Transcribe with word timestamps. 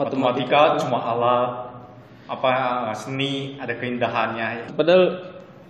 Matematika 0.00 0.80
cuma 0.80 0.96
alat 0.96 1.50
apa 2.24 2.50
seni 2.96 3.60
ada 3.60 3.76
keindahannya. 3.76 4.72
Padahal 4.72 5.04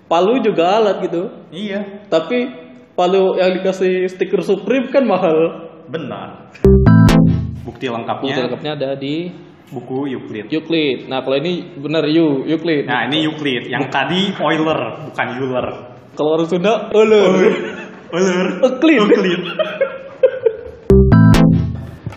palu 0.06 0.38
juga 0.38 0.79
alat 0.79 1.03
gitu. 1.03 1.34
Iya, 1.50 2.07
Tapi 2.07 2.47
palu 2.95 3.35
yang 3.43 3.58
dikasih 3.58 4.07
stiker 4.07 4.47
Supreme 4.47 4.87
kan 4.95 5.03
mahal. 5.03 5.67
benar. 5.91 6.47
Bukti 7.67 7.91
lengkapnya 7.91 8.30
Bukti 8.30 8.43
lengkapnya 8.46 8.73
ada 8.79 8.91
di 8.95 9.35
buku 9.75 10.07
Euclid. 10.14 10.47
Euclid. 10.47 11.11
Nah 11.11 11.27
kalau 11.27 11.35
ini 11.43 11.67
benar 11.75 12.07
Yu 12.07 12.47
Euclid. 12.47 12.87
Nah, 12.87 13.11
ini 13.11 13.27
Euclid. 13.27 13.67
Yang 13.67 13.91
tadi 13.91 14.31
Euler, 14.39 15.11
bukan 15.11 15.27
Euler. 15.43 15.67
Kalau 16.15 16.31
orang 16.39 16.47
Sunda 16.47 16.87
Euler. 16.95 17.35
Euler. 18.15 18.47
Euclid. 18.62 18.99
Euclid. 19.03 19.43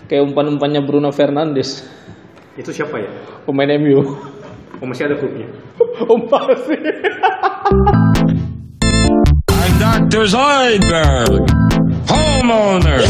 Kayak 0.06 0.30
umpan-umpannya 0.30 0.84
Bruno 0.84 1.10
Fernandes, 1.10 1.82
Itu 2.54 2.70
siapa 2.70 3.02
ya? 3.02 3.10
pemain 3.42 3.66
MU. 3.82 4.14
Oh, 4.78 4.86
masih 4.86 5.10
ada 5.10 5.18
klubnya. 5.18 5.50
Umpan 6.14 6.54
sih. 6.62 6.78
I'm 9.50 9.74
Dr. 9.82 10.22
Zoidberg, 10.30 11.50
homeowner. 12.06 13.02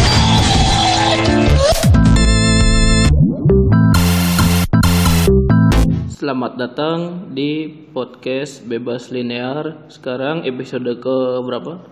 Selamat 6.08 6.56
datang 6.56 7.28
di 7.36 7.68
podcast 7.92 8.64
Bebas 8.64 9.12
Linear. 9.12 9.92
Sekarang 9.92 10.48
episode 10.48 10.88
ke 11.04 11.16
berapa? 11.44 11.84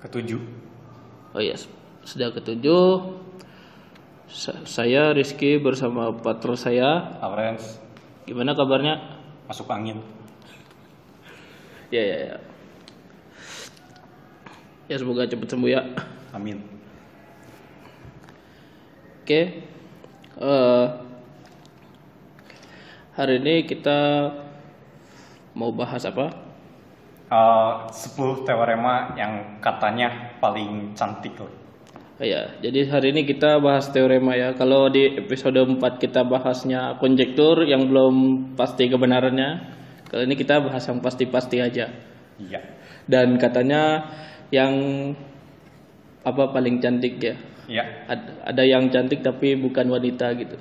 Ketujuh. 0.00 0.40
Oh 1.36 1.44
iya, 1.44 1.60
sudah 2.08 2.32
ketujuh. 2.32 3.27
Sa- 4.28 4.60
saya 4.68 5.16
Rizky 5.16 5.56
bersama 5.56 6.12
partner 6.12 6.54
saya. 6.54 6.90
Lawrence 7.24 7.80
Gimana 8.28 8.52
kabarnya? 8.52 9.00
masuk 9.48 9.64
angin. 9.72 9.96
Ya 11.88 12.04
ya 12.04 12.16
ya. 12.28 12.36
Ya 14.84 14.96
semoga 15.00 15.24
cepat 15.24 15.48
sembuh 15.48 15.72
ya. 15.72 15.80
Amin. 16.36 16.60
Oke. 19.24 19.64
Eh, 20.38 20.86
hari 23.16 23.34
ini 23.40 23.64
kita 23.64 24.28
mau 25.56 25.72
bahas 25.72 26.04
apa? 26.04 26.28
Eh, 27.32 27.72
10 27.88 28.44
teorema 28.44 29.16
yang 29.16 29.56
katanya 29.64 30.36
paling 30.44 30.92
cantik 30.92 31.32
loh. 31.40 31.48
Ya, 32.18 32.50
jadi 32.58 32.90
hari 32.90 33.14
ini 33.14 33.22
kita 33.30 33.62
bahas 33.62 33.94
teorema 33.94 34.34
ya. 34.34 34.50
Kalau 34.58 34.90
di 34.90 35.06
episode 35.22 35.54
4 35.54 35.78
kita 36.02 36.26
bahasnya 36.26 36.98
konjektur 36.98 37.62
yang 37.62 37.86
belum 37.86 38.14
pasti 38.58 38.90
kebenarannya. 38.90 39.78
Kali 40.10 40.26
ini 40.26 40.34
kita 40.34 40.58
bahas 40.58 40.82
yang 40.90 40.98
pasti-pasti 40.98 41.62
aja. 41.62 41.86
Iya. 42.42 42.60
Dan 43.06 43.38
katanya 43.38 44.10
yang 44.50 44.74
apa 46.26 46.50
paling 46.50 46.82
cantik 46.82 47.22
ya. 47.22 47.38
Iya. 47.70 47.84
Ad- 48.10 48.50
ada 48.50 48.62
yang 48.66 48.90
cantik 48.90 49.22
tapi 49.22 49.54
bukan 49.54 49.86
wanita 49.86 50.34
gitu. 50.42 50.58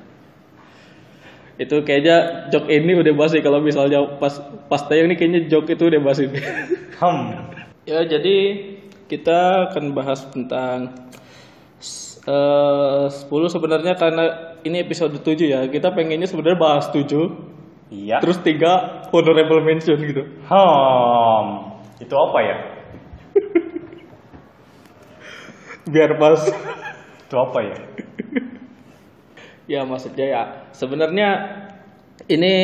Itu 1.58 1.82
kayaknya 1.82 2.54
joke 2.54 2.70
ini 2.70 3.02
udah 3.02 3.18
basi 3.18 3.42
kalau 3.42 3.66
misalnya 3.66 4.06
pas 4.22 4.38
pas 4.70 4.86
tayang 4.86 5.10
ini 5.10 5.18
kayaknya 5.18 5.50
joke 5.50 5.74
itu 5.74 5.90
udah 5.90 6.02
basi. 6.06 6.30
Hmm. 7.02 7.34
ya 7.86 8.06
jadi 8.06 8.38
kita 9.10 9.72
akan 9.72 9.94
bahas 9.94 10.26
tentang 10.34 11.08
eh 12.28 13.06
10 13.08 13.23
sebenarnya 13.47 13.95
karena 13.95 14.23
ini 14.61 14.83
episode 14.83 15.16
7 15.16 15.47
ya. 15.47 15.64
Kita 15.66 15.95
pengennya 15.95 16.28
sebenarnya 16.28 16.59
bahas 16.59 16.92
7 16.92 17.56
Iya. 17.88 18.20
terus 18.20 18.44
tiga 18.44 19.00
honorable 19.16 19.64
mention 19.64 19.95
gitu. 20.03 20.28
Hmm. 20.52 21.72
Itu 22.03 22.14
apa 22.14 22.39
ya? 22.44 22.55
Biar 25.87 26.20
pas 26.20 26.42
Itu 27.23 27.36
apa 27.36 27.60
ya? 27.64 27.77
Ya 29.67 29.83
maksudnya 29.83 30.26
ya 30.26 30.42
sebenarnya 30.71 31.27
ini 32.32 32.55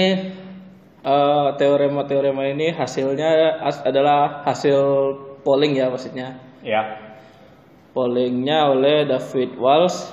eh, 1.04 1.48
teorema-teorema 1.60 2.48
ini 2.48 2.72
hasilnya 2.72 3.60
as- 3.60 3.84
adalah 3.84 4.48
hasil 4.48 4.80
polling 5.44 5.76
ya 5.76 5.92
maksudnya. 5.92 6.40
Ya. 6.64 7.03
Pollingnya 7.94 8.74
oleh 8.74 9.06
David 9.06 9.54
Walsh 9.56 10.10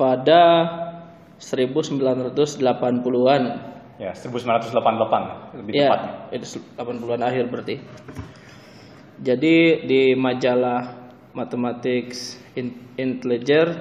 pada 0.00 0.64
1980-an. 1.38 3.42
Ya, 3.98 4.14
1988 4.14 5.58
lebih 5.58 5.72
Ya, 5.74 5.90
tepatnya. 5.90 6.12
itu 6.32 6.46
80-an 6.78 7.20
akhir 7.20 7.44
berarti. 7.50 7.76
Jadi 9.18 9.56
di 9.84 10.14
majalah 10.14 10.94
Mathematics 11.34 12.38
In- 12.54 12.94
Intelliger 12.96 13.74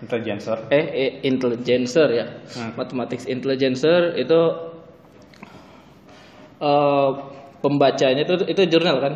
Intelligencer. 0.00 0.56
eh, 0.72 0.86
eh 0.88 1.12
Intelligencer 1.24 2.08
ya 2.12 2.26
Mathematics 2.76 3.24
Intelligencer 3.24 4.16
itu 4.16 4.40
eh, 6.60 7.10
pembacanya 7.60 8.22
itu 8.22 8.34
itu 8.46 8.62
jurnal 8.68 9.00
kan 9.00 9.14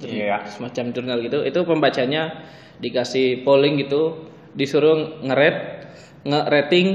Iya. 0.00 0.48
semacam 0.48 0.84
jurnal 0.96 1.18
gitu 1.20 1.44
itu 1.44 1.60
pembacanya 1.68 2.48
dikasih 2.80 3.44
polling 3.44 3.76
gitu 3.84 4.24
disuruh 4.56 5.20
ngeret 5.20 5.86
nge-rating 6.24 6.88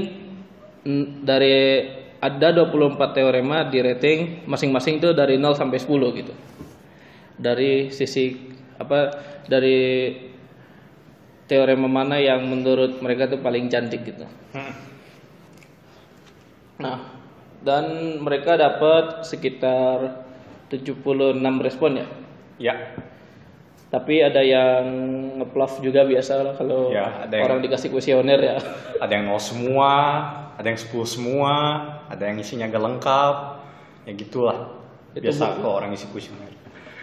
mm, 0.82 1.06
dari 1.22 1.56
ada 2.18 2.50
24 2.50 2.98
teorema 3.14 3.70
di 3.70 3.78
rating 3.78 4.48
masing-masing 4.50 4.98
itu 4.98 5.14
dari 5.14 5.38
0 5.38 5.54
sampai 5.54 5.78
10 5.78 6.18
gitu 6.18 6.34
dari 7.38 7.94
sisi 7.94 8.34
apa 8.78 9.14
dari 9.46 10.10
teorema 11.48 11.88
mana 11.88 12.20
yang 12.20 12.44
menurut 12.44 13.00
mereka 13.00 13.26
tuh 13.26 13.40
paling 13.40 13.72
cantik 13.72 14.04
gitu. 14.04 14.28
Hmm. 14.52 14.74
Nah, 16.78 16.98
dan 17.64 18.18
mereka 18.20 18.54
dapat 18.54 19.24
sekitar 19.24 20.28
76 20.68 21.40
respon 21.64 22.04
ya. 22.04 22.06
Ya. 22.58 22.74
Tapi 23.88 24.20
ada 24.20 24.44
yang 24.44 24.84
ngeplaf 25.40 25.80
juga 25.80 26.04
biasa 26.04 26.44
lah 26.44 26.52
kalau 26.52 26.92
Ya, 26.92 27.24
ada 27.24 27.32
yang- 27.32 27.46
orang 27.48 27.58
dikasih 27.64 27.88
kuesioner 27.88 28.36
ya. 28.36 28.56
Ada 29.02 29.14
yang 29.16 29.30
nol 29.30 29.38
semua, 29.40 29.94
ada 30.58 30.66
yang 30.66 30.76
10 30.76 31.06
semua, 31.06 31.54
ada 32.10 32.18
yang 32.26 32.36
isinya 32.36 32.66
gak 32.66 32.82
lengkap. 32.82 33.36
Ya 34.04 34.12
gitulah. 34.12 34.74
Itu 35.14 35.30
Biasa 35.30 35.56
kok 35.56 35.72
orang 35.72 35.94
isi 35.94 36.04
kuesioner. 36.10 36.50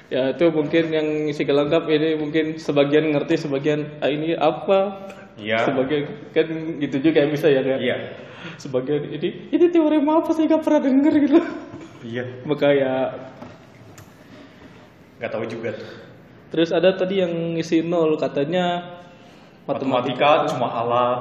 ya 0.05 0.38
itu 0.38 0.45
mungkin 0.53 0.93
yang 0.93 1.07
isi 1.25 1.41
lengkap 1.41 1.89
ini 1.89 2.13
mungkin 2.13 2.61
sebagian 2.61 3.09
ngerti 3.09 3.41
sebagian 3.41 3.97
ah, 4.03 4.11
ini 4.11 4.37
apa. 4.37 5.09
Iya. 5.41 5.66
Sebagian 5.66 6.03
kan 6.29 6.47
gitu 6.77 7.01
juga 7.01 7.25
bisa 7.25 7.49
ya 7.49 7.66
kan. 7.66 7.81
Iya. 7.81 8.13
Sebagian 8.61 9.09
ini 9.09 9.49
ini 9.49 9.66
teorema 9.73 10.22
apa 10.22 10.29
saya 10.35 10.45
nggak 10.45 10.61
pernah 10.61 10.81
denger 10.85 11.13
gitu. 11.25 11.39
Iya. 12.05 12.23
Maka 12.45 12.67
ya 12.69 12.93
Gak 15.18 15.31
tahu 15.31 15.48
juga 15.48 15.72
tuh. 15.76 15.90
Terus 16.52 16.70
ada 16.72 16.92
tadi 16.94 17.20
yang 17.24 17.31
ngisi 17.56 17.84
nol 17.84 18.16
katanya 18.16 18.84
Matematika 19.66 20.46
cuma 20.46 20.70
alat 20.70 21.20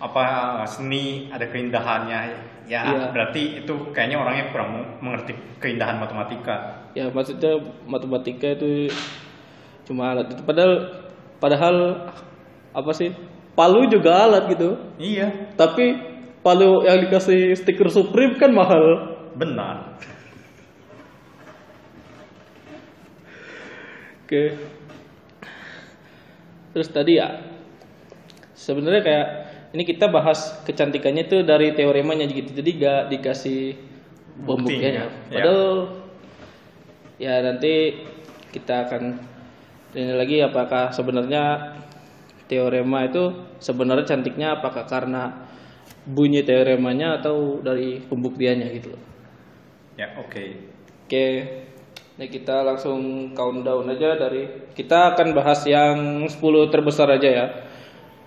apa 0.00 0.22
seni 0.64 1.28
ada 1.28 1.44
keindahannya 1.44 2.20
ya 2.64 2.80
Iya. 2.84 3.10
berarti 3.12 3.64
itu 3.64 3.72
kayaknya 3.92 4.20
orangnya 4.20 4.44
kurang 4.52 4.70
mengerti 5.00 5.32
keindahan 5.58 5.96
matematika 5.96 6.84
Ya 6.92 7.08
maksudnya 7.08 7.56
matematika 7.84 8.56
itu 8.56 8.88
cuma 9.84 10.12
alat 10.12 10.32
itu 10.32 10.40
padahal 10.44 10.72
padahal 11.40 11.76
apa 12.72 12.92
sih? 12.92 13.12
Palu 13.52 13.90
juga 13.90 14.28
alat 14.28 14.48
gitu. 14.54 14.76
iya 14.96 15.50
Tapi 15.58 15.96
palu 16.40 16.86
yang 16.86 17.02
dikasih 17.04 17.52
stiker 17.58 17.90
Supreme 17.90 18.38
kan 18.38 18.52
mahal. 18.54 18.84
benar 19.34 19.96
Oke. 24.28 24.52
Terus 26.76 26.88
tadi 26.92 27.16
ya 27.16 27.40
sebenarnya 28.52 29.00
kayak 29.00 29.28
ini 29.72 29.88
kita 29.88 30.12
bahas 30.12 30.60
kecantikannya 30.68 31.32
itu 31.32 31.40
dari 31.48 31.72
teoremanya 31.72 32.28
gitu. 32.28 32.52
Jadi 32.52 32.70
gak 32.76 33.08
dikasih 33.08 33.72
pembuktiannya. 34.44 35.32
Ya. 35.32 35.32
Padahal 35.32 35.64
ya 37.16 37.34
nanti 37.40 38.04
kita 38.52 38.84
akan 38.84 39.16
ini 39.96 40.12
lagi 40.12 40.44
apakah 40.44 40.92
sebenarnya 40.92 41.72
teorema 42.52 43.08
itu 43.08 43.32
sebenarnya 43.64 44.04
cantiknya 44.12 44.60
apakah 44.60 44.84
karena 44.84 45.48
bunyi 46.04 46.44
teoremanya 46.44 47.16
atau 47.24 47.64
dari 47.64 48.04
pembuktiannya 48.04 48.68
gitu 48.76 48.92
loh. 48.92 49.02
ya 49.96 50.20
oke 50.20 50.76
Oke, 51.08 51.40
ini 52.18 52.26
kita 52.26 52.66
langsung 52.66 53.30
countdown 53.30 53.86
aja 53.88 54.18
dari 54.18 54.42
kita 54.74 55.14
akan 55.14 55.32
bahas 55.32 55.62
yang 55.64 56.26
10 56.26 56.34
terbesar 56.68 57.06
aja 57.08 57.30
ya. 57.30 57.46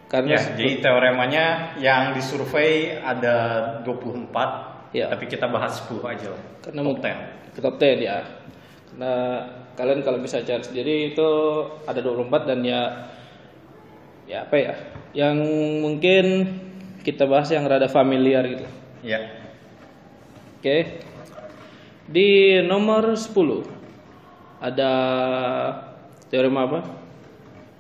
karena 0.08 0.36
Ya, 0.36 0.44
jadi 0.56 0.80
teoremanya 0.80 1.46
yang 1.78 2.12
disurvei 2.12 2.96
ada 2.98 3.36
24, 3.84 4.92
Ya. 4.92 5.08
tapi 5.08 5.28
kita 5.28 5.48
bahas 5.48 5.80
10 5.84 6.04
aja 6.04 6.32
lah. 6.32 6.42
karena 6.60 6.80
Top 6.80 6.88
mungkin 6.88 7.16
10. 7.16 7.52
ke 7.52 7.60
top 7.60 7.76
10 7.76 8.00
ya 8.00 8.18
karena 8.92 9.14
kalian 9.72 10.00
kalau 10.04 10.20
bisa 10.20 10.40
cari 10.40 10.60
sendiri 10.62 11.12
itu 11.12 11.30
ada 11.84 12.00
24 12.00 12.44
dan 12.44 12.60
ya 12.60 12.82
ya 14.24 14.44
apa 14.44 14.56
ya 14.56 14.74
yang 15.12 15.36
mungkin 15.80 16.48
kita 17.02 17.24
bahas 17.24 17.52
yang 17.52 17.68
rada 17.68 17.88
familiar 17.88 18.44
gitu 18.48 18.68
Ya. 19.04 19.20
oke 20.60 20.78
di 22.08 22.60
nomor 22.62 23.16
10 23.16 23.81
ada 24.62 24.94
teorema 26.30 26.70
apa? 26.70 26.80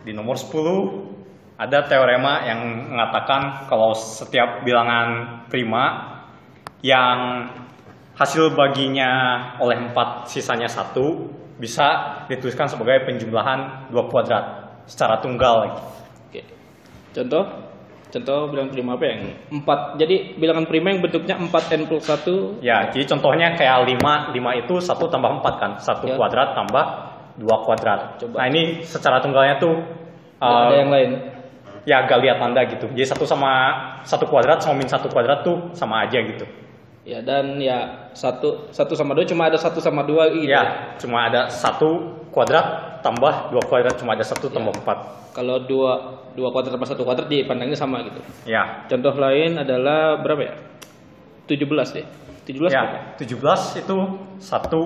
Di 0.01 0.12
nomor 0.18 0.33
10 0.33 1.62
ada 1.62 1.86
teorema 1.86 2.42
yang 2.42 2.89
mengatakan 2.89 3.69
kalau 3.69 3.94
setiap 3.94 4.66
bilangan 4.66 5.45
prima 5.45 6.18
yang 6.81 7.45
hasil 8.18 8.57
baginya 8.57 9.12
oleh 9.62 9.94
4 9.94 10.25
sisanya 10.25 10.66
satu 10.66 11.30
bisa 11.62 12.25
dituliskan 12.25 12.66
sebagai 12.66 13.06
penjumlahan 13.06 13.94
dua 13.94 14.10
kuadrat 14.10 14.45
secara 14.89 15.22
tunggal. 15.22 15.69
Lagi. 15.69 15.78
oke. 16.25 16.42
Contoh 17.13 17.44
contoh 18.12 18.52
bilangan 18.52 18.72
prima 18.75 18.92
apa 19.00 19.06
yang 19.08 19.22
4 19.63 20.00
jadi 20.00 20.16
bilangan 20.36 20.66
prima 20.68 20.88
yang 20.92 21.00
bentuknya 21.00 21.36
4n 21.40 21.81
plus 21.88 22.06
1 22.06 22.60
Ya, 22.60 22.92
jadi 22.92 23.08
contohnya 23.08 23.56
kayak 23.56 23.88
5, 23.88 24.36
5 24.36 24.62
itu 24.62 24.74
1 24.78 25.08
tambah 25.08 25.31
4 25.40 25.63
kan, 25.63 25.72
1 25.80 26.12
Ya. 26.12 26.16
kuadrat 26.19 26.54
tambah 26.54 26.86
2 27.40 27.66
kuadrat. 27.66 28.19
Coba. 28.19 28.44
Nah 28.44 28.48
ini 28.52 28.84
secara 28.84 29.24
tunggalnya 29.24 29.56
tuh 29.58 29.80
ada 30.42 30.74
uh, 30.74 30.78
yang 30.78 30.92
lain 30.92 31.12
ya 31.88 32.06
agak 32.06 32.22
lihat 32.22 32.38
tanda 32.38 32.62
gitu. 32.68 32.86
Jadi 32.92 33.08
satu 33.08 33.25
sama 33.25 33.52
satu 34.06 34.28
kuadrat 34.30 34.62
sama 34.62 34.81
min 34.81 34.90
satu 34.90 35.07
kuadrat 35.10 35.42
tuh 35.42 35.72
sama 35.74 36.06
aja 36.06 36.19
gitu. 36.22 36.46
Ya 37.02 37.24
dan 37.25 37.57
ya 37.57 38.10
satu 38.14 38.69
satu 38.69 38.94
sama 38.94 39.18
dua 39.18 39.25
cuma 39.25 39.50
ada 39.50 39.57
satu 39.57 39.81
sama 39.81 40.06
dua 40.06 40.30
gitu. 40.30 40.46
Ya, 40.46 40.94
cuma 41.02 41.25
ada 41.25 41.50
satu 41.50 42.22
kuadrat 42.30 42.91
tambah 43.01 43.53
dua 43.53 43.62
kuadrat 43.65 43.98
cuma 43.98 44.13
ada 44.13 44.25
satu 44.25 44.50
tambah 44.50 44.74
empat. 44.74 44.98
Kalau 45.36 45.62
dua 45.65 46.21
dua 46.33 46.50
kuadrat 46.53 46.74
tambah 46.74 46.89
satu 46.89 47.03
kuadrat 47.03 47.27
dipandangnya 47.27 47.77
sama 47.77 48.01
gitu. 48.06 48.21
Ya, 48.48 48.86
Contoh 48.88 49.13
lain 49.18 49.59
adalah 49.59 50.21
berapa 50.21 50.42
ya? 50.42 50.53
17 51.50 51.68
deh. 51.98 52.06
17 52.48 52.71
ya, 52.71 52.81
berapa? 52.81 53.19
17 53.19 53.81
itu 53.83 53.95
satu 54.39 54.81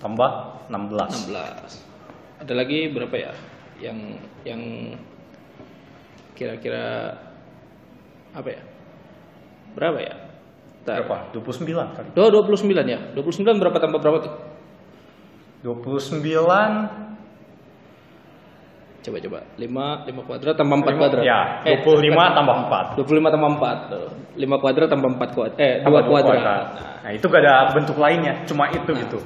tambah 0.00 0.30
16. 0.72 1.30
16. 1.30 2.42
Ada 2.42 2.52
lagi 2.56 2.88
berapa 2.90 3.16
ya? 3.16 3.32
Yang 3.82 3.98
yang 4.48 4.62
kira-kira 6.32 7.16
apa 8.32 8.48
ya? 8.48 8.62
Berapa 9.76 9.98
ya? 10.00 10.14
Bentar. 10.86 11.02
Berapa? 11.02 11.16
29 11.34 11.96
kali. 11.98 12.08
Oh, 12.14 12.30
29 12.30 12.86
ya. 12.86 12.98
29 13.12 13.58
berapa 13.58 13.78
tambah 13.82 13.98
berapa 13.98 14.18
tuh? 14.22 14.34
29 15.66 17.05
Coba 19.06 19.22
coba. 19.22 19.38
5 19.54 20.10
5 20.10 20.26
kuadrat 20.26 20.54
tambah 20.58 20.76
4 20.82 20.90
lima- 20.90 20.98
kuadrat. 21.06 21.22
Ya, 21.22 21.40
Eh, 21.62 21.78
25 21.78 22.26
tambah 22.34 22.56
4. 22.66 22.84
25 22.98 23.30
tambah 23.30 23.50
4 23.54 23.76
tuh. 23.86 24.06
5 24.34 24.56
kuadrat 24.58 24.88
tambah 24.90 25.10
4 25.14 25.30
kuadrat. 25.30 25.58
Eh, 25.62 25.74
2 25.78 25.84
Tambah 25.86 26.02
dua 26.02 26.18
kuadrat. 26.26 26.66
Nah, 27.06 27.10
itu 27.14 27.24
gak 27.24 27.42
ada 27.46 27.54
bentuk 27.70 27.96
lainnya, 27.96 28.42
cuma 28.42 28.66
itu 28.66 28.90
gitu. 28.90 29.18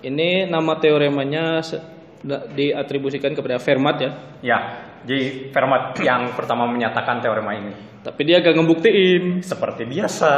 Ini 0.00 0.46
nama 0.46 0.78
teoremanya 0.78 1.58
diatribusikan 2.54 3.34
kepada 3.34 3.58
Fermat 3.58 3.96
ya. 3.98 4.10
Ya, 4.40 4.58
jadi 5.02 5.50
Fermat 5.50 5.98
yang 6.00 6.30
pertama 6.32 6.70
menyatakan 6.70 7.18
teorema 7.18 7.50
ini. 7.52 7.74
Tapi 8.00 8.20
dia 8.22 8.38
gak 8.38 8.54
ngebuktiin. 8.54 9.42
Seperti 9.42 9.84
biasa, 9.84 10.32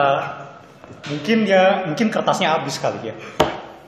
mungkin 1.12 1.44
ya, 1.44 1.84
mungkin 1.86 2.08
kertasnya 2.08 2.56
habis 2.56 2.80
kali 2.80 3.12
ya. 3.12 3.14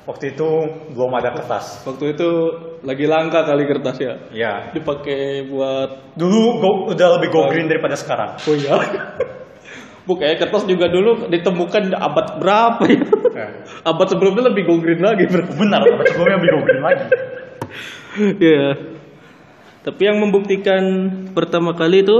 Waktu 0.04 0.36
itu 0.36 0.48
belum 0.92 1.16
ada 1.16 1.32
kertas. 1.32 1.80
Waktu 1.82 2.12
itu 2.12 2.28
lagi 2.84 3.08
langka 3.08 3.40
kali 3.42 3.64
kertasnya. 3.64 4.28
Ya, 4.30 4.68
Dipakai 4.70 5.48
buat 5.48 6.12
dulu 6.12 6.60
go, 6.60 6.70
udah 6.92 7.08
lebih 7.16 7.32
go 7.32 7.48
green 7.48 7.66
daripada 7.66 7.96
sekarang. 7.96 8.36
Oh 8.44 8.52
ya. 8.52 8.76
Bu 10.04 10.20
kayak 10.20 10.36
kertas 10.36 10.68
juga 10.68 10.92
dulu 10.92 11.32
ditemukan 11.32 11.96
abad 11.96 12.36
berapa 12.36 12.84
ya? 12.84 13.00
Ya. 13.32 13.46
abad 13.82 14.06
sebelumnya 14.06 14.52
lebih 14.52 14.68
go 14.68 14.76
green 14.76 15.00
lagi 15.00 15.24
bro. 15.24 15.40
Benar, 15.48 15.80
abad 15.80 16.04
sebelumnya 16.12 16.36
lebih 16.36 16.50
go 16.52 16.60
green 16.60 16.82
lagi. 16.84 17.04
Iya. 18.36 18.66
Tapi 19.80 20.00
yang 20.00 20.20
membuktikan 20.20 20.82
pertama 21.32 21.72
kali 21.72 22.04
itu 22.04 22.18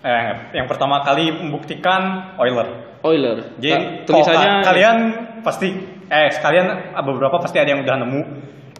Eh, 0.00 0.56
yang 0.56 0.64
pertama 0.64 1.04
kali 1.04 1.28
membuktikan 1.28 2.32
Euler. 2.40 2.68
Euler. 3.04 3.52
Jadi 3.60 3.68
kalau 4.08 4.24
tulisannya 4.24 4.50
ka- 4.50 4.64
kalian 4.72 4.98
pasti 5.40 5.68
eh 6.06 6.28
sekalian 6.32 6.94
beberapa 7.00 7.40
pasti 7.40 7.58
ada 7.58 7.72
yang 7.72 7.82
udah 7.82 7.96
nemu 8.00 8.20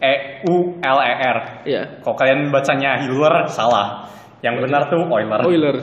E 0.01 0.13
U 0.49 0.81
L 0.81 0.97
E 1.01 1.13
R. 1.13 1.37
Iya. 1.65 1.81
Kalau 2.01 2.15
kalian 2.17 2.49
bacanya 2.49 3.05
Euler 3.05 3.45
salah. 3.47 4.09
Yang 4.41 4.55
benar 4.65 4.89
tuh 4.89 5.05
Euler. 5.05 5.41
Euler. 5.45 5.77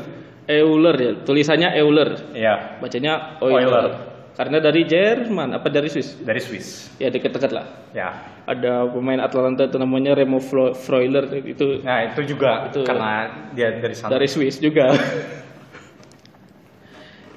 Euler 0.49 0.97
ya. 0.99 1.13
Tulisannya 1.23 1.69
Euler. 1.79 2.35
Iya, 2.35 2.83
Bacanya 2.83 3.39
Euler. 3.39 3.63
Euler. 3.63 3.87
Karena 4.35 4.63
dari 4.63 4.87
Jerman 4.87 5.59
apa 5.59 5.67
dari 5.67 5.91
Swiss? 5.91 6.15
dari 6.23 6.39
Swiss. 6.39 6.95
Ya 6.99 7.11
dekat-dekat 7.11 7.51
lah. 7.51 7.67
Ya. 7.91 8.39
Ada 8.47 8.87
pemain 8.87 9.19
Atlanta 9.19 9.67
itu 9.67 9.79
namanya 9.83 10.15
Remo 10.15 10.39
Freuler 10.75 11.27
itu 11.43 11.83
Nah, 11.83 12.07
itu 12.07 12.35
juga 12.35 12.71
Itu- 12.71 12.87
karena 12.87 13.27
dia 13.55 13.83
dari 13.83 13.95
sana. 13.99 14.15
dari 14.15 14.31
Swiss 14.31 14.63
juga. 14.63 14.95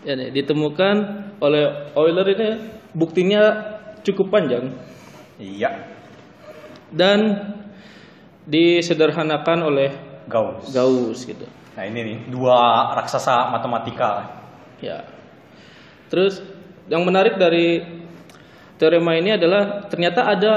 ya 0.07 0.13
nih, 0.17 0.29
ditemukan 0.33 0.95
oleh 1.41 1.93
Euler 1.93 2.27
ini 2.37 2.49
buktinya 2.93 3.41
cukup 4.01 4.27
panjang 4.29 4.73
Iya, 5.37 5.73
dan 6.93 7.19
disederhanakan 8.45 9.59
oleh 9.63 9.89
Gauss. 10.29 10.69
Gauss 10.69 11.25
gitu. 11.25 11.43
Nah, 11.73 11.83
ini 11.83 11.99
nih 12.03 12.17
dua 12.29 12.91
raksasa 12.93 13.49
matematika. 13.49 14.27
Ya. 14.79 15.01
Terus 16.07 16.39
yang 16.87 17.01
menarik 17.03 17.35
dari 17.35 17.81
teorema 18.77 19.17
ini 19.17 19.33
adalah 19.33 19.87
ternyata 19.87 20.21
ada 20.25 20.53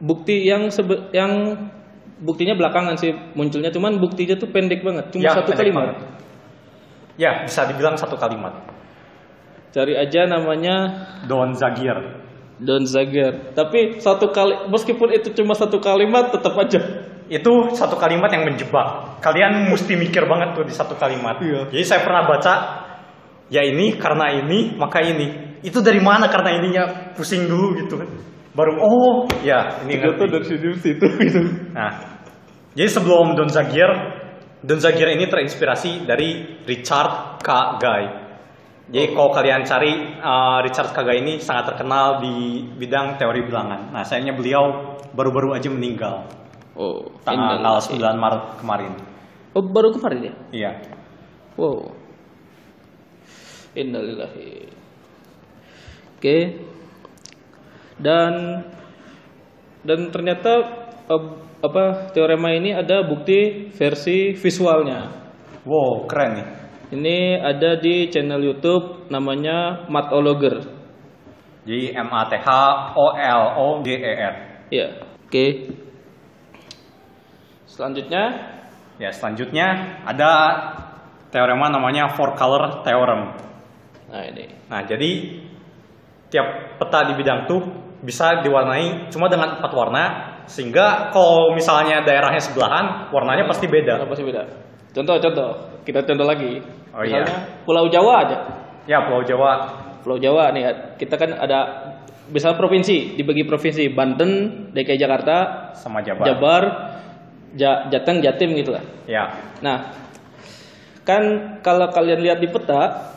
bukti 0.00 0.44
yang 0.44 0.68
sebe- 0.68 1.08
yang 1.14 1.54
buktinya 2.20 2.54
belakangan 2.54 2.96
sih 2.96 3.12
munculnya 3.34 3.68
cuman 3.70 4.00
buktinya 4.00 4.34
tuh 4.36 4.48
pendek 4.48 4.80
banget 4.80 5.10
cuma 5.12 5.24
Ya, 5.24 5.32
satu 5.32 5.52
kalimat. 5.52 5.92
banget. 5.92 5.96
Ya, 7.14 7.30
bisa 7.46 7.62
dibilang 7.70 7.94
satu 7.94 8.18
kalimat. 8.18 8.52
Cari 9.74 9.98
aja 9.98 10.30
namanya 10.30 10.74
Don 11.26 11.50
Zagier. 11.58 11.98
Don 12.62 12.86
Zagier. 12.86 13.50
Tapi 13.58 13.98
satu 13.98 14.30
kali 14.30 14.70
meskipun 14.70 15.10
itu 15.10 15.34
cuma 15.34 15.58
satu 15.58 15.82
kalimat 15.82 16.30
tetap 16.30 16.54
aja. 16.54 16.78
Itu 17.26 17.74
satu 17.74 17.98
kalimat 17.98 18.30
yang 18.30 18.46
menjebak. 18.46 19.18
Kalian 19.18 19.66
mesti 19.74 19.98
mikir 19.98 20.30
banget 20.30 20.54
tuh 20.54 20.62
di 20.62 20.70
satu 20.70 20.94
kalimat. 20.94 21.42
Iya. 21.42 21.66
Jadi 21.74 21.82
saya 21.82 22.06
pernah 22.06 22.22
baca, 22.22 22.54
ya 23.50 23.66
ini 23.66 23.98
karena 23.98 24.46
ini 24.46 24.78
maka 24.78 25.02
ini. 25.02 25.58
Itu 25.66 25.82
dari 25.82 25.98
mana 25.98 26.30
karena 26.30 26.54
ininya 26.54 26.84
pusing 27.18 27.50
dulu 27.50 27.74
gitu. 27.82 27.98
Baru 28.54 28.78
oh 28.78 29.26
ya 29.42 29.82
ini 29.82 29.98
Ternyata 29.98 30.38
dari 30.38 30.46
situ 30.46 30.70
situ 30.78 31.06
gitu. 31.18 31.40
Nah, 31.74 32.22
jadi 32.78 32.86
sebelum 32.86 33.34
Don 33.34 33.50
Zagier, 33.50 33.90
Don 34.62 34.78
Zagier 34.78 35.18
ini 35.18 35.26
terinspirasi 35.26 36.06
dari 36.06 36.62
Richard 36.62 37.42
K. 37.42 37.50
Guy. 37.82 38.23
Jadi 38.84 39.16
kalau 39.16 39.32
kalian 39.32 39.64
cari 39.64 39.92
uh, 40.20 40.60
Richard 40.60 40.92
K. 40.92 40.98
Guy 41.00 41.24
ini 41.24 41.40
sangat 41.40 41.72
terkenal 41.72 42.20
di 42.20 42.60
bidang 42.76 43.16
teori 43.16 43.40
bilangan. 43.48 43.88
Nah, 43.96 44.04
sayangnya 44.04 44.36
beliau 44.36 44.96
baru-baru 45.16 45.56
aja 45.56 45.72
meninggal 45.72 46.28
Oh, 46.74 47.06
tanggal 47.22 47.62
innalillahi. 47.62 48.02
9 48.02 48.18
Maret 48.18 48.44
kemarin. 48.58 48.92
Oh, 49.54 49.62
baru 49.62 49.94
kemarin 49.94 50.26
ya? 50.26 50.34
Iya. 50.50 50.70
Wow. 51.54 51.94
Innalillahi. 53.78 54.50
Oke. 56.18 56.36
Dan 57.94 58.32
dan 59.86 60.00
ternyata 60.10 60.52
apa 61.62 62.10
teorema 62.10 62.50
ini 62.50 62.74
ada 62.74 63.06
bukti 63.06 63.70
versi 63.70 64.34
visualnya. 64.34 65.14
Wow, 65.62 66.10
keren 66.10 66.30
nih. 66.42 66.48
Ini 66.92 67.40
ada 67.40 67.80
di 67.80 68.12
channel 68.12 68.44
YouTube 68.44 69.08
namanya 69.08 69.88
Mathologer. 69.88 70.60
Jadi 71.64 71.96
M 71.96 72.08
A 72.12 72.28
T 72.28 72.36
H 72.36 72.48
O 72.92 73.16
L 73.16 73.42
O 73.56 73.66
G 73.80 73.96
E 73.96 74.12
R. 74.20 74.34
Ya. 74.68 74.88
Oke. 75.24 75.72
Selanjutnya 77.64 78.54
Ya, 78.94 79.10
selanjutnya 79.10 79.98
ada 80.06 80.30
teorema 81.34 81.66
namanya 81.66 82.14
four 82.14 82.38
color 82.38 82.86
theorem. 82.86 83.34
nah 84.06 84.22
ini. 84.22 84.46
Nah, 84.70 84.86
jadi 84.86 85.10
tiap 86.30 86.78
peta 86.78 87.10
di 87.10 87.18
bidang 87.18 87.50
tuh 87.50 87.58
bisa 88.06 88.38
diwarnai 88.38 89.10
cuma 89.10 89.26
dengan 89.26 89.58
empat 89.58 89.72
warna 89.74 90.04
sehingga 90.46 91.10
kalau 91.10 91.56
misalnya 91.56 92.06
daerahnya 92.06 92.38
sebelahan 92.38 93.10
warnanya 93.10 93.50
pasti 93.50 93.66
beda. 93.66 94.06
Apa 94.06 94.14
sih 94.14 94.22
beda? 94.22 94.46
Contoh-contoh, 94.94 95.82
kita 95.82 96.06
contoh 96.06 96.22
lagi. 96.22 96.62
Oh, 96.94 97.02
iya. 97.02 97.26
Misalnya 97.26 97.36
Pulau 97.66 97.90
Jawa 97.90 98.14
aja. 98.22 98.38
Ya, 98.86 99.02
Pulau 99.10 99.26
Jawa. 99.26 99.52
Pulau 100.06 100.18
Jawa 100.22 100.54
nih, 100.54 100.94
kita 100.96 101.18
kan 101.18 101.34
ada 101.34 101.58
misal 102.30 102.54
provinsi, 102.54 103.18
dibagi 103.18 103.42
provinsi 103.44 103.90
Banten, 103.90 104.30
DKI 104.70 104.96
Jakarta, 104.96 105.36
sama 105.74 106.00
Jabar. 106.00 106.24
Jabar, 106.24 106.62
Ja- 107.58 107.90
Jateng, 107.90 108.22
Jatim 108.22 108.54
gitu 108.54 108.70
lah. 108.72 108.84
Ya, 109.10 109.34
Nah, 109.60 109.90
kan 111.02 111.56
kalau 111.60 111.90
kalian 111.90 112.22
lihat 112.22 112.38
di 112.38 112.48
peta, 112.48 113.12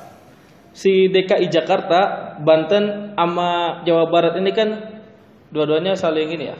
si 0.74 1.08
DKI 1.14 1.48
Jakarta, 1.48 2.34
Banten, 2.42 3.14
sama 3.16 3.82
Jawa 3.86 4.10
Barat 4.10 4.34
ini 4.38 4.52
kan 4.52 4.70
dua-duanya 5.50 5.96
saling 5.96 6.28
ini 6.28 6.52
ya, 6.52 6.58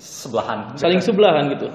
sebelahan. 0.00 0.74
saling 0.78 1.00
sebelahan 1.02 1.50
gitu. 1.52 1.68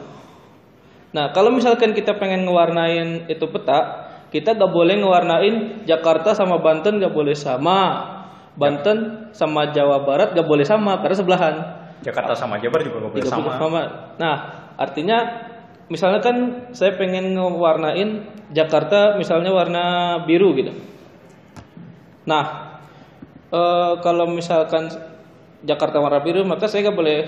Nah, 1.15 1.31
kalau 1.31 1.55
misalkan 1.55 1.95
kita 1.95 2.19
pengen 2.19 2.43
ngewarnain 2.43 3.31
itu 3.31 3.45
peta, 3.47 4.11
kita 4.27 4.59
gak 4.59 4.71
boleh 4.71 4.99
ngewarnain 4.99 5.87
Jakarta 5.87 6.35
sama 6.35 6.59
Banten 6.59 6.99
gak 6.99 7.15
boleh 7.15 7.35
sama. 7.35 8.03
Banten 8.57 9.29
sama 9.31 9.71
Jawa 9.71 10.03
Barat 10.03 10.35
gak 10.35 10.47
boleh 10.49 10.65
sama 10.67 10.99
karena 10.99 11.15
sebelahan. 11.15 11.55
Jakarta 12.03 12.33
sama 12.37 12.61
Jabar 12.61 12.85
juga 12.85 13.01
nggak 13.01 13.13
boleh 13.13 13.25
sama. 13.25 13.51
sama. 13.57 13.81
Nah, 14.21 14.35
artinya 14.77 15.17
misalnya 15.89 16.21
kan 16.21 16.69
saya 16.75 16.93
pengen 16.93 17.33
ngewarnain 17.33 18.27
Jakarta 18.53 19.17
misalnya 19.17 19.49
warna 19.49 19.85
biru 20.27 20.53
gitu. 20.53 20.71
Nah, 22.27 22.77
eh, 23.49 23.93
kalau 24.03 24.29
misalkan 24.29 24.91
Jakarta 25.65 25.97
warna 25.97 26.21
biru, 26.21 26.45
maka 26.45 26.69
saya 26.69 26.85
nggak 26.87 26.97
boleh 26.97 27.19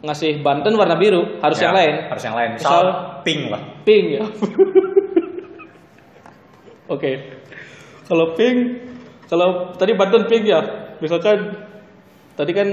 ngasih 0.00 0.40
Banten 0.40 0.72
warna 0.80 0.96
biru, 0.96 1.36
harus 1.44 1.60
Ya, 1.60 1.68
yang 1.68 1.76
lain. 1.76 1.94
Harus 2.08 2.24
yang 2.24 2.36
lain. 2.36 2.50
Misal, 2.56 2.72
Misal- 2.72 2.94
pink 3.20 3.40
lah. 3.52 3.62
Pink 3.84 4.04
ya. 4.16 4.24
Oke. 6.94 7.10
Kalau 8.08 8.34
pink, 8.34 8.56
kalau 9.30 9.48
tadi 9.78 9.92
Banten 9.94 10.26
pink 10.26 10.44
ya. 10.48 10.60
Misalkan 10.98 11.38
tadi 12.34 12.52
kan 12.52 12.68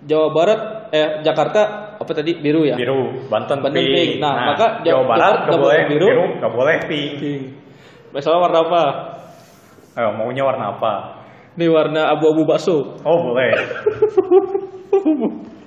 Jawa 0.00 0.32
Barat 0.32 0.60
eh 0.92 1.20
Jakarta 1.20 1.92
apa 1.96 2.12
tadi 2.12 2.36
biru 2.40 2.64
ya? 2.64 2.76
Biru, 2.76 3.28
Banten, 3.28 3.60
Banten 3.64 3.80
pink. 3.80 3.94
pink. 3.94 4.10
Nah, 4.20 4.52
maka 4.52 4.66
Jawa 4.84 4.84
Jawa 4.84 5.02
Barat 5.08 5.34
nggak 5.46 5.60
boleh 5.60 5.80
biru. 5.88 6.06
biru, 6.08 6.24
nggak 6.40 6.52
boleh 6.52 6.76
pink. 6.88 7.10
Pink. 7.20 7.42
Misalnya 8.10 8.40
warna 8.42 8.58
apa? 8.66 8.82
Ayo, 9.94 10.08
maunya 10.18 10.42
warna 10.42 10.74
apa? 10.74 10.92
Ini 11.54 11.66
warna 11.66 12.14
abu-abu 12.14 12.46
bakso. 12.46 12.98
Oh, 13.04 13.18
boleh. 13.30 13.50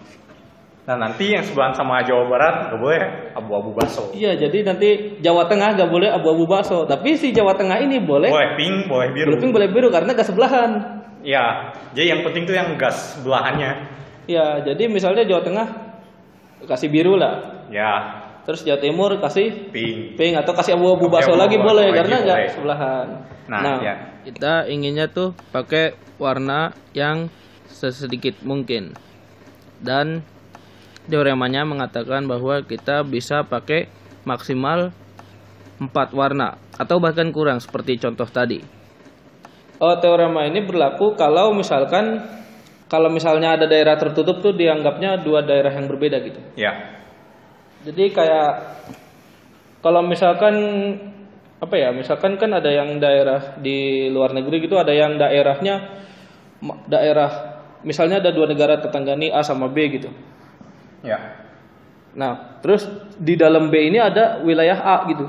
Nah, 0.83 0.99
nanti 0.99 1.31
yang 1.31 1.39
sebelahan 1.39 1.71
sama 1.71 2.03
Jawa 2.03 2.27
Barat 2.27 2.53
nggak 2.67 2.79
boleh 2.83 3.01
abu-abu 3.39 3.71
baso. 3.71 4.11
Iya, 4.11 4.35
jadi 4.35 4.67
nanti 4.67 5.15
Jawa 5.23 5.47
Tengah 5.47 5.79
nggak 5.79 5.87
boleh 5.87 6.11
abu-abu 6.11 6.43
bakso. 6.43 6.83
Tapi 6.83 7.15
si 7.15 7.31
Jawa 7.31 7.55
Tengah 7.55 7.79
ini 7.79 8.03
boleh. 8.03 8.27
Boleh 8.27 8.51
pink, 8.59 8.91
boleh 8.91 9.07
biru. 9.15 9.27
Boleh 9.31 9.39
pink, 9.39 9.51
boleh 9.55 9.69
biru 9.71 9.87
karena 9.87 10.11
gak 10.11 10.27
sebelahan. 10.27 10.71
Ya, 11.23 11.71
jadi 11.95 12.19
yang 12.19 12.21
penting 12.27 12.43
tuh 12.43 12.51
yang 12.51 12.75
gas 12.75 13.15
sebelahannya. 13.15 13.71
Ya, 14.27 14.59
jadi 14.59 14.91
misalnya 14.91 15.23
Jawa 15.23 15.39
Tengah 15.47 15.67
kasih 16.67 16.91
biru 16.91 17.15
lah. 17.15 17.63
Ya, 17.71 18.23
Terus 18.43 18.67
Jawa 18.67 18.79
Timur 18.83 19.11
kasih 19.23 19.71
pink. 19.71 20.19
pink 20.19 20.35
atau 20.35 20.51
kasih 20.51 20.75
abu-abu 20.75 21.07
Oke, 21.07 21.15
bakso 21.15 21.31
abu-abu 21.31 21.43
lagi 21.47 21.55
bakso 21.55 21.67
boleh 21.71 21.85
lagi 21.87 21.95
karena 21.95 22.15
nggak 22.19 22.37
boleh. 22.43 22.51
sebelahan. 22.51 23.07
Nah, 23.47 23.79
ya. 23.79 23.93
kita 24.27 24.53
inginnya 24.67 25.07
tuh 25.07 25.31
pakai 25.55 25.95
warna 26.19 26.75
yang 26.91 27.31
sesedikit 27.71 28.43
mungkin. 28.43 28.99
Dan 29.79 30.27
teoremanya 31.07 31.67
mengatakan 31.67 32.23
bahwa 32.27 32.63
kita 32.63 33.03
bisa 33.03 33.43
pakai 33.43 33.91
maksimal 34.23 34.95
empat 35.81 36.15
warna 36.15 36.55
atau 36.79 37.01
bahkan 37.01 37.27
kurang 37.35 37.59
seperti 37.59 37.99
contoh 37.99 38.27
tadi. 38.29 38.63
Oh, 39.83 39.95
teorema 39.99 40.47
ini 40.47 40.63
berlaku 40.63 41.17
kalau 41.19 41.51
misalkan 41.51 42.23
kalau 42.87 43.09
misalnya 43.09 43.57
ada 43.57 43.65
daerah 43.65 43.97
tertutup 43.97 44.39
tuh 44.39 44.53
dianggapnya 44.53 45.19
dua 45.25 45.43
daerah 45.43 45.73
yang 45.73 45.89
berbeda 45.89 46.17
gitu. 46.23 46.39
Ya, 46.55 47.01
Jadi 47.83 48.13
kayak 48.15 48.51
kalau 49.83 50.05
misalkan 50.05 50.55
apa 51.59 51.75
ya, 51.75 51.89
misalkan 51.91 52.39
kan 52.39 52.53
ada 52.55 52.71
yang 52.71 53.01
daerah 53.01 53.59
di 53.59 54.07
luar 54.07 54.31
negeri 54.31 54.63
gitu, 54.63 54.79
ada 54.79 54.95
yang 54.95 55.19
daerahnya 55.19 55.99
daerah 56.87 57.59
misalnya 57.83 58.23
ada 58.23 58.31
dua 58.31 58.47
negara 58.47 58.79
tetangga 58.79 59.19
nih 59.19 59.35
A 59.35 59.43
sama 59.43 59.67
B 59.67 59.99
gitu. 59.99 60.07
Ya. 61.03 61.19
Nah, 62.13 62.61
terus 62.61 62.85
di 63.17 63.33
dalam 63.35 63.69
B 63.73 63.89
ini 63.89 63.97
ada 63.97 64.41
wilayah 64.41 64.79
A 64.79 64.95
gitu. 65.09 65.25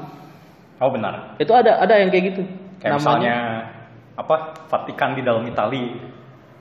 Oh 0.80 0.90
benar. 0.92 1.36
Itu 1.40 1.52
ada 1.52 1.80
ada 1.80 1.96
yang 1.96 2.12
kayak 2.12 2.24
gitu. 2.34 2.42
Kayak 2.80 3.00
misalnya 3.00 3.36
apa? 4.14 4.66
Vatikan 4.68 5.16
di 5.16 5.22
dalam 5.24 5.42
Itali. 5.48 6.14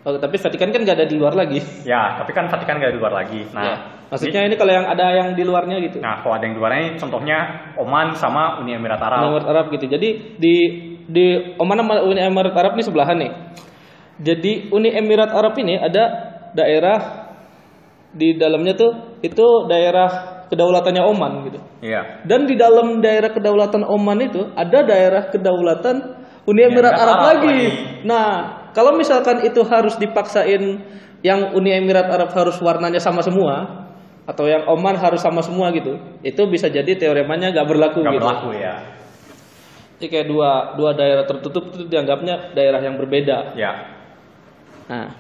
Oh, 0.04 0.12
tapi 0.20 0.36
Vatikan 0.36 0.68
kan 0.76 0.84
gak 0.84 1.00
ada 1.00 1.08
di 1.08 1.16
luar 1.16 1.32
lagi. 1.32 1.64
Ya, 1.88 2.20
tapi 2.20 2.36
kan 2.36 2.52
Vatikan 2.52 2.76
gak 2.76 2.92
di 2.92 3.00
luar 3.00 3.16
lagi. 3.16 3.48
Nah, 3.56 3.64
Ya. 3.64 3.76
Maksudnya 4.14 4.46
ini 4.46 4.54
kalau 4.62 4.70
yang 4.70 4.86
ada 4.86 5.10
yang 5.10 5.34
di 5.34 5.42
luarnya 5.42 5.82
gitu. 5.82 5.98
Nah, 5.98 6.22
kalau 6.22 6.38
ada 6.38 6.46
yang 6.46 6.54
di 6.54 6.62
luarnya 6.62 6.82
ini 6.86 6.92
contohnya 7.02 7.38
Oman 7.82 8.14
sama 8.14 8.62
Uni 8.62 8.78
Emirat 8.78 9.02
Arab. 9.02 9.26
Emirat 9.26 9.48
Arab 9.50 9.66
gitu. 9.74 9.90
Jadi 9.90 10.38
di 10.38 10.56
di 11.10 11.58
Oman 11.58 11.82
sama 11.82 12.06
Uni 12.06 12.22
Emirat 12.22 12.54
Arab 12.54 12.78
ini 12.78 12.84
sebelahan 12.86 13.18
nih. 13.18 13.32
Jadi 14.22 14.70
Uni 14.70 14.94
Emirat 14.94 15.34
Arab 15.34 15.58
ini 15.58 15.82
ada 15.82 16.04
daerah 16.54 17.23
di 18.14 18.38
dalamnya 18.38 18.74
tuh 18.78 18.92
itu 19.26 19.46
daerah 19.66 20.46
kedaulatannya 20.54 21.02
Oman 21.02 21.32
gitu. 21.50 21.60
Iya. 21.82 22.24
Dan 22.30 22.46
di 22.46 22.54
dalam 22.54 23.02
daerah 23.02 23.34
kedaulatan 23.34 23.82
Oman 23.90 24.20
itu 24.22 24.42
ada 24.54 24.86
daerah 24.86 25.34
kedaulatan 25.34 26.22
Uni 26.44 26.62
Emirat 26.62 26.94
Emirat 26.94 27.02
Arab, 27.02 27.08
Arab 27.18 27.24
lagi. 27.26 27.48
lagi. 27.48 27.68
Nah, 28.06 28.28
kalau 28.76 28.94
misalkan 28.94 29.42
itu 29.48 29.64
harus 29.66 29.96
dipaksain 29.98 30.62
yang 31.24 31.56
Uni 31.56 31.72
Emirat 31.74 32.12
Arab 32.12 32.30
harus 32.36 32.60
warnanya 32.60 33.00
sama 33.00 33.24
semua 33.24 33.88
atau 34.28 34.48
yang 34.48 34.68
Oman 34.70 34.96
harus 35.00 35.20
sama 35.24 35.44
semua 35.44 35.72
gitu, 35.72 36.00
itu 36.24 36.42
bisa 36.48 36.72
jadi 36.72 36.96
teoremanya 36.96 37.52
gak 37.52 37.68
berlaku 37.68 38.04
Gak 38.04 38.12
gitu. 38.12 38.24
berlaku 38.24 38.50
ya. 38.56 38.76
Jadi 40.00 40.08
kayak 40.12 40.28
dua 40.28 40.52
dua 40.76 40.92
daerah 41.00 41.24
tertutup 41.24 41.72
itu 41.72 41.88
dianggapnya 41.88 42.52
daerah 42.52 42.84
yang 42.84 43.00
berbeda. 43.00 43.56
Ya. 43.56 43.72
Nah, 44.92 45.16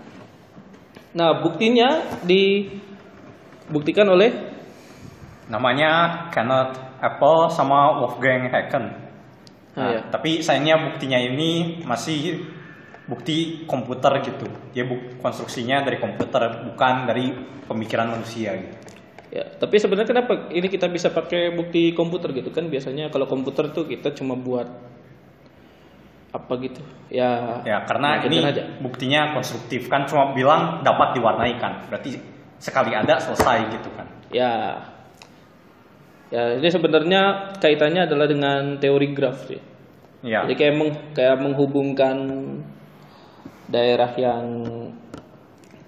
nah 1.13 1.41
buktinya 1.41 2.20
dibuktikan 2.25 4.10
oleh 4.10 4.53
Namanya 5.51 5.91
Kenneth 6.32 6.79
Apple 7.03 7.51
sama 7.51 8.00
Wolfgang 8.00 8.48
Haken. 8.48 8.86
Ah, 8.88 9.01
Nah, 9.74 9.89
ya. 9.89 10.01
Tapi 10.05 10.46
sayangnya 10.46 10.77
buktinya 10.77 11.17
ini 11.17 11.82
masih 11.82 12.46
bukti 13.10 13.65
komputer 13.65 14.22
gitu. 14.22 14.46
Dia 14.70 14.86
buk 14.86 15.17
konstruksinya 15.17 15.82
dari 15.82 15.98
komputer 15.98 16.62
bukan 16.70 17.10
dari 17.10 17.34
pemikiran 17.65 18.13
manusia 18.13 18.53
gitu. 18.53 18.77
Ya, 19.34 19.50
tapi 19.50 19.82
sebenarnya 19.82 20.13
kenapa 20.13 20.53
ini 20.53 20.70
kita 20.70 20.86
bisa 20.93 21.10
pakai 21.10 21.58
bukti 21.58 21.89
komputer 21.98 22.38
gitu 22.38 22.53
kan? 22.53 22.70
Biasanya 22.70 23.10
kalau 23.10 23.25
komputer 23.25 23.74
tuh 23.74 23.89
kita 23.89 24.13
cuma 24.13 24.38
buat 24.38 24.70
apa 26.33 26.53
gitu. 26.65 26.81
Ya. 27.13 27.61
Ya 27.61 27.85
karena 27.85 28.19
ya, 28.19 28.25
ini 28.25 28.37
aja. 28.41 28.63
buktinya 28.81 29.37
konstruktif 29.37 29.85
kan 29.85 30.09
cuma 30.09 30.33
bilang 30.33 30.81
dapat 30.81 31.13
diwarnai 31.13 31.61
kan. 31.61 31.85
Berarti 31.87 32.17
sekali 32.57 32.97
ada 32.97 33.21
selesai 33.21 33.69
gitu 33.69 33.89
kan. 33.93 34.09
Ya. 34.33 34.81
Ya, 36.33 36.57
ini 36.57 36.65
sebenarnya 36.65 37.53
kaitannya 37.61 38.09
adalah 38.09 38.25
dengan 38.25 38.81
teori 38.81 39.13
graf 39.13 39.45
sih. 39.45 39.61
Iya. 40.25 40.49
Jadi 40.49 40.53
kayak 40.57 40.75
meng- 40.81 41.05
kayak 41.13 41.37
menghubungkan 41.37 42.17
daerah 43.69 44.09
yang 44.17 44.65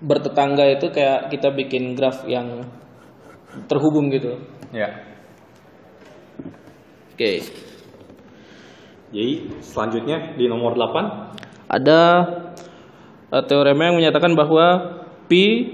bertetangga 0.06 0.70
itu 0.70 0.94
kayak 0.94 1.34
kita 1.34 1.50
bikin 1.50 1.98
graf 1.98 2.22
yang 2.30 2.62
terhubung 3.66 4.14
gitu. 4.14 4.38
Ya. 4.70 4.94
Oke. 7.18 7.42
Jadi 9.16 9.64
selanjutnya 9.64 10.36
di 10.36 10.52
nomor 10.52 10.76
8 10.76 11.72
Ada 11.72 12.02
eh, 13.32 13.44
teorema 13.48 13.88
yang 13.88 13.96
menyatakan 14.04 14.36
bahwa 14.36 14.68
pi 15.32 15.72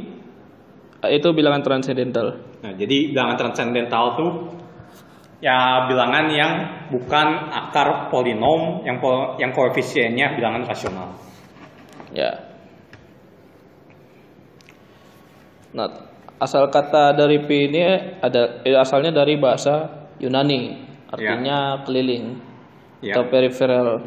eh, 1.02 1.12
itu 1.18 1.28
bilangan 1.34 1.66
transendental. 1.66 2.38
Nah, 2.62 2.72
jadi 2.78 3.10
bilangan 3.10 3.36
transendental 3.42 4.06
tuh 4.14 4.32
ya 5.42 5.90
bilangan 5.90 6.30
yang 6.30 6.52
bukan 6.94 7.50
akar 7.50 8.14
polinom 8.14 8.86
yang 8.86 9.02
po- 9.02 9.42
yang 9.42 9.50
koefisiennya 9.58 10.38
bilangan 10.38 10.70
rasional. 10.70 11.18
Ya. 12.14 12.46
Nah, 15.74 15.90
asal 16.38 16.70
kata 16.70 17.18
dari 17.18 17.42
pi 17.42 17.74
ini 17.74 17.82
ada 18.22 18.62
eh, 18.62 18.78
asalnya 18.78 19.10
dari 19.10 19.34
bahasa 19.42 20.06
Yunani, 20.22 20.78
artinya 21.10 21.82
keliling 21.82 22.51
Ya. 23.02 23.18
atau 23.18 23.28
peripheral. 23.34 24.06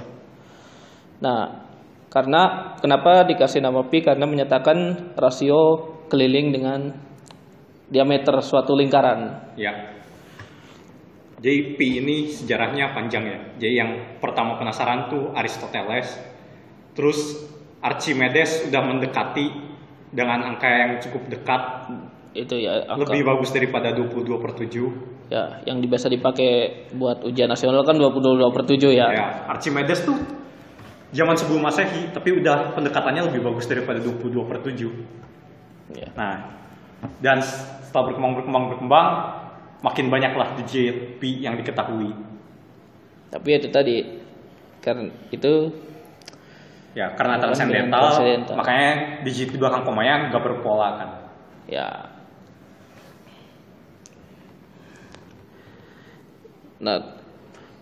Nah, 1.19 1.67
karena 2.15 2.75
kenapa 2.79 3.27
dikasih 3.27 3.59
nama 3.59 3.83
pi? 3.91 4.07
Karena 4.07 4.23
menyatakan 4.23 5.11
rasio 5.19 5.95
keliling 6.07 6.55
dengan 6.55 6.81
diameter 7.91 8.39
suatu 8.39 8.79
lingkaran. 8.79 9.51
Ya. 9.59 9.99
Jadi 11.43 11.77
pi 11.77 12.01
ini 12.01 12.31
sejarahnya 12.31 12.95
panjang 12.95 13.25
ya. 13.27 13.39
Jadi 13.61 13.75
yang 13.75 13.91
pertama 14.23 14.57
penasaran 14.57 15.11
tuh 15.11 15.35
Aristoteles. 15.35 16.15
Terus 16.95 17.51
Archimedes 17.85 18.71
udah 18.71 18.81
mendekati 18.81 19.47
dengan 20.15 20.55
angka 20.55 20.71
yang 20.71 20.93
cukup 21.03 21.29
dekat, 21.29 21.91
Itu 22.35 22.59
ya 22.59 22.83
angka. 22.85 23.15
lebih 23.15 23.23
bagus 23.25 23.55
daripada 23.55 23.95
22 23.95 24.43
per 24.43 24.53
7. 24.59 24.91
ya 25.25 25.63
yang 25.65 25.81
biasa 25.81 26.13
dipakai 26.13 26.51
buat 26.93 27.25
ujian 27.25 27.49
nasional 27.49 27.81
kan 27.81 27.97
22 27.97 28.37
per 28.53 28.63
7 28.67 28.91
ya. 28.93 29.07
Ya, 29.09 29.27
Archimedes 29.49 30.05
tuh 30.05 30.19
zaman 31.15 31.33
sebelum 31.33 31.63
Masehi, 31.63 32.11
tapi 32.11 32.35
udah 32.35 32.75
pendekatannya 32.75 33.31
lebih 33.31 33.41
bagus 33.41 33.65
daripada 33.65 34.03
22 34.03 34.45
per 34.45 34.59
7. 34.61 34.91
Ya. 35.95 36.11
Nah, 36.13 36.37
dan 37.23 37.39
setelah 37.39 38.11
berkembang 38.11 38.35
berkembang 38.37 38.65
berkembang, 38.75 39.07
makin 39.81 40.07
banyaklah 40.11 40.59
digit 40.59 41.23
pi 41.23 41.41
yang 41.41 41.55
diketahui. 41.55 42.11
Tapi 43.31 43.49
itu 43.49 43.69
tadi 43.71 43.97
karena 44.83 45.09
itu 45.31 45.71
Ya, 46.95 47.11
karena 47.19 47.43
transendental. 47.43 48.07
makanya 48.55 48.91
digit 49.27 49.51
di 49.51 49.59
belakang 49.59 49.83
komanya 49.83 50.31
nggak 50.31 50.43
berpola 50.43 50.89
kan. 50.95 51.11
ya 51.67 51.91
Nah, 56.83 56.99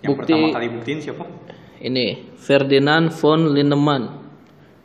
Yang 0.03 0.09
bukti 0.13 0.33
pertama 0.35 0.47
kali 0.53 0.69
buktiin 0.69 0.99
siapa? 1.01 1.25
ini 1.81 2.35
Ferdinand 2.37 3.11
von 3.11 3.51
Linnemann 3.51 4.05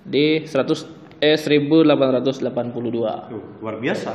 di 0.02 0.42
100 0.42 0.88
eh 1.20 1.36
1882. 1.36 3.30
Tuh, 3.30 3.44
luar 3.60 3.76
biasa. 3.78 4.12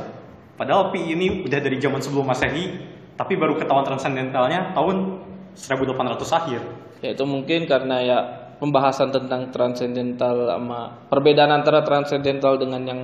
Padahal 0.55 0.89
pi 0.89 1.03
ini 1.03 1.43
udah 1.43 1.59
dari 1.59 1.77
zaman 1.77 1.99
sebelum 1.99 2.23
Masehi, 2.25 2.65
tapi 3.13 3.35
baru 3.35 3.55
ketahuan 3.55 3.83
transendentalnya 3.83 4.71
tahun 4.71 5.19
1800 5.53 6.31
akhir. 6.31 6.61
Ya 7.03 7.11
itu 7.11 7.23
mungkin 7.27 7.67
karena 7.67 7.99
ya 7.99 8.17
pembahasan 8.57 9.11
tentang 9.11 9.51
transendental 9.51 10.47
sama 10.47 11.03
perbedaan 11.11 11.51
antara 11.51 11.83
transendental 11.83 12.55
dengan 12.55 12.81
yang 12.83 13.01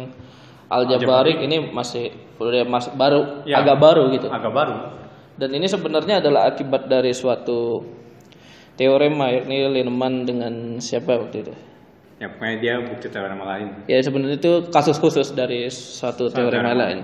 aljabarik 0.71 1.41
ini 1.41 1.67
masih 1.67 2.13
masih 2.65 2.91
baru 2.95 3.43
Ya. 3.43 3.59
agak 3.59 3.77
baru 3.77 4.07
gitu. 4.13 4.31
Agak 4.31 4.53
baru. 4.55 4.75
Dan 5.39 5.55
ini 5.55 5.65
sebenarnya 5.65 6.19
adalah 6.19 6.51
akibat 6.51 6.85
dari 6.85 7.15
suatu 7.15 7.79
teorema 8.75 9.31
yakni 9.31 9.63
Linnemann 9.65 10.27
dengan 10.27 10.53
siapa 10.77 11.15
waktu 11.15 11.37
itu. 11.41 11.53
Ya, 12.19 12.27
pokoknya 12.27 12.55
dia 12.59 12.73
bukti 12.83 13.07
teorema 13.07 13.47
lain. 13.47 13.87
Ya 13.87 14.03
sebenarnya 14.03 14.35
itu 14.35 14.67
kasus 14.67 14.99
khusus 14.99 15.31
dari 15.31 15.71
suatu 15.71 16.27
Suatu 16.27 16.35
teorema 16.35 16.75
teorema. 16.75 16.83
lain. 16.83 16.99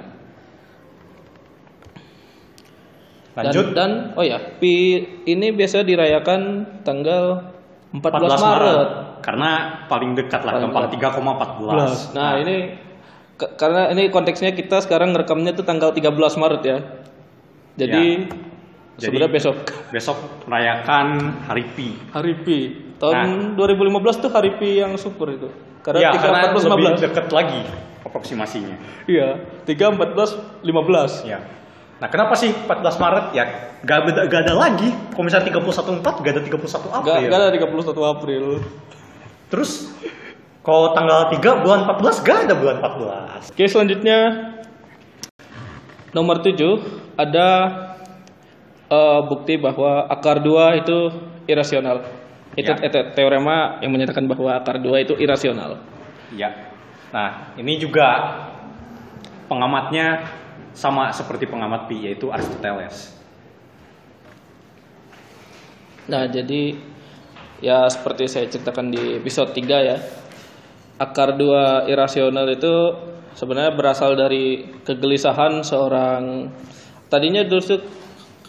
Dan, 3.36 3.44
Lanjut. 3.46 3.66
dan 3.72 3.92
oh 4.16 4.24
ya, 4.24 4.40
pi 4.60 4.96
ini 5.24 5.52
biasa 5.52 5.84
dirayakan 5.84 6.42
tanggal 6.84 7.52
14, 7.92 8.00
14 8.32 8.40
Maret. 8.42 8.88
Karena 9.20 9.50
paling 9.88 10.12
dekat 10.14 10.42
lah, 10.44 10.54
Paling 10.56 10.72
gampang 10.72 10.88
3,14. 10.92 12.16
Nah, 12.16 12.32
ini 12.38 12.56
ke- 13.36 13.52
karena 13.56 13.92
ini 13.92 14.08
konteksnya 14.08 14.52
kita 14.52 14.80
sekarang 14.80 15.12
ngerekamnya 15.12 15.52
tuh 15.52 15.64
tanggal 15.64 15.92
13 15.92 16.12
Maret 16.36 16.62
ya. 16.64 16.78
Jadi 17.76 18.32
Jadi- 18.96 19.04
sebenarnya 19.04 19.32
besok 19.32 19.56
besok 19.92 20.18
merayakan 20.48 21.08
Hari 21.52 21.64
Pi. 21.76 21.90
hari 22.16 22.34
Pi. 22.40 22.60
Tahun 22.96 23.60
2015 23.60 24.16
tuh 24.24 24.32
hari 24.32 24.56
Pi 24.56 24.80
yang 24.80 24.96
super 24.96 25.28
itu. 25.36 25.52
Karena 25.84 26.00
Ya, 26.00 26.12
3 26.16 26.24
karena 26.24 26.40
14 26.50 26.64
lebih 26.66 26.86
15. 26.96 27.04
dekat 27.04 27.28
lagi 27.30 27.62
aproksimasinya. 28.08 28.76
Iya, 29.06 29.28
3 29.68 29.92
14 29.92 30.40
15. 30.64 31.28
Ya. 31.28 31.44
Nah, 31.96 32.08
kenapa 32.08 32.34
sih 32.36 32.52
14 32.52 32.96
Maret? 32.96 33.26
Ya, 33.32 33.44
gak, 33.84 34.00
beda, 34.08 34.22
gak 34.28 34.42
ada 34.48 34.56
lagi. 34.56 34.90
Kalau 35.12 35.24
misalnya 35.24 35.48
31 35.48 36.00
4, 36.00 36.24
gak 36.24 36.32
ada 36.36 36.42
31 36.44 36.88
April. 36.88 37.04
Enggak 37.04 37.18
enggak 37.28 37.40
ada 37.40 37.52
31 37.52 38.04
April. 38.04 38.44
Terus, 39.52 39.72
kalau 40.60 40.92
tanggal 40.92 41.30
3 41.30 41.62
bulan 41.62 41.80
14, 41.86 42.20
gak 42.20 42.38
ada 42.48 42.54
bulan 42.56 42.76
14. 42.80 43.52
Oke, 43.52 43.64
selanjutnya 43.68 44.18
nomor 46.16 46.40
7 46.40 47.20
ada 47.20 47.48
eh, 48.88 49.22
bukti 49.28 49.60
bahwa 49.60 50.08
akar 50.08 50.40
2 50.40 50.80
itu 50.80 50.98
irasional. 51.52 52.08
Itu, 52.56 52.72
Ya. 52.72 52.88
itu 52.88 53.00
teorema 53.12 53.84
yang 53.84 53.92
menyatakan 53.92 54.24
bahwa 54.24 54.56
akar 54.56 54.80
2 54.80 55.04
itu 55.04 55.14
irasional. 55.20 55.84
Ya. 56.32 56.72
Nah, 57.12 57.52
ini 57.60 57.76
juga 57.76 58.08
pengamatnya 59.52 60.24
sama 60.72 61.12
seperti 61.12 61.48
pengamat 61.48 61.88
Pi, 61.92 62.08
yaitu 62.08 62.32
Aristoteles. 62.32 63.16
Nah, 66.06 66.30
jadi 66.30 66.78
ya 67.64 67.90
seperti 67.90 68.30
saya 68.30 68.46
ceritakan 68.52 68.94
di 68.94 69.18
episode 69.18 69.52
3 69.56 69.78
ya. 69.82 69.98
Akar 70.96 71.36
dua 71.36 71.84
irasional 71.92 72.48
itu 72.56 72.72
sebenarnya 73.36 73.76
berasal 73.76 74.16
dari 74.16 74.64
kegelisahan 74.82 75.62
seorang 75.62 76.50
tadinya 77.08 77.44
dulu 77.44 77.78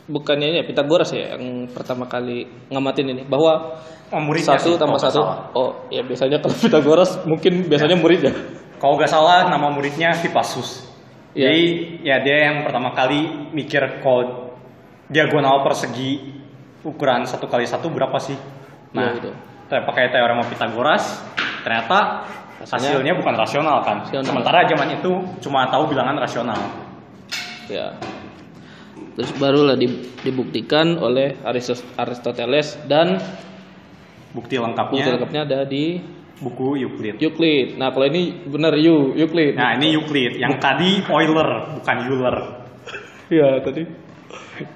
bukannya 0.07 0.55
ini 0.55 0.57
ya, 0.63 0.65
Pitagoras 0.65 1.11
ya 1.11 1.35
yang 1.35 1.67
pertama 1.69 2.07
kali 2.07 2.47
ngamatin 2.71 3.07
ini 3.11 3.23
bahwa 3.27 3.83
Oh, 4.07 4.23
satu 4.39 4.71
sih, 4.71 4.79
tambah 4.79 4.95
nggak 4.95 5.11
satu 5.11 5.19
salah. 5.19 5.51
oh 5.51 5.91
ya 5.91 5.99
biasanya 6.07 6.39
kalau 6.39 6.55
Pitagoras 6.63 7.27
mungkin 7.27 7.67
biasanya 7.67 7.99
muridnya 7.99 8.31
Kalau 8.79 8.95
nggak 8.95 9.09
salah, 9.11 9.49
nama 9.51 9.73
muridnya 9.73 10.13
Hippasus. 10.15 10.85
Iya. 11.35 11.49
Jadi, 11.49 11.65
ya 12.05 12.17
dia 12.23 12.39
yang 12.47 12.57
pertama 12.63 12.93
kali 12.93 13.51
mikir 13.51 14.05
kalau 14.05 14.53
diagonal 15.09 15.65
persegi 15.65 16.39
ukuran 16.85 17.25
satu 17.27 17.49
kali 17.49 17.65
satu 17.67 17.89
berapa 17.91 18.15
sih? 18.21 18.37
Nah, 18.95 19.11
Iya, 19.11 19.17
gitu. 19.19 19.31
pakai 19.67 20.13
teorema 20.13 20.45
Pitagoras, 20.47 21.19
ternyata 21.65 22.29
Hasilnya- 22.63 22.97
hasilnya 22.97 23.13
bukan 23.21 23.35
rasional 23.37 23.77
kan. 23.85 23.97
Rasional. 24.07 24.25
Sementara 24.25 24.59
zaman 24.65 24.89
itu 24.97 25.13
cuma 25.45 25.69
tahu 25.69 25.93
bilangan 25.93 26.17
rasional. 26.17 26.61
ya 27.67 27.91
terus 29.19 29.35
barulah 29.43 29.75
di- 29.75 30.07
dibuktikan 30.23 31.03
oleh 31.03 31.35
Aristoteles 31.99 32.79
dan 32.87 33.19
Bukti 34.31 34.55
bukti 34.55 34.55
lengkapnya 34.63 35.05
lengkapnya 35.19 35.41
ada 35.43 35.59
di 35.67 35.99
buku 36.39 36.77
Euclid. 36.77 37.17
Euclid. 37.17 37.81
Nah, 37.81 37.91
kalau 37.91 38.07
ini 38.07 38.45
benar 38.45 38.77
Yu, 38.77 39.17
Euclid. 39.17 39.57
Nah, 39.57 39.73
ini 39.81 39.97
Euclid. 39.97 40.37
Yang 40.37 40.61
tadi 40.61 41.01
Euler, 41.09 41.49
bukan 41.81 41.97
Euler. 42.07 42.37
Iya, 43.33 43.49
tadi. 43.65 43.83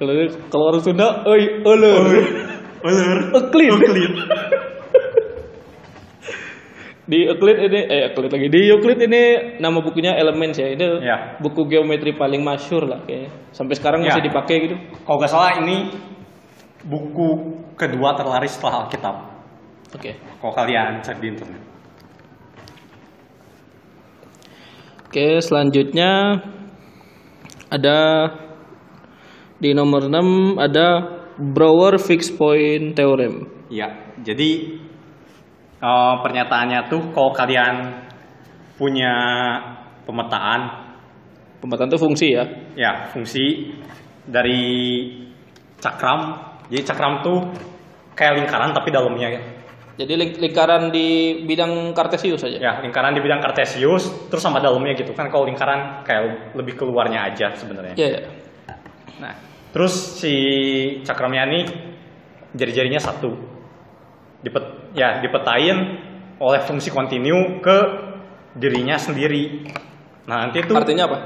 Kalau 0.01 0.13
kalau 0.49 0.65
orang 0.73 0.81
Sunda, 0.81 1.21
oi, 1.29 1.61
euler. 1.61 2.03
Euler. 2.81 3.17
Euclid. 3.37 3.69
Euclid. 3.71 4.11
Di 7.11 7.27
Euclid 7.27 7.59
ini 7.59 7.79
eh 7.91 8.01
Euclid 8.07 8.31
lagi. 8.31 8.47
Di 8.47 8.71
Euclid 8.71 8.99
ini 9.03 9.23
nama 9.59 9.83
bukunya 9.83 10.15
Elements 10.15 10.55
ya. 10.55 10.71
Ini 10.71 10.85
Ya. 11.03 11.35
buku 11.43 11.67
geometri 11.67 12.15
paling 12.15 12.39
masyur 12.39 12.87
lah 12.87 13.03
kayaknya. 13.03 13.35
Sampai 13.51 13.75
sekarang 13.75 13.99
Ya. 14.07 14.15
masih 14.15 14.23
dipakai 14.31 14.55
gitu. 14.63 14.75
Kalau 15.03 15.19
nggak 15.19 15.27
salah 15.31 15.59
ini 15.59 15.91
buku 16.87 17.27
kedua 17.75 18.15
terlaris 18.15 18.55
setelah 18.55 18.87
Alkitab. 18.87 19.15
Oke. 19.91 20.15
Kalau 20.39 20.53
kalian 20.55 21.03
cek 21.03 21.19
di 21.19 21.27
internet. 21.27 21.61
Oke, 25.11 25.43
selanjutnya 25.43 26.39
ada 27.67 27.99
di 29.59 29.75
nomor 29.75 30.07
6 30.07 30.55
ada 30.55 31.19
Brouwer 31.35 31.99
fixed 31.99 32.39
point 32.39 32.95
theorem. 32.95 33.51
Iya, 33.67 34.15
jadi 34.23 34.79
eh, 35.81 36.15
pernyataannya 36.21 36.79
tuh 36.87 37.01
kalau 37.11 37.33
kalian 37.33 37.75
punya 38.77 39.13
pemetaan, 40.05 40.61
Pemetaan 41.61 41.93
itu 41.93 41.99
fungsi 42.01 42.27
ya. 42.33 42.41
ya 42.73 42.91
fungsi 43.13 43.69
dari 44.25 44.61
cakram. 45.77 46.33
Jadi 46.73 46.81
cakram 46.81 47.21
tuh 47.21 47.37
kayak 48.17 48.41
lingkaran 48.41 48.73
tapi 48.73 48.89
dalamnya 48.89 49.29
ya. 49.37 49.41
Jadi 50.01 50.13
ling- 50.17 50.37
lingkaran 50.41 50.89
di 50.89 51.37
bidang 51.45 51.93
kartesius 51.93 52.41
saja. 52.41 52.57
Ya, 52.57 52.73
lingkaran 52.81 53.13
di 53.13 53.21
bidang 53.21 53.37
kartesius 53.45 54.09
terus 54.33 54.41
sama 54.41 54.57
dalamnya 54.57 54.97
gitu 54.97 55.13
kan 55.13 55.29
kalau 55.29 55.45
lingkaran 55.45 56.01
kayak 56.01 56.55
lebih 56.57 56.73
keluarnya 56.73 57.29
aja 57.29 57.53
sebenarnya. 57.53 57.93
Iya, 57.93 58.09
iya. 58.09 58.21
Nah, 59.21 59.33
terus 59.69 60.17
si 60.17 60.33
cakramnya 61.05 61.45
ini 61.53 61.59
jari-jarinya 62.57 62.97
satu. 62.97 63.37
Dipet, 64.41 64.65
ya 64.95 65.19
dipetain 65.23 65.77
oleh 66.41 66.61
fungsi 66.65 66.89
kontinu 66.89 67.61
ke 67.61 67.77
dirinya 68.57 68.97
sendiri. 68.97 69.67
Nah, 70.27 70.47
nanti 70.47 70.63
itu 70.63 70.73
Artinya 70.73 71.07
apa? 71.07 71.17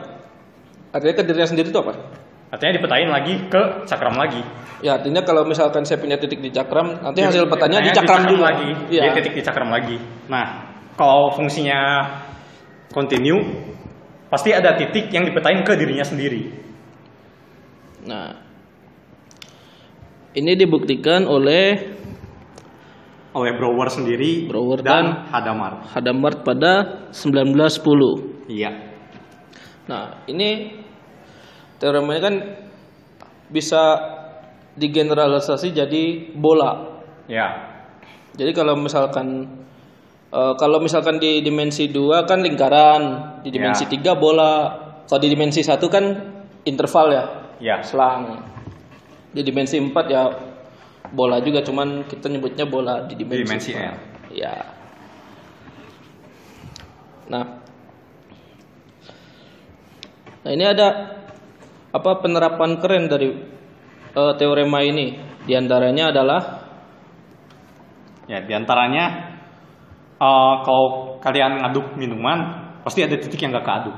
Artinya 0.94 1.14
ke 1.18 1.24
dirinya 1.26 1.48
sendiri 1.50 1.70
itu 1.72 1.80
apa? 1.82 2.24
artinya 2.46 2.78
dipetain 2.80 3.10
lagi 3.12 3.34
ke 3.52 3.62
cakram 3.84 4.16
lagi. 4.16 4.40
Ya 4.80 4.96
artinya 4.96 5.26
kalau 5.28 5.44
misalkan 5.44 5.84
saya 5.84 6.00
punya 6.00 6.16
titik 6.16 6.40
di 6.40 6.54
cakram, 6.56 6.94
nanti 7.04 7.20
Jadi, 7.20 7.28
hasil 7.36 7.44
petanya 7.52 7.84
di 7.84 7.92
cakram 7.92 8.24
juga. 8.32 8.44
lagi. 8.48 8.70
Iya. 8.96 9.02
Dia 9.10 9.12
titik 9.20 9.34
di 9.36 9.44
cakram 9.44 9.70
lagi. 9.74 9.98
Nah, 10.32 10.46
kalau 10.96 11.36
fungsinya 11.36 11.80
kontinu 12.96 13.44
pasti 14.32 14.56
ada 14.56 14.78
titik 14.80 15.12
yang 15.12 15.28
dipetain 15.28 15.68
ke 15.68 15.74
dirinya 15.76 16.06
sendiri. 16.08 16.42
Nah, 18.08 18.48
Ini 20.36 20.52
dibuktikan 20.60 21.32
oleh 21.32 21.96
oleh 23.36 23.52
Brouwer 23.60 23.92
sendiri 23.92 24.48
Brouwer 24.48 24.80
dan 24.80 25.28
Hadamard. 25.28 25.92
Hadamard 25.92 26.48
pada 26.48 27.04
1910. 27.12 28.48
Iya. 28.48 28.72
Nah, 29.92 30.24
ini 30.32 30.72
teoremanya 31.78 32.22
kan 32.24 32.36
bisa 33.52 33.84
digeneralisasi 34.80 35.76
jadi 35.76 36.04
bola. 36.36 37.04
Ya. 37.28 37.76
Jadi 38.40 38.52
kalau 38.56 38.80
misalkan 38.80 39.46
eh, 40.32 40.54
kalau 40.56 40.80
misalkan 40.80 41.20
di 41.20 41.44
dimensi 41.44 41.92
2 41.92 42.24
kan 42.28 42.40
lingkaran, 42.40 43.02
di 43.44 43.52
dimensi 43.52 43.84
Ya. 43.92 44.16
3 44.16 44.16
bola. 44.16 44.54
Kalau 45.06 45.22
di 45.22 45.30
dimensi 45.30 45.62
1 45.62 45.86
kan 45.92 46.06
interval 46.66 47.08
ya, 47.14 47.24
Ya. 47.62 47.76
selang. 47.84 48.42
Di 49.36 49.44
dimensi 49.44 49.78
4 49.78 50.06
ya 50.10 50.24
bola 51.12 51.42
juga 51.44 51.62
cuman 51.62 52.08
kita 52.08 52.32
nyebutnya 52.32 52.66
bola 52.66 53.06
di 53.06 53.14
Di 53.14 53.26
dimensi, 53.26 53.44
dimensi. 53.46 53.72
L. 53.76 53.98
Ya. 54.34 54.54
Nah. 57.30 57.46
Nah, 60.46 60.52
ini 60.54 60.66
ada 60.66 60.88
apa 61.90 62.12
penerapan 62.22 62.78
keren 62.78 63.10
dari 63.10 63.30
eh, 64.14 64.34
teorema 64.38 64.86
ini. 64.86 65.18
Di 65.46 65.54
antaranya 65.54 66.10
adalah 66.10 66.42
Ya, 68.26 68.42
di 68.42 68.54
antaranya 68.58 69.38
eh 70.18 70.56
kalau 70.66 71.18
kalian 71.22 71.62
ngaduk 71.62 71.94
minuman, 71.94 72.74
pasti 72.82 73.06
ada 73.06 73.14
titik 73.22 73.38
yang 73.38 73.54
gak 73.54 73.66
keaduk. 73.66 73.96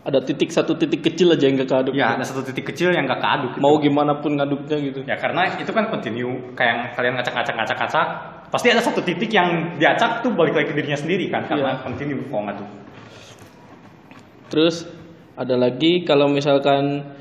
Ada 0.00 0.16
titik 0.24 0.48
satu 0.48 0.80
titik 0.80 1.04
kecil 1.04 1.36
aja 1.36 1.44
yang 1.44 1.60
gak 1.60 1.68
keaduk. 1.68 1.92
Ya, 1.92 2.16
ada 2.16 2.24
satu 2.24 2.40
titik 2.40 2.72
kecil 2.72 2.88
yang 2.96 3.04
gak 3.04 3.20
keaduk. 3.20 3.50
gitu. 3.56 3.60
Mau 3.60 3.76
gimana 3.76 4.16
pun 4.16 4.32
ngaduknya 4.32 4.80
gitu. 4.80 5.04
Ya 5.04 5.20
karena 5.20 5.44
itu 5.60 5.68
kan 5.76 5.92
continue 5.92 6.56
kayak 6.56 6.68
yang 6.72 6.80
kalian 6.96 7.12
ngacak-ngacak-ngacak-ngacak 7.20 8.06
pasti 8.50 8.66
ada 8.72 8.82
satu 8.82 9.04
titik 9.04 9.30
yang 9.30 9.78
diacak 9.78 10.24
tuh 10.26 10.34
balik 10.34 10.56
lagi 10.56 10.72
ke 10.72 10.74
dirinya 10.74 10.98
sendiri 10.98 11.30
kan 11.30 11.46
karena 11.46 11.78
Iya. 11.78 11.82
continue 11.84 12.24
kalau 12.32 12.42
ngaduk. 12.48 12.68
Terus 14.50 14.88
ada 15.36 15.54
lagi 15.54 16.02
kalau 16.02 16.26
misalkan 16.32 17.14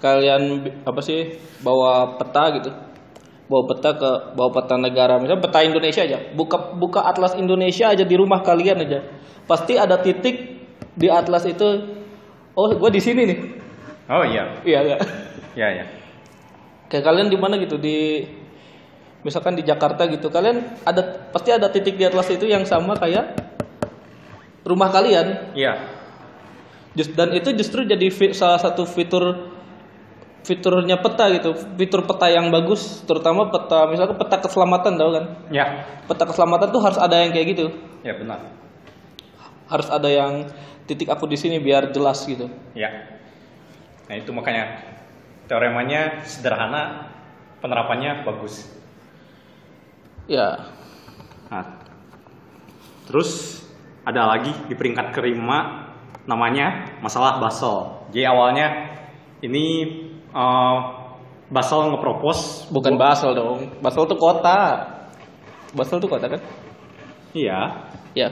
kalian 0.00 0.64
apa 0.86 1.00
sih 1.02 1.34
bawa 1.60 2.16
peta 2.16 2.44
gitu. 2.56 2.70
Bawa 3.50 3.62
peta 3.74 3.90
ke 3.98 4.10
bawa 4.38 4.50
peta 4.54 4.78
negara, 4.78 5.18
misalnya 5.18 5.42
peta 5.42 5.66
Indonesia 5.66 6.06
aja. 6.06 6.18
Buka 6.38 6.78
buka 6.78 7.02
atlas 7.02 7.34
Indonesia 7.34 7.90
aja 7.90 8.06
di 8.06 8.14
rumah 8.14 8.46
kalian 8.46 8.86
aja. 8.86 9.02
Pasti 9.50 9.74
ada 9.74 9.98
titik 9.98 10.62
di 10.94 11.10
atlas 11.10 11.42
itu 11.50 11.99
oh 12.54 12.70
gue 12.70 12.90
di 12.90 13.00
sini 13.00 13.22
nih. 13.24 13.38
Oh 14.06 14.22
iya, 14.22 14.58
Iya, 14.62 14.80
iya. 14.84 14.96
iya 15.54 15.68
ya. 15.72 15.84
Kayak 16.86 17.04
kalian 17.04 17.28
di 17.28 17.38
mana 17.38 17.54
gitu 17.56 17.76
di 17.76 18.26
misalkan 19.22 19.54
di 19.54 19.62
Jakarta 19.62 20.06
gitu. 20.06 20.26
Kalian 20.28 20.82
ada 20.82 21.02
pasti 21.30 21.50
ada 21.50 21.68
titik 21.68 21.94
di 21.94 22.02
atlas 22.02 22.26
itu 22.28 22.44
yang 22.44 22.64
sama 22.64 22.94
kayak 22.94 23.38
rumah 24.62 24.90
kalian. 24.90 25.54
Iya. 25.54 25.78
Just- 26.90 27.14
dan 27.14 27.30
itu 27.30 27.54
justru 27.54 27.86
jadi 27.86 28.10
fi- 28.10 28.34
salah 28.34 28.58
satu 28.58 28.82
fitur 28.82 29.54
fiturnya 30.40 30.96
peta 30.96 31.28
gitu 31.28 31.52
fitur 31.76 32.02
peta 32.02 32.26
yang 32.26 32.48
bagus 32.48 33.04
terutama 33.04 33.46
peta 33.46 33.84
misalnya 33.86 34.16
peta 34.16 34.40
keselamatan 34.40 34.96
tau 34.96 35.12
kan 35.12 35.24
Ya. 35.52 35.84
peta 36.08 36.24
keselamatan 36.24 36.72
tuh 36.72 36.80
harus 36.80 36.96
ada 36.96 37.12
yang 37.14 37.30
kayak 37.30 37.46
gitu 37.52 37.66
Ya 38.00 38.16
benar. 38.16 38.40
harus 39.68 39.86
ada 39.86 40.08
yang 40.08 40.48
titik 40.90 41.06
aku 41.06 41.30
di 41.30 41.38
sini 41.38 41.62
biar 41.62 41.94
jelas 41.94 42.26
gitu 42.26 42.50
Ya. 42.74 42.90
Nah, 44.10 44.18
itu 44.18 44.34
makanya 44.34 44.82
teoremanya 45.46 46.26
sederhana, 46.26 47.06
penerapannya 47.62 48.26
bagus. 48.26 48.66
ya 50.26 50.66
Nah, 51.46 51.66
terus 53.06 53.62
ada 54.02 54.26
lagi 54.34 54.50
di 54.66 54.74
peringkat 54.74 55.14
kelima 55.14 55.90
namanya 56.26 56.98
masalah 56.98 57.38
Basel. 57.38 58.06
Jadi 58.10 58.26
awalnya 58.26 58.66
ini 59.42 59.66
eh, 60.30 60.78
Basel 61.50 61.90
ngepropos 61.90 62.70
bukan 62.70 62.94
Basel 62.94 63.34
dong 63.34 63.82
Basel 63.82 64.06
tuh 64.06 64.14
kota 64.14 64.86
Basel 65.74 65.98
tuh 65.98 66.06
kota 66.06 66.30
kan 66.30 66.40
Iya, 67.34 67.90
ya 68.14 68.28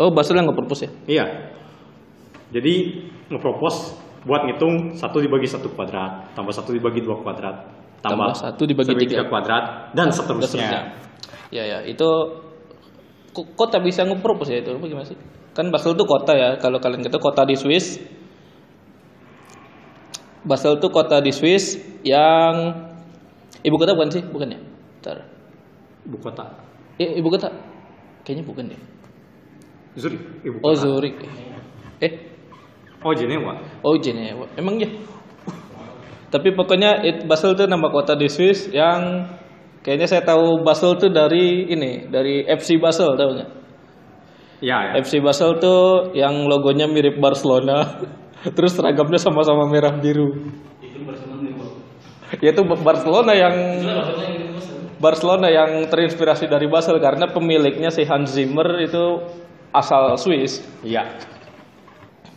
oh 0.00 0.08
Basel 0.08 0.40
yang 0.40 0.48
nge-propose 0.48 0.88
ya 0.88 0.90
iya. 1.04 1.24
Jadi 2.54 2.74
ngepropos 3.28 3.98
buat 4.24 4.46
ngitung 4.46 4.94
satu 4.94 5.18
dibagi 5.18 5.50
satu 5.50 5.74
kuadrat, 5.74 6.32
tambah 6.38 6.54
satu 6.54 6.70
dibagi 6.70 7.02
dua 7.02 7.18
kuadrat, 7.20 7.66
tambah, 8.00 8.30
Tambah 8.30 8.38
satu 8.38 8.62
dibagi 8.64 8.94
tiga. 8.94 9.26
kuadrat 9.26 9.90
dan 9.92 10.08
seterusnya. 10.08 10.46
seterusnya. 10.48 10.80
ya 11.50 11.62
ya 11.66 11.78
itu 11.84 12.08
kota 13.54 13.78
bisa 13.78 14.02
nge-propose 14.06 14.50
ya 14.54 14.58
itu 14.62 14.70
apa 14.74 14.86
gimana 14.86 15.06
sih 15.06 15.18
kan 15.54 15.70
Basel 15.70 15.94
tuh 15.94 16.06
kota 16.06 16.34
ya 16.34 16.48
kalau 16.58 16.78
kalian 16.78 17.02
kata 17.02 17.18
kota 17.18 17.42
di 17.46 17.54
Swiss 17.54 17.98
Basel 20.44 20.76
tuh 20.76 20.90
kota 20.90 21.22
di 21.22 21.30
Swiss 21.30 21.78
yang 22.02 22.74
ibu 23.62 23.76
kota 23.78 23.94
bukan 23.96 24.10
sih 24.12 24.22
bukan 24.26 24.48
ya 24.54 24.60
Bentar. 25.00 25.18
Ibu 26.04 26.16
kota. 26.20 26.44
Eh, 26.96 27.16
ibu 27.16 27.28
kota 27.32 27.48
kayaknya 28.24 28.44
bukan 28.44 28.64
deh 28.72 28.80
Zurich, 29.94 30.22
ibu 30.42 30.58
oh 30.60 30.74
kota. 30.74 30.80
Zurich 30.84 31.16
eh 32.02 32.12
Oh, 33.04 33.12
Jenewa. 33.12 33.60
oh 33.84 33.94
Jenewa. 34.00 34.48
Emang 34.56 34.80
ya 34.80 34.88
tapi 36.34 36.50
pokoknya 36.50 37.06
it, 37.06 37.30
Basel 37.30 37.54
tuh 37.54 37.70
nama 37.70 37.86
kota 37.94 38.18
di 38.18 38.26
Swiss 38.26 38.66
yang 38.74 39.30
kayaknya 39.86 40.10
saya 40.10 40.26
tahu 40.26 40.66
Basel 40.66 40.98
tuh 40.98 41.14
dari 41.14 41.70
ini 41.70 42.10
dari 42.10 42.42
FC 42.42 42.82
Basel 42.82 43.14
tahu 43.14 43.38
nggak? 43.38 43.50
Iya, 44.58 44.78
ya. 44.82 44.92
FC 44.98 45.22
Basel 45.22 45.62
tuh 45.62 46.10
yang 46.18 46.50
logonya 46.50 46.90
mirip 46.90 47.22
Barcelona. 47.22 47.86
Terus 48.58 48.74
seragamnya 48.74 49.22
sama-sama 49.22 49.70
merah 49.70 49.94
biru. 49.94 50.50
Ya 52.42 52.50
itu 52.50 52.66
Barcelona 52.66 53.30
yang 53.30 53.54
Barcelona 54.98 55.54
yang 55.54 55.86
terinspirasi 55.86 56.50
dari 56.50 56.66
Basel 56.66 56.98
karena 56.98 57.30
pemiliknya 57.30 57.94
si 57.94 58.02
Hans 58.02 58.34
Zimmer 58.34 58.74
itu 58.82 59.22
asal 59.70 60.18
Swiss. 60.18 60.66
Iya. 60.82 61.33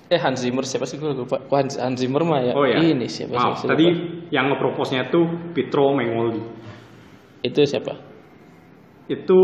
Eh 0.07 0.15
Hans 0.15 0.39
Zimmer 0.39 0.63
siapa 0.63 0.83
sih 0.83 0.95
gue 0.95 1.11
lupa 1.11 1.35
Hans, 1.49 1.75
Hans 1.75 1.99
Zimmer 1.99 2.23
mah 2.23 2.39
ya 2.39 2.51
Oh 2.55 2.63
ya. 2.63 2.79
ini 2.79 3.05
siapa 3.05 3.55
sih 3.55 3.67
tadi 3.67 3.85
yang 4.29 4.47
ngeproposnya 4.49 5.07
tuh 5.07 5.23
Pietro 5.51 5.91
Mengoldi. 5.91 6.39
itu 7.39 7.59
siapa 7.63 7.95
Itu 9.07 9.37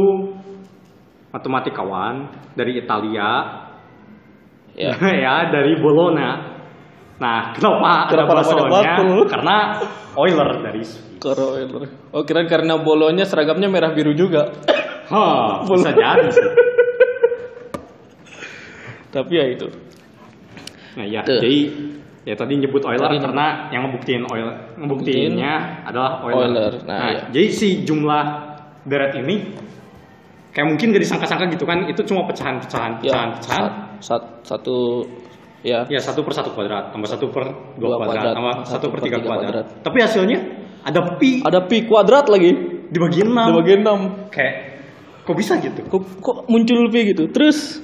matematikawan 1.29 2.29
dari 2.53 2.77
Italia, 2.77 3.29
ya 4.75 4.91
ya 5.23 5.33
dari 5.49 5.73
Bologna. 5.79 6.51
Nah, 7.15 7.55
kenapa, 7.55 8.11
Kenapa 8.11 8.31
ada? 8.35 8.43
Basel? 8.43 9.23
Karena 9.31 9.55
Euler 10.13 10.49
dari 10.61 10.83
Swiss. 10.83 11.17
Karo- 11.17 11.55
Oh 12.11 12.21
kira 12.21 12.43
karena 12.43 12.75
bolonya 12.77 13.23
seragamnya 13.23 13.65
merah 13.65 13.95
biru 13.95 14.11
juga 14.11 14.51
Hah, 15.07 15.63
bisa 15.63 15.89
jadi 15.89 16.27
sih. 16.27 16.43
tapi 19.13 19.31
ya 19.31 19.45
itu 19.47 19.65
Nah, 20.93 21.05
ya, 21.05 21.21
Tuh. 21.21 21.41
jadi 21.41 21.57
ya 22.23 22.35
tadi 22.35 22.53
nyebut 22.55 22.81
Euler 22.81 23.03
Tadi 23.03 23.17
karena 23.19 23.45
yang 23.69 23.81
ngebuktiin 23.85 24.23
Euler, 24.23 24.55
ngebuktiinnya 24.77 25.53
adalah 25.83 26.21
Euler. 26.21 26.47
Euler, 26.47 26.73
nah, 26.85 27.09
iya. 27.09 27.21
jadi 27.29 27.47
si 27.49 27.67
jumlah 27.81 28.23
deret 28.83 29.17
ini 29.17 29.35
kayak 30.49 30.67
mungkin 30.69 30.93
gak 30.93 31.01
disangka-sangka 31.01 31.49
gitu 31.49 31.65
kan, 31.65 31.83
itu 31.85 32.01
cuma 32.05 32.23
pecahan-pecahan, 32.25 33.01
ya 33.01 33.09
pecahan-pecahan. 33.09 33.63
sat- 33.65 33.99
sat- 33.99 34.31
satu 34.45 35.03
ya 35.63 35.87
Ya 35.87 35.97
satu 35.97 36.21
per 36.21 36.31
satu 36.31 36.51
kuadrat, 36.51 36.91
tambah 36.91 37.09
satu 37.09 37.25
per 37.27 37.43
Dua 37.73 37.95
dua, 37.95 37.95
kuadrat, 37.97 38.21
kuadrat, 38.21 38.33
tambah 38.35 38.53
satu 38.67 38.85
per 38.87 38.99
tiga 39.01 39.17
kuadrat. 39.17 39.39
kuadrat. 39.49 39.65
Tapi 39.81 39.97
hasilnya 39.97 40.39
ada 40.83 40.99
pi 41.17 41.39
ada 41.41 41.59
pi 41.63 41.77
kuadrat 41.83 42.27
lagi 42.27 42.51
dibagi 42.91 43.23
enam. 43.23 43.47
di 43.49 43.53
bagian 43.57 43.81
6 43.81 44.29
Kayak 44.29 44.53
kok 45.23 45.33
bisa 45.33 45.55
gitu? 45.57 45.81
kok, 45.87 46.01
kok 46.19 46.37
muncul 46.45 46.85
pi 46.87 46.99
gitu 47.09 47.31
terus 47.31 47.79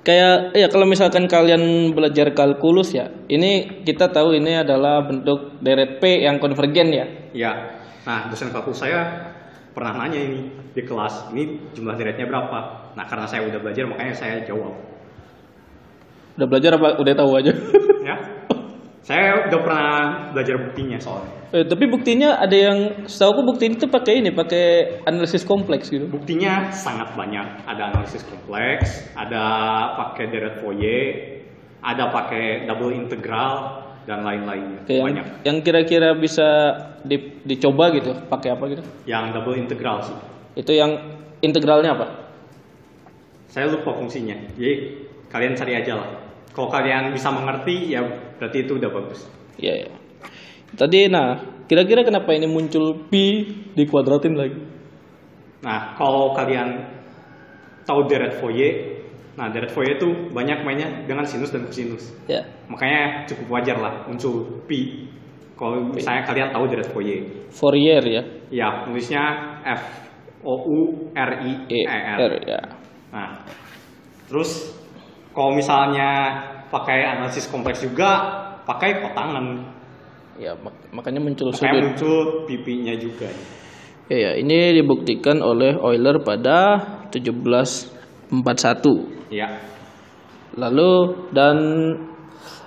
kayak 0.00 0.56
ya 0.56 0.66
kalau 0.72 0.88
misalkan 0.88 1.28
kalian 1.28 1.92
belajar 1.92 2.32
kalkulus 2.32 2.96
ya 2.96 3.12
ini 3.28 3.84
kita 3.84 4.08
tahu 4.08 4.32
ini 4.32 4.64
adalah 4.64 5.04
bentuk 5.04 5.60
deret 5.60 6.00
p 6.00 6.24
yang 6.24 6.40
konvergen 6.40 6.88
ya 6.92 7.06
Ya. 7.30 7.78
Nah, 8.02 8.26
dosen 8.26 8.50
kalkulus 8.50 8.82
saya 8.82 9.06
pernah 9.70 9.94
nanya 9.94 10.18
ini 10.18 10.50
di 10.74 10.82
kelas, 10.82 11.30
ini 11.30 11.70
jumlah 11.70 11.94
deretnya 11.94 12.26
berapa? 12.26 12.90
Nah, 12.98 13.04
karena 13.06 13.22
saya 13.22 13.46
udah 13.46 13.62
belajar 13.62 13.86
makanya 13.86 14.14
saya 14.18 14.42
jawab. 14.42 14.74
udah 16.34 16.46
belajar 16.48 16.74
apa 16.74 16.98
udah 16.98 17.14
tahu 17.14 17.30
aja 17.38 17.52
Ya. 18.02 18.16
saya 19.00 19.48
udah 19.48 19.60
pernah 19.60 19.92
belajar 20.30 20.56
buktinya 20.60 21.00
soalnya. 21.00 21.32
eh, 21.50 21.64
tapi 21.64 21.88
buktinya 21.88 22.36
ada 22.36 22.52
yang 22.54 22.78
setahu 23.08 23.30
aku 23.32 23.42
bukti 23.54 23.72
itu 23.72 23.86
pakai 23.86 24.20
ini 24.20 24.30
pakai 24.30 25.00
analisis 25.02 25.42
kompleks 25.42 25.88
gitu 25.88 26.06
Buktinya 26.06 26.68
sangat 26.70 27.16
banyak. 27.16 27.64
Ada 27.66 27.90
analisis 27.90 28.22
kompleks, 28.22 29.08
ada 29.12 29.42
pakai 29.96 30.24
deret 30.28 30.60
Fourier, 30.60 31.06
ada 31.80 32.08
pakai 32.08 32.66
double 32.66 32.94
integral. 32.94 33.78
dan 34.00 34.24
lain-lainnya 34.24 34.88
yang, 34.88 35.06
banyak. 35.06 35.26
yang 35.44 35.56
kira-kira 35.60 36.16
bisa 36.16 36.48
di- 37.04 37.36
dicoba 37.44 37.92
gitu, 37.92 38.16
pakai 38.26 38.56
apa 38.56 38.64
gitu? 38.66 38.82
Yang 39.04 39.24
double 39.36 39.54
integral 39.54 40.00
sih. 40.02 40.16
Itu 40.56 40.72
yang 40.72 40.98
integralnya 41.38 41.94
apa? 41.94 42.06
Saya 43.46 43.68
lupa 43.70 43.92
fungsinya. 43.92 44.34
Jadi 44.56 44.72
kalian 45.28 45.52
cari 45.54 45.72
aja 45.76 46.00
lah. 46.00 46.08
Kalau 46.50 46.66
kalian 46.66 47.12
bisa 47.12 47.28
mengerti 47.30 47.92
ya 47.92 48.02
berarti 48.40 48.64
itu 48.64 48.80
udah 48.80 48.88
bagus. 48.88 49.28
Iya, 49.60 49.84
ya. 49.84 49.90
Tadi 50.72 51.12
nah, 51.12 51.60
kira-kira 51.68 52.00
kenapa 52.08 52.32
ini 52.32 52.48
muncul 52.48 53.04
pi 53.12 53.44
dikuadratin 53.76 54.34
lagi? 54.34 54.56
Nah, 55.60 55.92
kalau 56.00 56.32
kalian 56.32 56.88
tahu 57.84 58.08
deret 58.08 58.40
Fourier, 58.40 59.04
nah 59.36 59.52
deret 59.52 59.68
Fourier 59.68 60.00
itu 60.00 60.32
banyak 60.32 60.64
mainnya 60.64 61.04
dengan 61.04 61.28
sinus 61.28 61.52
dan 61.52 61.68
kosinus. 61.68 62.16
Ya. 62.24 62.48
Makanya 62.72 63.28
cukup 63.28 63.60
wajar 63.60 63.76
lah 63.76 64.08
muncul 64.08 64.64
pi. 64.64 65.10
Kalau 65.60 65.92
misalnya 65.92 66.24
kalian 66.24 66.48
tahu 66.56 66.64
deret 66.72 66.88
Fourier. 66.88 67.20
Fourier 67.52 68.00
ya. 68.08 68.22
Ya, 68.48 68.68
nulisnya 68.88 69.22
F 69.68 69.82
O 70.40 70.56
U 70.64 70.80
R 71.12 71.30
I 71.44 71.52
E 71.68 71.80
E 71.84 72.00
R. 72.16 72.18
R 72.24 72.32
ya. 72.48 72.60
Nah, 73.12 73.44
terus 74.30 74.72
kalau 75.36 75.52
misalnya 75.52 76.40
pakai 76.70 77.04
analisis 77.04 77.46
kompleks 77.46 77.82
juga 77.82 78.08
pakai 78.64 79.02
kotangan. 79.02 79.46
Ya, 80.38 80.54
mak- 80.56 80.88
makanya 80.90 81.20
muncul 81.20 81.50
Makanya 81.50 81.68
sudut. 81.68 81.82
muncul 81.84 82.18
pipinya 82.48 82.94
juga. 82.96 83.28
Ya, 84.08 84.16
ya, 84.16 84.30
ini 84.38 84.72
dibuktikan 84.74 85.38
oleh 85.38 85.76
Euler 85.76 86.18
pada 86.24 86.80
1741. 87.12 89.30
Ya, 89.30 89.46
Lalu 90.56 90.90
dan 91.30 91.56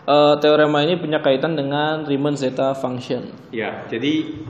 eh, 0.05 0.33
teorema 0.39 0.83
ini 0.83 0.95
punya 0.95 1.19
kaitan 1.19 1.55
dengan 1.55 2.03
Riemann 2.03 2.35
zeta 2.35 2.71
function. 2.71 3.27
ya. 3.51 3.83
Jadi 3.87 4.43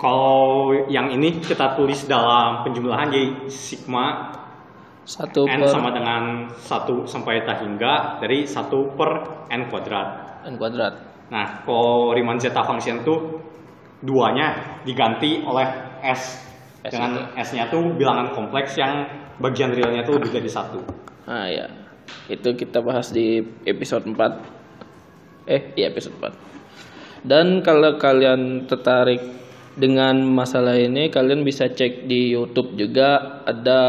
kalau 0.00 0.72
yang 0.88 1.08
ini 1.10 1.38
kita 1.38 1.76
tulis 1.76 2.04
dalam 2.04 2.60
penjumlahan 2.62 3.08
jadi 3.08 3.28
sigma 3.48 4.30
Satu 5.04 5.44
n 5.44 5.60
per 5.60 5.68
sama 5.68 5.92
dengan 5.92 6.48
1 6.48 7.04
sampai 7.04 7.44
tak 7.44 7.60
hingga 7.60 8.18
dari 8.24 8.48
1 8.48 8.96
per 8.96 9.10
n 9.52 9.68
kuadrat. 9.68 10.08
n 10.48 10.56
kuadrat. 10.56 10.94
Nah, 11.28 11.64
kalau 11.64 12.16
Riemann 12.16 12.40
zeta 12.40 12.64
function 12.64 13.04
tuh 13.04 13.40
duanya 14.00 14.80
diganti 14.84 15.44
oleh 15.44 15.68
s. 16.00 16.40
S 16.84 16.92
Dengan 16.92 17.32
s-nya 17.36 17.72
tuh 17.72 17.96
bilangan 17.96 18.36
kompleks 18.36 18.76
yang 18.76 19.08
bagian 19.40 19.72
realnya 19.72 20.04
tuh 20.04 20.20
lebih 20.20 20.36
dari 20.36 20.50
satu. 20.52 20.80
Nah, 21.24 21.48
ya. 21.48 21.64
Itu 22.28 22.52
kita 22.52 22.84
bahas 22.84 23.08
di 23.08 23.40
episode 23.64 24.04
4. 24.04 25.48
Eh, 25.48 25.72
iya 25.80 25.88
episode 25.88 26.16
4. 26.20 26.32
Dan 27.24 27.64
kalau 27.64 27.96
kalian 27.96 28.68
tertarik 28.68 29.20
dengan 29.80 30.20
masalah 30.28 30.76
ini, 30.76 31.08
kalian 31.08 31.40
bisa 31.40 31.72
cek 31.72 32.04
di 32.04 32.36
YouTube 32.36 32.76
juga 32.76 33.40
ada 33.48 33.80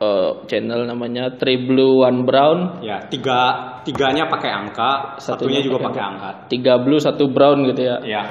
eh, 0.00 0.30
channel 0.48 0.88
namanya 0.88 1.36
Three 1.36 1.68
Blue 1.68 2.00
One 2.00 2.24
Brown, 2.24 2.80
Ya, 2.80 3.04
tiga 3.12 3.40
tiganya 3.84 4.26
pakai 4.32 4.48
angka, 4.50 5.20
Satunya 5.20 5.60
satunya 5.60 5.60
juga 5.60 5.78
pakai 5.92 6.02
angka. 6.02 6.30
tiga 6.48 6.80
blue 6.80 7.00
satu 7.00 7.28
brown 7.28 7.64
gitu 7.68 7.84
ya. 7.84 7.96
Ya, 8.04 8.22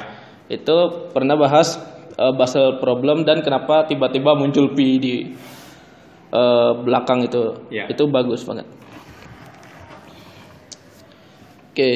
Itu 0.50 1.10
pernah 1.14 1.38
bahas 1.38 1.78
eh, 2.18 2.34
Basel 2.34 2.82
problem 2.82 3.22
dan 3.26 3.46
kenapa 3.46 3.86
tiba-tiba 3.86 4.34
muncul 4.34 4.74
pi 4.74 4.98
di 4.98 5.16
eh, 6.34 6.72
belakang 6.82 7.22
itu. 7.26 7.70
Ya. 7.70 7.86
Itu 7.86 8.10
bagus 8.10 8.42
banget. 8.46 8.66
Oke. 11.70 11.92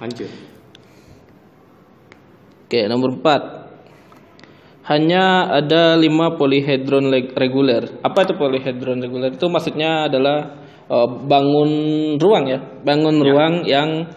lanjut. 0.00 0.30
Oke, 2.64 2.86
nomor 2.88 3.18
4. 3.18 3.59
Hanya 4.88 5.50
ada 5.60 5.94
5 5.94 6.40
polyhedron 6.40 7.12
leg- 7.12 7.32
reguler. 7.36 8.00
Apa 8.00 8.24
itu 8.24 8.34
polyhedron 8.34 8.98
reguler? 9.04 9.30
Itu 9.36 9.46
maksudnya 9.52 10.08
adalah 10.08 10.56
eh, 10.88 11.08
bangun 11.28 11.70
ruang 12.16 12.44
ya, 12.48 12.58
bangun 12.80 13.20
ruang 13.20 13.54
yang 13.68 14.08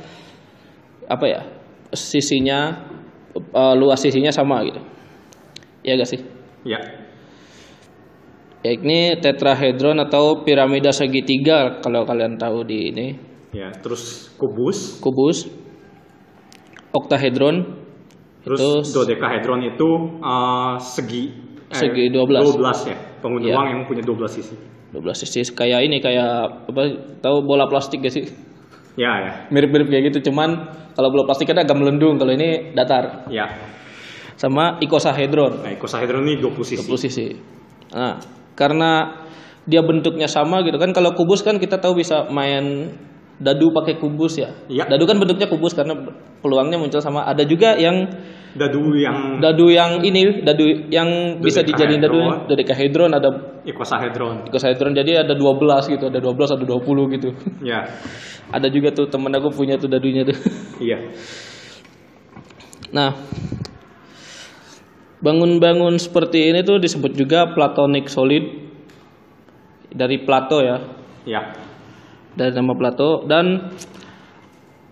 apa 1.06 1.26
ya? 1.28 1.42
Sisinya 1.94 2.74
eh, 3.36 3.74
luas 3.76 4.00
sisinya 4.00 4.32
sama 4.32 4.64
gitu. 4.64 4.80
Ya 5.84 6.00
gak 6.00 6.10
sih? 6.10 6.22
Ya, 6.64 6.80
Yakni 8.64 9.20
tetrahedron 9.20 10.00
atau 10.00 10.40
piramida 10.48 10.96
segitiga 10.96 11.84
kalau 11.84 12.08
kalian 12.08 12.40
tahu 12.40 12.64
di 12.64 12.96
ini. 12.96 13.08
ya. 13.52 13.68
Terus 13.84 14.32
kubus, 14.40 15.04
Kubus. 15.04 15.52
Oktahedron 16.96 17.83
terus 18.44 18.60
Itu- 18.60 19.02
dodekahedron 19.02 19.62
itu 19.66 19.90
eh, 20.20 20.74
segi 20.80 21.24
eh, 21.72 21.76
Segi 21.76 22.12
12. 22.12 22.60
12 22.60 22.92
ya. 22.92 22.98
Penghuni 23.24 23.50
Ya. 23.50 23.58
yang 23.66 23.88
punya 23.88 24.04
12 24.04 24.30
sisi. 24.30 24.54
12 24.94 25.18
sisi 25.26 25.42
kayak 25.56 25.82
ini 25.84 25.98
kayak 25.98 26.70
apa 26.70 26.82
tahu 27.18 27.42
bola 27.42 27.66
plastik 27.66 28.04
gak 28.04 28.14
sih? 28.14 28.30
Ya, 28.94 29.10
ya. 29.26 29.32
Mirip-mirip 29.50 29.90
kayak 29.90 30.14
gitu 30.14 30.30
cuman 30.30 30.70
kalau 30.94 31.10
bola 31.10 31.26
plastik 31.26 31.50
kan 31.50 31.58
agak 31.58 31.74
melendung 31.74 32.22
kalau 32.22 32.30
ini 32.30 32.76
datar. 32.78 33.26
Ya. 33.34 33.50
Sama 34.38 34.78
ikosahedron 34.82 35.66
Nah, 35.66 35.74
ikosahedron 35.74 36.22
ini 36.28 36.38
20 36.38 36.62
sisi. 36.62 36.78
20 36.86 37.00
sisi. 37.00 37.26
Nah, 37.96 38.22
karena 38.54 39.24
dia 39.66 39.82
bentuknya 39.82 40.28
sama 40.28 40.62
gitu 40.62 40.76
kan 40.78 40.92
kalau 40.92 41.16
kubus 41.16 41.42
kan 41.42 41.58
kita 41.58 41.80
tahu 41.80 41.98
bisa 41.98 42.28
main 42.30 42.92
dadu 43.44 43.76
pakai 43.76 44.00
kubus 44.00 44.40
ya. 44.40 44.56
Iya. 44.72 44.88
Dadu 44.88 45.04
kan 45.04 45.20
bentuknya 45.20 45.52
kubus 45.52 45.76
karena 45.76 45.94
peluangnya 46.40 46.80
muncul 46.80 47.04
sama. 47.04 47.28
Ada 47.28 47.44
juga 47.44 47.76
yang 47.76 48.08
Dadu 48.54 48.94
yang 48.94 49.42
dadu 49.42 49.66
yang 49.74 50.06
ini, 50.06 50.46
dadu 50.46 50.70
yang 50.94 51.42
bisa 51.42 51.66
dijadiin 51.66 51.98
dadu 51.98 52.22
Dodecahedron. 52.22 53.10
dodecahedron 53.10 53.12
ada 53.18 53.30
ikosahedron. 53.66 54.36
ikosahedron 54.46 54.94
jadi 54.94 55.26
ada 55.26 55.34
12 55.34 55.90
gitu, 55.90 56.06
ada 56.14 56.22
12 56.22 56.54
ada 56.54 56.62
20 56.62 57.14
gitu. 57.18 57.30
Ya. 57.66 57.90
ada 58.56 58.70
juga 58.70 58.94
tuh 58.94 59.10
temen 59.10 59.34
aku 59.34 59.50
punya 59.50 59.82
tuh 59.82 59.90
dadunya 59.90 60.22
tuh. 60.22 60.38
Iya. 60.86 61.02
Nah, 62.94 63.18
bangun-bangun 65.26 65.98
seperti 65.98 66.54
ini 66.54 66.62
tuh 66.62 66.78
disebut 66.78 67.18
juga 67.18 67.50
platonic 67.58 68.06
solid 68.06 68.70
dari 69.90 70.22
Plato 70.22 70.62
ya, 70.62 70.78
Ya. 71.26 71.56
Dari 72.34 72.52
nama 72.54 72.74
Plato 72.74 73.26
dan 73.30 73.74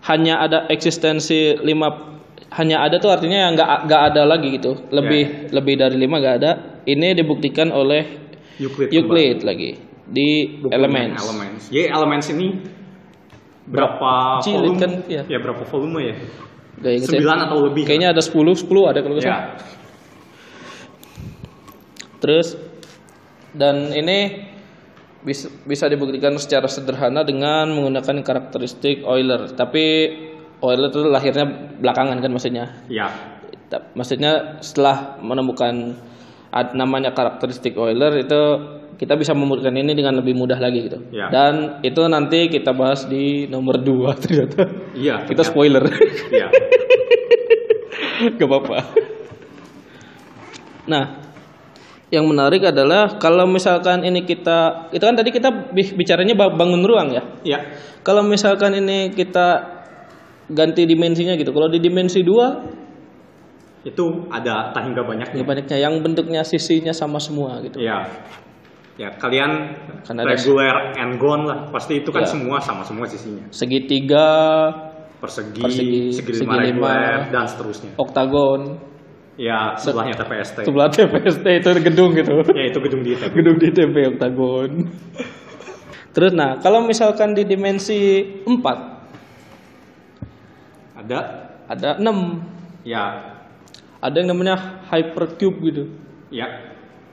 hanya 0.09 0.41
ada 0.41 0.59
eksistensi 0.69 1.57
lima 1.61 2.17
hanya 2.51 2.83
ada 2.83 2.99
tuh 2.99 3.13
artinya 3.13 3.47
yang 3.47 3.53
nggak 3.55 3.87
nggak 3.87 4.01
ada 4.11 4.21
lagi 4.27 4.47
gitu 4.59 4.75
lebih 4.91 5.53
lebih 5.53 5.75
dari 5.77 5.95
lima 5.95 6.19
nggak 6.19 6.35
ada 6.41 6.51
ini 6.89 7.13
dibuktikan 7.13 7.69
oleh 7.69 8.21
Euclid. 8.61 8.89
Euclid 8.93 9.37
lagi 9.41 9.71
di 10.05 10.59
Bukunya 10.59 10.75
Elements 10.77 11.21
Elements. 11.23 11.63
Jadi 11.71 11.87
Elements 11.87 12.27
ini 12.29 12.47
berapa 13.71 14.41
volume? 14.43 14.77
kan, 14.77 14.91
iya. 15.07 15.23
Ya 15.29 15.39
berapa 15.39 15.63
volume 15.63 15.99
ya? 16.01 16.15
9 16.81 17.45
atau 17.45 17.57
lebih. 17.69 17.85
kayaknya 17.85 18.09
ada 18.09 18.21
10 18.25 18.33
10 18.33 18.89
ada 18.89 18.99
kalau 19.05 19.13
nggak 19.15 19.25
Ya. 19.25 19.37
Terus 22.21 22.57
dan 23.53 23.93
ini 23.93 24.49
bisa, 25.21 25.47
bisa 25.63 25.85
dibuktikan 25.85 26.33
secara 26.37 26.65
sederhana 26.65 27.21
dengan 27.21 27.69
menggunakan 27.71 28.21
karakteristik 28.21 29.01
Euler. 29.01 29.53
Tapi 29.53 29.85
Euler 30.61 30.89
itu 30.89 31.01
lahirnya 31.05 31.45
belakangan 31.77 32.17
kan 32.17 32.31
maksudnya. 32.31 32.65
Ya. 32.87 33.09
Ta- 33.69 33.87
Maksudnya 33.93 34.59
setelah 34.59 35.17
menemukan 35.21 35.95
namanya 36.75 37.15
karakteristik 37.15 37.73
Euler 37.73 38.21
itu 38.21 38.41
kita 38.99 39.17
bisa 39.17 39.33
membuktikan 39.33 39.73
ini 39.73 39.97
dengan 39.97 40.19
lebih 40.19 40.37
mudah 40.37 40.61
lagi 40.61 40.85
gitu. 40.85 40.99
Ya. 41.09 41.31
Dan 41.33 41.81
itu 41.81 42.01
nanti 42.05 42.49
kita 42.49 42.73
bahas 42.73 43.09
di 43.09 43.47
nomor 43.47 43.81
2 43.81 44.13
ternyata. 44.25 44.69
Iya. 44.93 45.25
Kita 45.25 45.41
spoiler. 45.41 45.85
Iya. 46.29 46.49
Gak 48.37 48.45
apa-apa. 48.45 48.77
Nah, 50.85 51.20
yang 52.11 52.27
menarik 52.27 52.59
adalah 52.61 53.15
kalau 53.17 53.47
misalkan 53.47 54.03
ini 54.03 54.27
kita, 54.27 54.91
itu 54.91 54.99
kan 54.99 55.15
tadi 55.15 55.31
kita 55.31 55.71
bi- 55.71 55.95
bicaranya 55.95 56.35
ba- 56.35 56.51
bangun 56.51 56.83
ruang 56.83 57.07
ya. 57.09 57.23
Iya. 57.41 57.59
Kalau 58.03 58.21
misalkan 58.21 58.75
ini 58.75 59.09
kita 59.09 59.79
ganti 60.51 60.83
dimensinya 60.83 61.39
gitu. 61.39 61.49
Kalau 61.49 61.71
di 61.71 61.79
dimensi 61.79 62.19
2 62.19 63.87
Itu 63.87 64.27
ada 64.29 64.69
tak 64.69 64.91
hingga 64.91 65.01
banyaknya. 65.01 65.41
ya 65.41 65.45
banyaknya 65.47 65.77
yang 65.79 66.03
bentuknya 66.03 66.41
sisinya 66.43 66.91
sama 66.91 67.17
semua 67.17 67.57
gitu. 67.63 67.79
Iya. 67.79 68.05
Ya, 68.99 69.09
kalian 69.17 69.73
Kan 70.05 70.19
ada- 70.19 70.29
regular 70.29 70.93
and 70.93 71.17
gone 71.17 71.47
lah. 71.47 71.71
Pasti 71.71 72.03
itu 72.03 72.11
kan 72.11 72.21
Ya. 72.21 72.29
semua 72.29 72.59
sama 72.59 72.83
semua 72.83 73.07
sisinya. 73.07 73.47
Segitiga, 73.49 74.27
Persegi, 75.17 75.61
Persegi, 75.61 76.01
segi, 76.11 76.33
lima 76.45 77.25
dan 77.29 77.45
seterusnya. 77.45 77.93
oktagon, 77.95 78.77
Ya, 79.41 79.73
sebelahnya 79.73 80.13
TPST. 80.21 80.69
sebelah 80.69 80.93
TPST 80.93 81.41
itu 81.41 81.69
gedung 81.81 82.13
gitu. 82.13 82.45
Ya, 82.57 82.69
itu 82.69 82.77
gedung 82.77 83.01
di 83.01 83.17
ITB. 83.17 83.31
gedung 83.33 83.57
di 83.57 83.65
ITB 83.73 83.95
oktagon. 84.13 84.71
Terus 86.13 86.31
nah, 86.37 86.61
kalau 86.61 86.85
misalkan 86.85 87.33
di 87.33 87.41
dimensi 87.41 88.21
4 88.45 88.53
Ada 91.01 91.19
Ada 91.65 91.89
6. 91.97 92.85
ya 92.85 93.03
Ada 93.97 94.15
yang 94.21 94.29
namanya 94.35 94.85
hypercube 94.91 95.57
gitu. 95.65 95.83
ya 96.29 96.45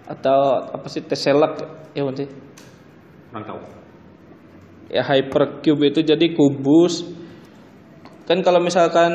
Atau 0.04 0.68
apa 0.68 0.84
sih 0.88 1.00
tesseract 1.00 1.64
ya 1.94 2.04
sih? 2.12 2.28
kurang 3.28 3.44
tahu. 3.44 3.60
Ya 4.88 5.04
hypercube 5.04 5.84
itu 5.84 6.00
jadi 6.00 6.26
kubus. 6.32 7.04
Kan 8.24 8.40
kalau 8.40 8.60
misalkan 8.60 9.12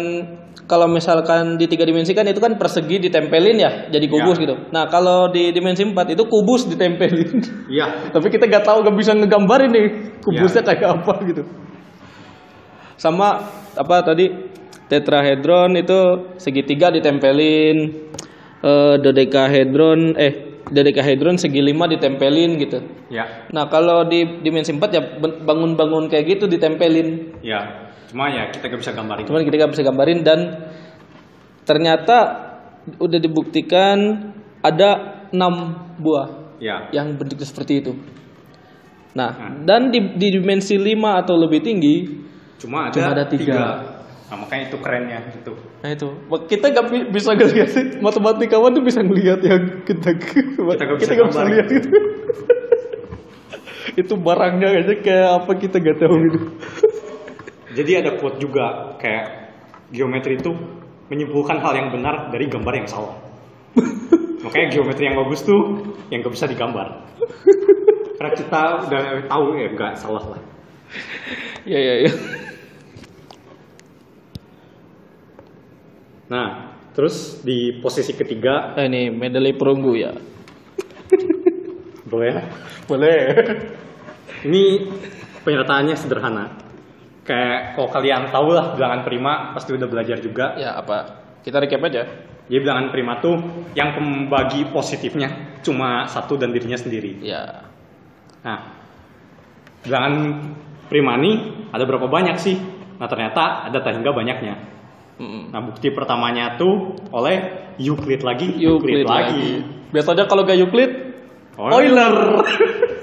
kalau 0.64 0.88
misalkan 0.88 1.60
di 1.60 1.68
tiga 1.68 1.84
dimensi 1.84 2.16
kan 2.16 2.24
itu 2.24 2.40
kan 2.40 2.56
persegi 2.56 2.96
ditempelin 2.98 3.58
ya 3.60 3.72
jadi 3.92 4.06
kubus 4.08 4.40
Ya. 4.40 4.44
gitu. 4.48 4.56
Nah 4.72 4.88
kalau 4.88 5.28
di 5.28 5.52
dimensi 5.52 5.84
4 5.84 6.16
itu 6.16 6.24
kubus 6.24 6.72
ditempelin. 6.72 7.44
Iya, 7.68 7.86
Tapi 8.16 8.32
kita 8.32 8.48
nggak 8.48 8.64
tahu 8.64 8.80
nggak 8.88 8.96
bisa 8.96 9.12
ngegambarin 9.12 9.70
nih 9.70 9.86
kubusnya 10.24 10.64
Ya. 10.64 10.68
kayak 10.72 10.90
apa 11.04 11.14
gitu. 11.28 11.44
Sama 12.96 13.44
apa 13.76 13.96
tadi 14.06 14.32
tetrahedron 14.88 15.76
itu 15.76 16.00
segitiga 16.40 16.94
ditempelin, 16.94 17.78
eh, 18.64 18.96
dodekahedron 19.02 20.16
eh 20.16 20.34
dodekahedron 20.64 21.36
segi 21.36 21.60
lima 21.60 21.92
ditempelin 21.92 22.56
gitu. 22.56 22.80
ya, 23.12 23.52
Nah 23.52 23.68
kalau 23.68 24.08
di 24.08 24.40
dimensi 24.40 24.72
4 24.72 24.96
ya 24.96 25.02
bangun-bangun 25.20 26.08
kayak 26.08 26.40
gitu 26.40 26.48
ditempelin. 26.48 27.36
ya. 27.44 27.83
Cuma 28.14 28.30
ya 28.30 28.54
kita 28.54 28.70
gak 28.70 28.78
bisa 28.78 28.94
gambarin. 28.94 29.26
Cuman 29.26 29.42
kita 29.42 29.56
nggak 29.58 29.74
bisa 29.74 29.84
gambarin 29.90 30.20
dan 30.22 30.40
ternyata 31.66 32.18
udah 33.02 33.20
dibuktikan 33.20 33.98
ada 34.62 35.24
enam 35.34 35.82
buah 35.98 36.46
Ya, 36.62 36.88
yang 36.96 37.18
bentuknya 37.20 37.44
seperti 37.44 37.82
itu. 37.84 37.92
Nah, 39.18 39.36
dan 39.68 39.92
di, 39.92 40.00
di 40.16 40.40
dimensi 40.40 40.80
5 40.80 40.96
atau 41.26 41.36
lebih 41.36 41.60
tinggi, 41.60 42.08
cuma 42.62 42.88
ada, 42.88 42.94
Cuma 42.96 43.08
ada 43.12 43.24
tiga. 43.28 43.60
Nah, 44.32 44.38
makanya 44.40 44.72
itu 44.72 44.78
kerennya 44.80 45.20
gitu. 45.34 45.54
nah 45.84 45.90
itu 45.92 46.08
kita 46.48 46.72
bi- 46.88 47.10
bisa 47.12 47.36
ngeliat 47.36 47.70
matematikawan 48.00 48.72
tuh 48.72 48.82
bisa 48.82 49.04
ngelihat 49.04 49.44
yang 49.44 49.84
kita 49.84 50.16
bisa 50.72 50.82
nggak 50.88 51.00
bisa 51.02 51.14
gambar 51.20 51.44
lihat 51.52 51.68
gitu. 51.68 51.88
itu 54.08 54.14
barangnya 54.16 54.68
aja 54.80 54.94
kayak 55.04 55.30
apa 55.44 55.52
kita 55.60 55.76
nggak 55.84 55.98
tahu 56.00 56.16
gitu. 56.30 56.40
Jadi 57.74 57.92
ada 57.98 58.16
quote 58.22 58.38
juga 58.38 58.94
kayak 59.02 59.26
geometri 59.90 60.38
itu 60.38 60.54
menyimpulkan 61.10 61.58
hal 61.58 61.74
yang 61.74 61.90
benar 61.90 62.30
dari 62.30 62.46
gambar 62.46 62.74
yang 62.74 62.88
salah. 62.90 63.18
Makanya 64.46 64.68
geometri 64.70 65.10
yang 65.10 65.18
bagus 65.18 65.42
tuh 65.42 65.62
yang 66.14 66.22
gak 66.22 66.34
bisa 66.34 66.46
digambar. 66.46 67.02
Karena 68.18 68.32
kita 68.38 68.62
udah 68.88 69.02
tahu 69.28 69.46
ya 69.58 69.68
nggak 69.74 69.94
salah 70.00 70.24
lah. 70.38 70.42
Ya 71.66 71.80
ya 71.82 71.96
ya. 72.08 72.12
Nah, 76.32 76.48
terus 76.96 77.42
di 77.44 77.78
posisi 77.84 78.16
ketiga 78.16 78.74
Nah, 78.80 78.86
ini 78.88 79.12
medali 79.12 79.52
perunggu 79.54 79.92
ya. 79.98 80.14
boleh 82.08 82.30
ya? 82.30 82.42
Boleh. 82.86 83.18
Ini 84.46 84.64
penyertaannya 85.44 85.96
sederhana. 85.98 86.63
Kayak 87.24 87.80
kalau 87.80 87.88
kalian 87.88 88.28
tahu 88.36 88.52
lah 88.52 88.76
bilangan 88.76 89.02
prima 89.08 89.34
pasti 89.56 89.72
udah 89.72 89.88
belajar 89.88 90.20
juga. 90.20 90.60
Ya 90.60 90.76
apa? 90.76 91.24
Kita 91.40 91.60
recap 91.60 91.88
aja. 91.88 92.04
Jadi 92.44 92.60
bilangan 92.60 92.92
prima 92.92 93.24
tuh 93.24 93.40
yang 93.72 93.96
pembagi 93.96 94.68
positifnya 94.68 95.60
cuma 95.64 96.04
satu 96.12 96.36
dan 96.36 96.52
dirinya 96.52 96.76
sendiri. 96.76 97.24
Ya. 97.24 97.72
Nah, 98.44 98.60
bilangan 99.88 100.14
prima 100.92 101.16
nih 101.16 101.36
ada 101.72 101.84
berapa 101.88 102.12
banyak 102.12 102.36
sih? 102.36 102.60
Nah 103.00 103.08
ternyata 103.08 103.72
ada 103.72 103.80
tak 103.80 103.96
hingga 103.96 104.12
banyaknya. 104.12 104.56
Mm. 105.20 105.56
Nah 105.56 105.60
bukti 105.64 105.88
pertamanya 105.96 106.60
tuh 106.60 107.00
oleh 107.16 107.72
Euclid 107.80 108.20
lagi, 108.28 108.52
Euclid 108.60 109.08
lagi. 109.08 109.64
Biasanya 109.96 110.28
kalau 110.28 110.44
gak 110.44 110.58
Euclid, 110.60 110.92
Euler. 111.56 112.16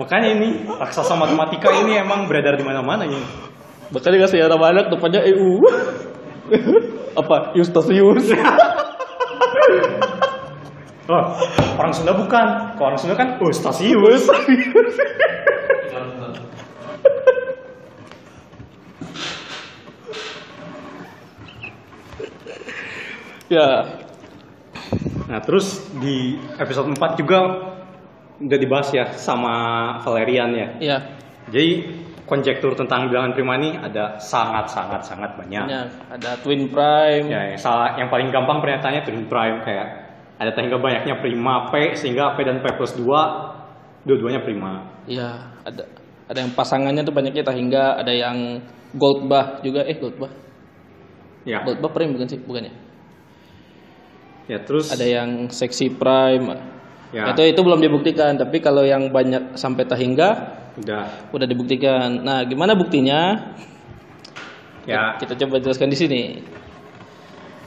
Makanya 0.00 0.32
ini 0.32 0.64
raksasa 0.64 1.12
matematika 1.12 1.68
ini 1.76 2.00
emang 2.00 2.24
beredar 2.24 2.56
di 2.56 2.64
mana-mana 2.64 3.04
ini. 3.04 3.20
Bahkan 3.92 4.16
dikasih 4.16 4.48
nama 4.48 4.72
anak 4.72 4.88
depannya 4.88 5.20
EU. 5.28 5.60
apa? 7.20 7.52
Eustachius. 7.52 8.32
Oh, 11.10 11.24
orang 11.74 11.90
Sunda 11.90 12.14
bukan. 12.14 12.78
Kalau 12.78 12.94
orang 12.94 13.00
Sunda 13.02 13.18
kan 13.18 13.36
Eustachius. 13.42 14.30
ya. 23.50 23.98
Nah, 25.26 25.42
terus 25.42 25.90
di 25.98 26.38
episode 26.62 26.94
4 26.94 27.18
juga 27.18 27.38
udah 28.40 28.58
dibahas 28.58 28.88
ya 28.92 29.04
sama 29.12 29.54
Valerian 30.00 30.50
ya. 30.56 30.68
Ya. 30.80 30.98
Jadi 31.52 31.84
konjektur 32.24 32.72
tentang 32.78 33.10
bilangan 33.10 33.34
prima 33.34 33.58
ini 33.58 33.74
ada 33.76 34.16
sangat-sangat 34.16 35.02
sangat 35.02 35.34
banyak. 35.36 35.66
Banyak. 35.66 35.86
Ada 36.14 36.30
twin 36.40 36.70
prime. 36.70 37.26
Ya, 37.26 37.52
yang, 37.52 37.60
salah, 37.60 37.98
yang 37.98 38.08
paling 38.08 38.30
gampang 38.30 38.62
pernyataannya 38.62 39.02
twin 39.02 39.26
prime 39.26 39.58
kayak 39.66 39.86
ada 40.40 40.56
hingga 40.56 40.80
banyaknya 40.80 41.20
prima 41.20 41.68
P 41.68 41.92
sehingga 41.98 42.32
P 42.32 42.46
dan 42.48 42.64
P 42.64 42.66
plus 42.72 42.96
2 42.96 44.08
dua-duanya 44.08 44.40
prima. 44.40 44.88
Ya, 45.04 45.52
ada 45.66 45.84
ada 46.30 46.38
yang 46.40 46.56
pasangannya 46.56 47.02
tuh 47.04 47.12
banyaknya 47.12 47.44
tak 47.44 47.58
hingga 47.58 48.00
ada 48.00 48.12
yang 48.14 48.64
Goldbach 48.96 49.60
juga 49.60 49.84
eh 49.84 49.98
Goldbach. 50.00 50.32
Ya. 51.44 51.60
Goldbach 51.66 51.92
prime 51.92 52.16
bukan 52.16 52.28
sih? 52.30 52.40
Bukan 52.40 52.70
ya? 52.70 52.74
Ya, 54.50 54.58
terus 54.64 54.90
Ada 54.90 55.06
yang 55.06 55.46
seksi 55.52 55.94
prime. 55.94 56.79
Ya 57.10 57.34
Itu 57.34 57.42
itu 57.42 57.60
belum 57.60 57.80
dibuktikan, 57.82 58.38
tapi 58.38 58.62
kalau 58.62 58.86
yang 58.86 59.10
banyak 59.10 59.58
sampai 59.58 59.86
tak 59.86 59.98
hingga 59.98 60.58
udah 60.78 61.30
udah 61.34 61.46
dibuktikan. 61.46 62.22
Nah, 62.22 62.46
gimana 62.46 62.78
buktinya? 62.78 63.54
ya. 64.88 65.14
Kita 65.18 65.36
coba 65.36 65.60
jelaskan 65.60 65.90
di 65.92 65.98
sini. 65.98 66.22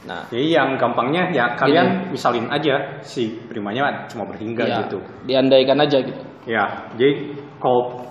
Nah, 0.04 0.28
Jadi 0.28 0.52
yang 0.52 0.76
gampangnya 0.76 1.32
ya 1.32 1.56
kalian 1.56 2.12
misalin 2.12 2.44
aja 2.52 3.00
si 3.00 3.40
primanya 3.48 4.04
cuma 4.04 4.28
berhingga 4.28 4.64
ya, 4.68 4.76
gitu. 4.84 5.00
diandaikan 5.24 5.80
aja 5.80 5.96
gitu. 6.04 6.22
Ya, 6.44 6.92
jadi 7.00 7.32
kalau 7.56 8.04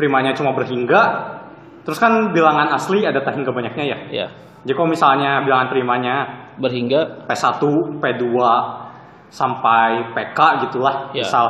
primanya 0.00 0.32
cuma 0.32 0.56
berhingga, 0.56 1.02
terus 1.84 2.00
kan 2.00 2.32
bilangan 2.32 2.72
asli 2.72 3.04
ada 3.04 3.20
tak 3.20 3.36
hingga 3.36 3.52
banyaknya 3.52 3.84
ya. 3.84 3.98
Ya, 4.08 4.26
Jadi 4.64 4.72
kalau 4.72 4.88
misalnya 4.88 5.44
bilangan 5.44 5.68
primanya 5.68 6.14
berhingga 6.56 7.28
P1, 7.28 7.60
P2 8.00 8.24
sampai 9.30 10.12
PK 10.12 10.38
gitulah, 10.68 11.08
Ya. 11.14 11.22
misal. 11.24 11.46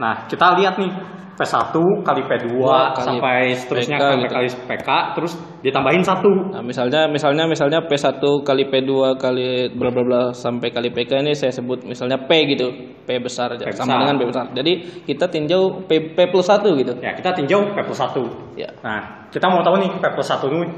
Nah, 0.00 0.26
kita 0.26 0.56
lihat 0.56 0.80
nih 0.80 0.90
P1 1.34 1.74
kali 2.06 2.22
P2 2.30 2.46
Dua 2.46 2.94
kali 2.94 3.06
sampai 3.10 3.38
seterusnya 3.58 3.98
PK 3.98 4.02
sampai 4.06 4.22
gitu. 4.22 4.34
kali 4.38 4.48
PK 4.70 4.88
terus 5.18 5.32
ditambahin 5.66 6.02
satu. 6.06 6.30
Nah, 6.54 6.62
misalnya 6.62 7.10
misalnya 7.10 7.44
misalnya 7.50 7.82
P1 7.82 8.22
kali 8.46 8.70
P2 8.70 9.18
kali 9.18 9.74
bla 9.74 9.90
bla 9.90 10.02
bla 10.06 10.22
sampai 10.30 10.70
kali 10.70 10.94
PK 10.94 11.26
ini 11.26 11.34
saya 11.34 11.50
sebut 11.50 11.82
misalnya 11.82 12.22
P 12.22 12.30
gitu. 12.54 12.70
P 13.02 13.18
besar 13.18 13.50
aja 13.58 13.66
P 13.66 13.74
sama 13.74 13.98
besar. 13.98 14.00
dengan 14.06 14.14
P 14.14 14.22
besar. 14.30 14.44
Jadi 14.54 14.72
kita 15.10 15.26
tinjau 15.26 15.82
P, 15.90 16.14
P 16.14 16.18
plus 16.30 16.46
1 16.46 16.70
gitu. 16.78 16.92
Ya, 17.02 17.12
kita 17.18 17.34
tinjau 17.34 17.66
P 17.74 17.78
plus 17.82 17.98
1. 17.98 18.22
Ya. 18.54 18.70
Nah, 18.86 19.26
kita 19.34 19.50
mau 19.50 19.60
tahu 19.66 19.82
nih 19.82 19.90
P 19.98 20.04
plus 20.14 20.30
1 20.30 20.46
ini 20.54 20.70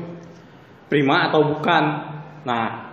prima 0.89 1.29
atau 1.29 1.45
bukan. 1.45 1.85
Nah, 2.49 2.86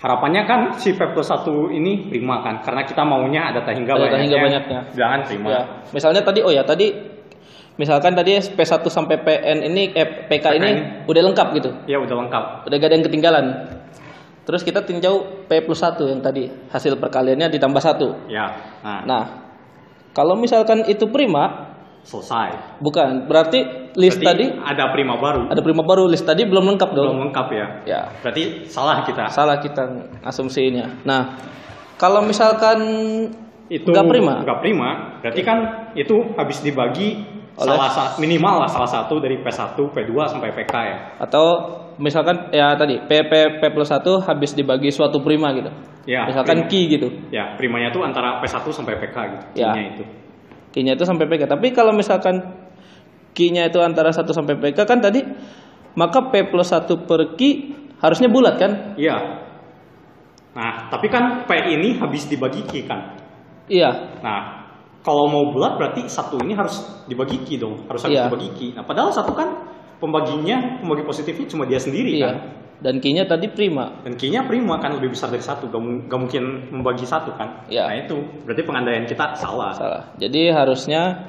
harapannya 0.00 0.42
kan 0.48 0.60
si 0.80 0.96
P 0.96 1.00
plus 1.12 1.28
1 1.28 1.44
ini 1.70 2.08
prima 2.08 2.40
kan, 2.40 2.64
karena 2.64 2.82
kita 2.82 3.04
maunya 3.04 3.52
ada 3.52 3.60
tak 3.60 3.76
hingga 3.76 3.92
Ada 3.94 4.00
banyaknya. 4.08 4.20
hingga 4.24 4.38
banyaknya. 4.40 4.78
Bilangan 4.96 5.20
prima. 5.28 5.48
Ya. 5.52 5.62
Misalnya 5.92 6.20
tadi 6.24 6.40
oh 6.40 6.48
ya 6.48 6.64
tadi 6.64 6.88
misalkan 7.76 8.12
tadi 8.12 8.36
P1 8.36 8.80
sampai 8.88 9.16
PN 9.20 9.58
ini 9.64 9.92
eh, 9.92 10.28
PK 10.28 10.46
ini 10.56 10.68
ini. 10.68 10.82
udah 11.04 11.22
lengkap 11.30 11.46
gitu. 11.56 11.70
Ya 11.84 12.00
udah 12.00 12.16
lengkap. 12.16 12.44
Udah 12.68 12.76
gak 12.76 12.88
ada 12.88 12.94
yang 12.96 13.06
ketinggalan. 13.06 13.46
Terus 14.40 14.64
kita 14.64 14.82
tinjau 14.82 15.46
P 15.46 15.62
plus 15.62 15.78
1 15.78 16.00
yang 16.08 16.20
tadi 16.20 16.48
hasil 16.72 16.96
perkaliannya 16.96 17.52
ditambah 17.52 17.78
1. 17.78 18.32
Ya. 18.32 18.46
Nah, 18.82 19.00
Nah, 19.04 19.24
kalau 20.10 20.34
misalkan 20.34 20.82
itu 20.90 21.06
prima, 21.06 21.69
selesai. 22.02 22.78
bukan. 22.78 23.26
Berarti 23.26 23.60
list 23.92 24.18
Berarti 24.18 24.46
tadi 24.50 24.60
ada 24.60 24.84
prima 24.90 25.14
baru. 25.16 25.46
ada 25.46 25.60
prima 25.60 25.82
baru, 25.82 26.06
list 26.06 26.22
tadi 26.22 26.42
belum 26.42 26.64
lengkap 26.66 26.90
dong. 26.90 27.06
Belum 27.10 27.22
lengkap 27.26 27.46
ya. 27.50 27.66
Ya, 27.84 28.00
Berarti 28.20 28.64
salah 28.66 29.02
kita. 29.02 29.28
salah 29.28 29.58
kita 29.58 29.84
asumsinya. 30.22 31.02
Nah, 31.02 31.36
kalau 31.96 32.22
misalkan 32.22 32.78
Itu 33.66 33.86
nggak 33.86 34.02
prima, 34.04 34.34
Nggak 34.42 34.58
prima. 34.58 34.88
Berarti 35.20 35.42
kan 35.42 35.58
itu 35.94 36.34
habis 36.34 36.58
dibagi 36.58 37.22
Oleh- 37.54 37.70
salah 37.70 37.86
sa- 37.88 38.12
minimal 38.16 38.58
lah 38.58 38.66
salah 38.66 38.88
satu 38.88 39.18
dari 39.18 39.38
P1, 39.38 39.78
P2 39.78 40.10
sampai 40.26 40.50
PK 40.50 40.74
ya. 40.74 40.96
atau 41.18 41.46
misalkan 41.96 42.50
ya 42.50 42.74
tadi 42.74 42.98
P, 42.98 43.10
P, 43.22 43.32
P 43.58 43.70
plus 43.70 43.86
1 43.86 44.00
habis 44.20 44.54
dibagi 44.54 44.90
suatu 44.90 45.20
prima 45.20 45.52
gitu. 45.52 45.70
Ya. 46.02 46.24
misalkan 46.26 46.64
prima. 46.64 46.70
Ki 46.72 46.80
gitu. 46.88 47.08
Ya, 47.30 47.54
primanya 47.54 47.92
tuh 47.92 48.02
antara 48.02 48.40
P1 48.40 48.64
sampai 48.66 48.98
PK 48.98 49.16
gitu. 49.28 49.44
Ya. 49.54 49.70
Itu. 49.76 50.02
Ki-nya 50.70 50.94
itu 50.94 51.02
sampai 51.02 51.26
PK. 51.26 51.50
Tapi 51.50 51.74
kalau 51.74 51.90
misalkan 51.94 52.38
Ki-nya 53.30 53.70
itu 53.70 53.78
antara 53.78 54.10
1 54.10 54.26
sampai 54.26 54.58
PK 54.58 54.78
kan 54.86 54.98
tadi 54.98 55.22
maka 55.94 56.30
P 56.30 56.50
plus 56.50 56.70
1 56.70 56.86
per 57.06 57.34
Q 57.34 57.40
harusnya 57.98 58.28
bulat 58.30 58.58
kan? 58.58 58.94
Iya. 58.94 59.16
Nah, 60.50 60.90
tapi 60.90 61.06
kan 61.06 61.46
P 61.46 61.50
ini 61.78 61.98
habis 61.98 62.26
dibagi 62.26 62.66
Q 62.66 62.86
kan. 62.90 63.14
Iya. 63.70 64.18
Nah, 64.22 64.40
kalau 65.00 65.30
mau 65.30 65.54
bulat 65.54 65.78
berarti 65.78 66.10
satu 66.10 66.42
ini 66.42 66.58
harus 66.58 67.06
dibagi 67.06 67.40
Q 67.46 67.48
dong, 67.56 67.74
harus 67.86 68.02
habis 68.02 68.18
Iya. 68.18 68.26
dibagi 68.26 68.48
Q. 68.52 68.60
Nah, 68.74 68.84
padahal 68.84 69.14
satu 69.14 69.30
kan 69.32 69.48
pembaginya, 70.00 70.80
pembagi 70.80 71.04
positifnya 71.04 71.46
cuma 71.46 71.68
dia 71.68 71.78
sendiri 71.78 72.16
Iya. 72.16 72.26
kan. 72.26 72.36
Dan 72.80 72.96
Q-nya 72.96 73.28
tadi 73.28 73.44
prima. 73.52 74.00
Dan 74.00 74.16
Q-nya 74.16 74.48
prima 74.48 74.80
kan 74.80 74.96
lebih 74.96 75.12
besar 75.12 75.28
dari 75.28 75.44
satu, 75.44 75.68
gak, 75.68 76.08
gak 76.08 76.16
mungkin 76.18 76.42
membagi 76.72 77.04
satu 77.04 77.28
kan. 77.36 77.68
Iya. 77.68 77.84
Nah 77.84 77.96
itu 78.00 78.16
berarti 78.42 78.62
pengandaian 78.64 79.04
kita 79.04 79.36
salah. 79.36 79.76
Salah. 79.76 80.02
Jadi 80.16 80.48
harusnya 80.48 81.28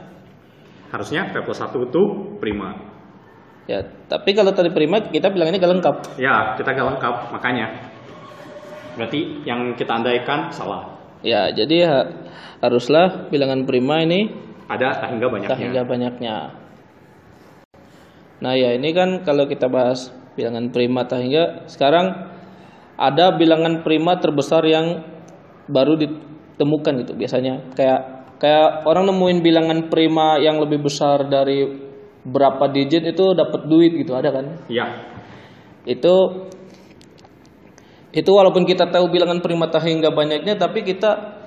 Harusnya 0.87 1.23
P 1.31 1.39
plus 1.39 1.55
satu 1.55 1.87
itu 1.87 2.01
prima. 2.39 2.75
ya, 3.63 3.79
tapi 4.11 4.35
kalau 4.35 4.51
tadi 4.51 4.67
prima 4.67 4.99
kita 4.99 5.31
bilang 5.31 5.47
ini 5.47 5.59
gak 5.59 5.71
lengkap. 5.71 5.95
Ya, 6.19 6.55
kita 6.59 6.71
gak 6.71 6.87
lengkap, 6.95 7.15
makanya. 7.31 7.67
Berarti 8.99 9.39
yang 9.47 9.71
kita 9.75 10.03
andaikan 10.03 10.51
salah. 10.51 10.99
Ya, 11.23 11.47
jadi 11.47 11.77
ha- 11.87 12.09
haruslah 12.59 13.31
bilangan 13.31 13.63
prima 13.63 14.03
ini 14.03 14.27
Ada 14.67 14.99
tak 14.99 15.09
hingga 15.15 15.27
banyaknya. 15.31 15.51
tak 15.51 15.59
hingga 15.63 15.81
banyaknya. 15.87 16.35
Nah, 18.41 18.57
ya 18.57 18.73
ini 18.73 18.89
kan 18.91 19.21
kalau 19.21 19.45
kita 19.45 19.69
bahas 19.69 20.09
bilangan 20.33 20.73
prima 20.73 21.05
hingga 21.05 21.69
sekarang 21.69 22.33
ada 22.97 23.37
bilangan 23.37 23.85
prima 23.85 24.17
terbesar 24.17 24.65
yang 24.65 25.05
baru 25.69 25.97
ditemukan 25.97 27.05
gitu 27.05 27.13
biasanya. 27.13 27.73
Kayak 27.77 28.01
kayak 28.41 28.89
orang 28.89 29.05
nemuin 29.13 29.39
bilangan 29.45 29.79
prima 29.93 30.41
yang 30.41 30.57
lebih 30.57 30.81
besar 30.81 31.29
dari 31.29 31.69
berapa 32.21 32.69
digit 32.73 33.05
itu 33.05 33.33
dapat 33.33 33.65
duit 33.69 33.93
gitu, 33.97 34.13
ada 34.17 34.29
kan? 34.33 34.45
Iya. 34.69 34.85
Itu 35.85 36.45
itu 38.11 38.27
walaupun 38.27 38.67
kita 38.67 38.91
tahu 38.91 39.07
bilangan 39.07 39.39
prima 39.39 39.71
hingga 39.71 40.11
banyaknya 40.11 40.59
tapi 40.59 40.83
kita 40.83 41.40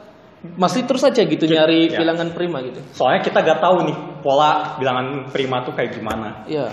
masih 0.61 0.85
terus 0.85 1.01
aja 1.01 1.25
gitu 1.25 1.49
nyari 1.49 1.89
ya. 1.89 2.05
bilangan 2.05 2.37
prima 2.37 2.61
gitu. 2.61 2.81
Soalnya 2.93 3.25
kita 3.25 3.41
gak 3.41 3.65
tahu 3.65 3.89
nih 3.89 3.97
pola 4.21 4.77
bilangan 4.77 5.33
prima 5.33 5.65
tuh 5.65 5.73
kayak 5.73 5.97
gimana. 5.97 6.45
Iya. 6.45 6.69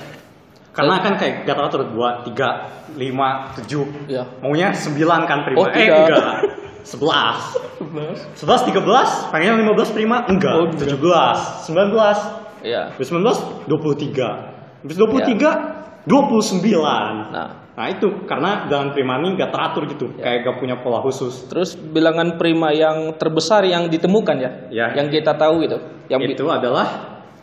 Karena 0.72 1.00
kan 1.04 1.16
kayak 1.20 1.48
gak 1.48 1.56
teratur 1.56 1.88
2, 1.88 2.28
3, 2.32 3.00
5, 3.00 3.56
7. 3.64 4.12
Iya. 4.12 4.24
Maunya 4.44 4.76
9 4.76 5.28
kan 5.28 5.40
prima. 5.48 5.60
Oh, 5.60 5.68
eh 5.72 5.88
tidak. 5.88 6.00
enggak. 6.04 6.36
11. 6.82 8.36
11 8.36 8.68
13, 8.74 9.32
pengen 9.32 9.54
15 9.62 9.96
prima? 9.96 10.18
Enggak. 10.28 10.54
Oh, 10.58 10.68
enggak. 10.68 11.00
17, 11.00 11.72
19. 11.72 12.66
Iya. 12.68 12.92
Habis 12.92 13.10
19 13.12 13.68
23. 13.68 14.84
Habis 14.84 14.98
23 14.98 16.08
29. 16.10 17.32
Nah, 17.32 17.61
Nah 17.72 17.88
itu 17.88 18.04
karena 18.28 18.68
bilangan 18.68 18.92
prima 18.92 19.16
ini 19.18 19.28
gak 19.34 19.50
teratur 19.50 19.84
gitu, 19.88 20.06
Ya. 20.20 20.24
kayak 20.28 20.40
gak 20.44 20.56
punya 20.60 20.76
pola 20.80 21.00
khusus. 21.02 21.48
terus 21.48 21.74
bilangan 21.76 22.36
prima 22.36 22.70
yang 22.72 23.16
terbesar 23.16 23.64
yang 23.64 23.88
ditemukan 23.88 24.36
ya, 24.38 24.50
Ya. 24.68 24.86
yang 24.92 25.08
kita 25.08 25.32
tahu 25.34 25.64
gitu, 25.64 25.80
yang 26.08 26.20
bi- 26.20 26.36
itu 26.36 26.44
adalah 26.46 26.86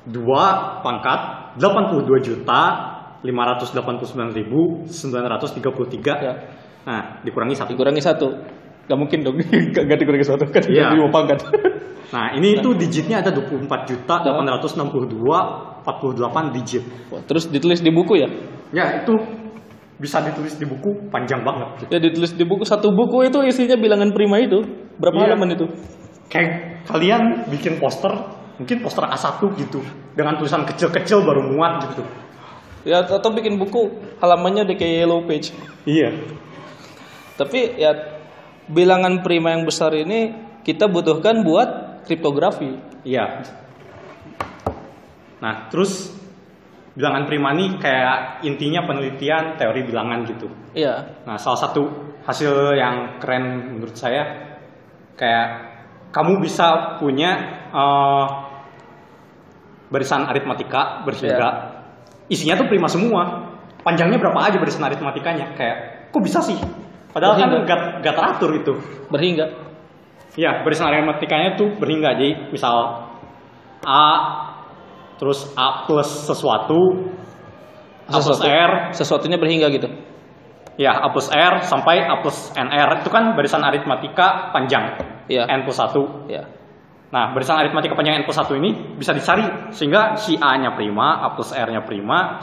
2 0.05 0.81
pangkat 0.81 1.53
82 1.57 2.21
juta 2.21 2.61
589.933. 3.19 6.15
ya, 6.21 6.33
Nah, 6.85 7.21
dikurangi 7.21 7.53
satu. 7.53 7.69
dikurangi 7.73 8.01
satu, 8.01 8.27
gak 8.85 8.97
mungkin 8.97 9.25
dong, 9.25 9.37
gak, 9.75 9.85
gak 9.85 9.99
dikurangi 9.99 10.25
satu 10.25 10.45
kan, 10.49 10.63
Iya. 10.65 10.93
lima 10.93 11.09
pangkat. 11.09 11.41
Nah, 12.09 12.33
ini 12.33 12.57
itu 12.57 12.73
digitnya 12.73 13.21
ada 13.21 13.29
24 13.29 13.85
juta 13.85 14.25
862 14.25 15.85
48 15.85 16.57
digit. 16.57 16.81
Wah, 17.13 17.21
terus 17.21 17.45
ditulis 17.47 17.81
di 17.81 17.93
buku 17.93 18.17
ya, 18.17 18.29
Ya, 18.73 19.01
itu 19.01 19.13
bisa 19.99 20.23
ditulis 20.23 20.55
di 20.55 20.65
buku 20.65 21.11
panjang 21.11 21.43
banget. 21.43 21.69
gitu. 21.83 21.91
ya 21.91 21.99
ditulis 21.99 22.33
di 22.39 22.45
buku 22.47 22.63
satu 22.63 22.95
buku 22.95 23.27
itu 23.27 23.39
isinya 23.43 23.75
bilangan 23.75 24.15
prima 24.15 24.39
itu, 24.39 24.63
berapa 24.97 25.19
Iya. 25.19 25.25
halaman 25.35 25.49
itu? 25.59 25.67
Kayak 26.31 26.51
kalian 26.87 27.23
bikin 27.51 27.83
poster, 27.83 28.15
mungkin 28.63 28.79
poster 28.79 29.05
A1 29.05 29.43
gitu, 29.59 29.83
dengan 30.15 30.39
tulisan 30.39 30.63
kecil-kecil 30.63 31.27
baru 31.27 31.51
muat 31.51 31.91
gitu. 31.91 32.03
Ya 32.87 33.03
atau 33.03 33.31
bikin 33.35 33.59
buku 33.59 33.91
halamannya 34.23 34.65
udah 34.71 34.77
kayak 34.79 34.95
yellow 35.03 35.27
page. 35.27 35.51
Iya. 35.83 36.15
Tapi 37.35 37.75
ya 37.77 37.91
bilangan 38.71 39.27
prima 39.27 39.51
yang 39.59 39.67
besar 39.67 39.91
ini 39.99 40.31
kita 40.63 40.87
butuhkan 40.87 41.43
buat 41.43 42.03
kriptografi. 42.07 42.79
Iya. 43.03 43.43
Nah, 45.39 45.71
terus 45.71 46.11
bilangan 46.99 47.31
prima 47.31 47.55
nih 47.55 47.79
kayak 47.79 48.43
intinya 48.43 48.83
penelitian 48.83 49.55
teori 49.55 49.87
bilangan 49.87 50.27
gitu. 50.27 50.51
Iya. 50.75 51.23
Nah, 51.23 51.39
salah 51.39 51.63
satu 51.63 51.87
hasil 52.27 52.75
yang 52.75 53.23
keren 53.23 53.79
menurut 53.79 53.95
saya 53.95 54.59
kayak 55.15 55.47
kamu 56.11 56.43
bisa 56.43 56.99
punya 56.99 57.63
eh, 57.71 58.27
barisan 59.89 60.27
aritmatika 60.27 61.07
berhingga 61.07 61.79
isinya 62.29 62.59
tuh 62.59 62.67
prima 62.67 62.91
semua. 62.91 63.55
Panjangnya 63.87 64.19
berapa 64.21 64.37
aja 64.43 64.59
barisan 64.59 64.85
aritmatikanya? 64.85 65.55
Kayak 65.57 66.11
kok 66.13 66.21
bisa 66.21 66.43
sih? 66.45 66.59
Padahal 67.15 67.41
kan 67.41 67.49
Berhingga. 67.49 67.69
gak, 67.73 67.81
gak 68.05 68.15
teratur 68.19 68.51
itu. 68.53 68.73
Berhingga. 69.09 69.47
Ya, 70.37 70.61
barisan 70.61 70.93
aritmatikanya 70.93 71.57
tuh 71.57 71.79
berhingga. 71.81 72.19
Jadi 72.19 72.53
misal 72.53 73.07
A 73.87 74.03
terus 75.19 75.51
A 75.59 75.85
plus 75.85 76.07
sesuatu 76.07 76.79
A 78.09 78.17
plus 78.17 78.25
Sesuatu- 78.25 78.49
R 78.49 78.73
Sesuatunya 78.97 79.37
berhingga 79.37 79.69
gitu. 79.69 79.89
Ya, 80.79 80.95
A 80.95 81.11
plus 81.11 81.29
R 81.29 81.61
sampai 81.67 82.07
A 82.07 82.23
plus 82.23 82.55
NR 82.55 83.03
itu 83.03 83.11
kan 83.11 83.35
barisan 83.37 83.61
aritmatika 83.61 84.55
panjang. 84.55 84.97
Iya. 85.29 85.45
N 85.45 85.67
plus 85.69 85.77
1. 85.77 86.31
Ya. 86.31 86.47
Nah, 87.13 87.35
barisan 87.37 87.61
aritmatika 87.61 87.93
panjang 87.93 88.23
N 88.23 88.25
plus 88.25 88.39
1 88.39 88.57
ini 88.57 88.97
bisa 88.97 89.13
dicari 89.13 89.45
sehingga 89.75 90.17
si 90.17 90.39
A-nya 90.41 90.73
prima, 90.73 91.21
A 91.21 91.37
plus 91.37 91.53
R-nya 91.53 91.85
prima, 91.85 92.41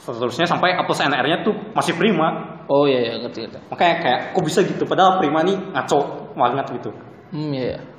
seterusnya 0.00 0.46
sampai 0.48 0.78
A 0.78 0.86
plus 0.88 1.02
NR-nya 1.02 1.44
tuh 1.44 1.52
masih 1.76 1.98
prima. 1.98 2.62
Oh 2.70 2.88
iya 2.88 3.12
ya 3.12 3.14
ngerti 3.20 3.44
ngerti. 3.44 3.58
Makanya 3.68 3.94
kayak 4.00 4.20
kok 4.32 4.42
bisa 4.46 4.60
gitu 4.64 4.84
padahal 4.88 5.20
prima 5.20 5.44
nih 5.44 5.56
ngaco 5.74 5.98
banget 6.38 6.66
gitu. 6.80 6.90
Hmm 7.32 7.52
iya 7.52 7.91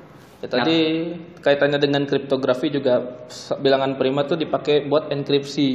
ya. 0.44 0.46
Ya, 0.46 0.60
tadi 0.60 0.78
kaitannya 1.40 1.80
dengan 1.80 2.04
kriptografi 2.04 2.68
juga 2.68 3.00
bilangan 3.58 3.96
prima 3.96 4.28
tuh 4.28 4.36
dipakai 4.36 4.84
buat 4.84 5.08
enkripsi. 5.08 5.68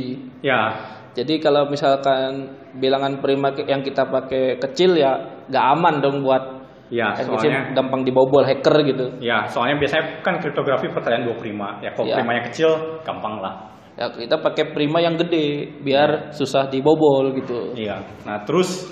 Ya, 0.45 0.95
Jadi 1.09 1.41
kalau 1.41 1.65
misalkan 1.67 2.53
bilangan 2.77 3.17
prima 3.19 3.49
yang 3.65 3.81
kita 3.81 4.05
pakai 4.05 4.61
kecil 4.61 4.93
ya 4.93 5.17
nggak 5.49 5.65
aman 5.75 5.95
dong 5.99 6.21
buat 6.21 6.61
ya 6.93 7.17
enkripsi 7.17 7.49
soalnya 7.49 7.61
gampang 7.73 8.01
dibobol 8.01 8.45
hacker 8.45 8.75
gitu. 8.85 9.05
ya 9.21 9.45
soalnya 9.45 9.77
biasanya 9.77 10.21
kan 10.25 10.37
kriptografi 10.37 10.87
perkalian 10.89 11.25
dua 11.25 11.35
prima. 11.35 11.81
Ya 11.81 11.91
kalau 11.97 12.07
Ya. 12.13 12.21
primanya 12.21 12.45
kecil 12.49 13.01
gampang 13.01 13.41
lah. 13.41 13.73
Ya 13.97 14.05
kita 14.15 14.39
pakai 14.39 14.71
prima 14.71 15.01
yang 15.03 15.17
gede 15.19 15.75
biar 15.83 16.31
susah 16.31 16.69
dibobol 16.71 17.35
gitu. 17.35 17.75
Iya. 17.75 17.99
Nah, 18.23 18.45
terus 18.47 18.87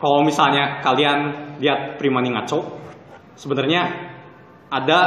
kalau 0.00 0.22
misalnya 0.24 0.80
kalian 0.80 1.18
lihat 1.60 1.98
prima 2.00 2.22
ini 2.22 2.30
ngaco, 2.32 2.62
sebenarnya 3.34 3.82
ada 4.68 5.00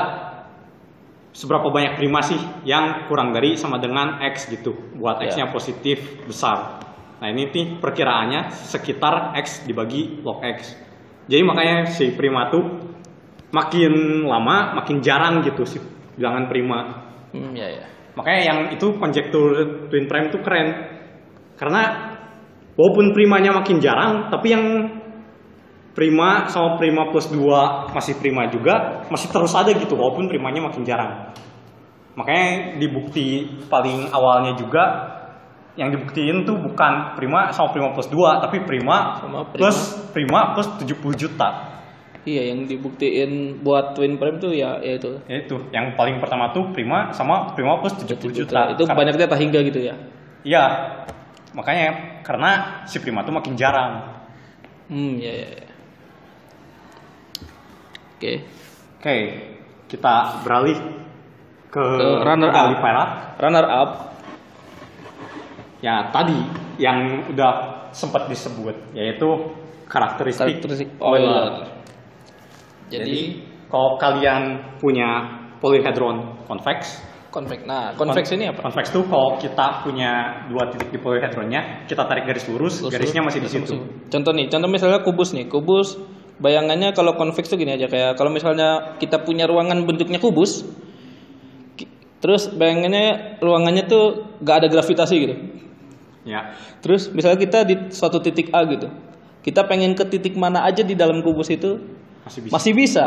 seberapa 1.32 1.72
banyak 1.72 1.95
prima 1.95 2.20
sih 2.20 2.38
yang 2.68 3.07
kurang 3.07 3.32
dari 3.32 3.55
sama 3.55 3.80
dengan 3.80 4.20
X 4.20 4.51
gitu, 4.51 4.76
buat 4.99 5.24
Iya. 5.24 5.32
X-nya 5.32 5.45
positif 5.49 6.28
besar. 6.28 6.84
Nah, 7.22 7.28
ini 7.30 7.47
nih 7.53 7.66
perkiraannya 7.80 8.51
sekitar 8.51 9.38
X 9.39 9.64
dibagi 9.64 10.26
log 10.26 10.41
X. 10.43 10.76
Jadi 11.30 11.41
makanya 11.45 11.86
si 11.88 12.12
prima 12.18 12.49
tuh 12.49 12.66
makin 13.53 14.26
lama 14.26 14.74
makin 14.82 14.99
jarang 14.99 15.45
gitu 15.45 15.64
sih 15.64 15.80
bilangan 16.18 16.49
prima. 16.49 16.80
Hmm 17.32 17.53
ya 17.55 17.68
ya. 17.70 17.86
Makanya 18.18 18.41
yang 18.43 18.59
itu 18.76 18.97
konjektur 18.99 19.53
twin 19.88 20.09
prime 20.09 20.28
itu 20.34 20.39
keren. 20.43 20.68
Karena 21.55 21.82
walaupun 22.76 23.14
primanya 23.16 23.53
makin 23.55 23.78
jarang, 23.80 24.28
tapi 24.34 24.47
yang 24.51 24.66
prima 25.92 26.48
sama 26.48 26.80
prima 26.80 27.12
plus 27.12 27.28
2 27.28 27.92
masih 27.92 28.16
prima 28.20 28.48
juga, 28.48 29.04
masih 29.12 29.28
terus 29.28 29.52
ada 29.52 29.72
gitu 29.76 29.96
walaupun 30.00 30.32
primanya 30.32 30.64
makin 30.64 30.84
jarang. 30.88 31.32
Makanya 32.16 32.76
di 32.80 32.88
bukti 32.92 33.28
paling 33.72 34.12
awalnya 34.12 34.56
juga 34.60 34.84
yang 35.80 35.88
dibuktiin 35.88 36.44
tuh 36.44 36.60
bukan 36.60 37.16
prima 37.16 37.48
sama 37.56 37.72
prima 37.72 37.96
plus 37.96 38.12
2, 38.12 38.44
tapi 38.44 38.60
prima, 38.68 39.24
Sama 39.24 39.48
prima. 39.48 39.60
plus 39.64 39.78
prima 40.12 40.39
plus 40.52 40.68
70 40.84 41.16
juta. 41.16 41.50
Iya 42.22 42.54
yang 42.54 42.70
dibuktiin 42.70 43.64
buat 43.66 43.98
twin 43.98 44.20
prime 44.20 44.38
tuh 44.38 44.54
ya 44.54 44.78
ya 44.84 45.00
itu. 45.00 45.10
Ya 45.26 45.42
itu, 45.42 45.56
yang 45.74 45.96
paling 45.98 46.22
pertama 46.22 46.54
tuh 46.54 46.70
prima 46.76 47.10
sama 47.16 47.56
prima 47.56 47.80
plus 47.82 47.96
70 47.98 48.30
juta. 48.36 48.76
Itu 48.76 48.84
Karena- 48.86 49.00
banyaknya 49.16 49.38
hingga 49.42 49.60
gitu 49.66 49.80
ya. 49.82 49.96
Iya, 50.46 50.64
makanya 51.56 52.22
karena 52.22 52.84
si 52.86 53.00
prima 53.02 53.24
tuh 53.26 53.34
makin 53.34 53.56
jarang. 53.58 54.22
Hmm 54.92 55.18
ya 55.18 55.34
ya. 55.34 55.50
ya. 55.56 55.70
Oke. 58.22 58.45
Oke, 59.01 59.17
kita 59.89 60.45
beralih 60.45 60.78
ke 61.74 61.82
Ke 61.97 62.07
runner 62.22 62.53
up. 62.53 62.69
perak. 62.78 63.09
Runner 63.41 63.65
up. 63.65 63.89
Ya 65.82 66.13
tadi 66.13 66.38
yang 66.78 67.26
udah 67.34 67.82
sempat 67.89 68.30
disebut 68.30 68.93
yaitu 68.93 69.26
karakteristik, 69.89 70.61
Karakteristik. 70.61 70.89
Jadi, 71.01 72.93
Jadi 72.93 73.17
kalau 73.65 73.97
kalian 73.97 74.78
punya 74.78 75.41
polyhedron 75.57 76.45
convex, 76.45 77.01
konveks. 77.34 77.65
Nah, 77.65 77.97
konveks 77.97 78.30
ini 78.38 78.53
apa? 78.53 78.61
convex 78.69 78.93
itu 78.93 79.01
kalau 79.09 79.41
kita 79.41 79.82
punya 79.82 80.45
dua 80.45 80.69
titik 80.69 80.93
di 80.93 80.99
polyhedronnya, 81.01 81.89
kita 81.89 82.05
tarik 82.05 82.30
garis 82.30 82.45
lurus, 82.53 82.86
Lurus, 82.86 82.93
garisnya 82.93 83.26
masih 83.26 83.41
di 83.41 83.49
situ. 83.49 83.74
Contoh 84.13 84.32
nih, 84.38 84.45
contoh 84.45 84.69
misalnya 84.69 85.01
kubus 85.01 85.34
nih, 85.34 85.49
kubus 85.49 85.97
bayangannya 86.42 86.92
kalau 86.98 87.14
konveks 87.14 87.48
tuh 87.54 87.62
gini 87.62 87.78
aja 87.78 87.86
kayak 87.86 88.18
kalau 88.18 88.34
misalnya 88.34 88.98
kita 88.98 89.22
punya 89.22 89.46
ruangan 89.46 89.86
bentuknya 89.86 90.18
kubus, 90.18 90.66
terus 92.18 92.50
bayangannya 92.50 93.38
ruangannya 93.39 93.86
tuh 93.86 94.36
gak 94.42 94.66
ada 94.66 94.68
gravitasi 94.68 95.16
gitu. 95.22 95.36
Ya, 96.22 96.54
Terus 96.86 97.10
misalnya 97.10 97.42
kita 97.42 97.66
di 97.66 97.76
suatu 97.89 98.22
titik 98.22 98.54
A 98.54 98.66
gitu, 98.70 98.89
kita 99.42 99.66
pengen 99.66 99.94
ke 99.98 100.06
titik 100.10 100.38
mana 100.38 100.66
aja 100.66 100.82
di 100.86 100.94
dalam 100.94 101.22
kubus 101.22 101.50
itu 101.50 101.82
masih 102.26 102.42
bisa. 102.46 102.54
masih 102.54 102.72
bisa, 102.78 103.06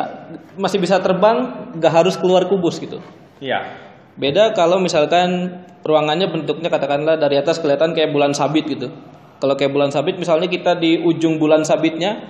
masih 0.59 0.78
bisa 0.82 0.97
terbang, 1.03 1.70
gak 1.78 1.93
harus 1.93 2.14
keluar 2.18 2.47
kubus 2.51 2.78
gitu. 2.82 2.99
Iya, 3.39 3.85
Beda 4.14 4.55
kalau 4.55 4.78
misalkan 4.78 5.51
ruangannya 5.82 6.30
bentuknya 6.30 6.70
katakanlah 6.70 7.18
dari 7.18 7.35
atas 7.35 7.59
kelihatan 7.59 7.99
kayak 7.99 8.14
bulan 8.14 8.30
sabit 8.30 8.66
gitu. 8.70 8.95
Kalau 9.43 9.55
kayak 9.59 9.74
bulan 9.74 9.91
sabit 9.91 10.16
misalnya 10.16 10.47
kita 10.47 10.78
di 10.78 11.03
ujung 11.03 11.43
bulan 11.43 11.66
sabitnya 11.66 12.22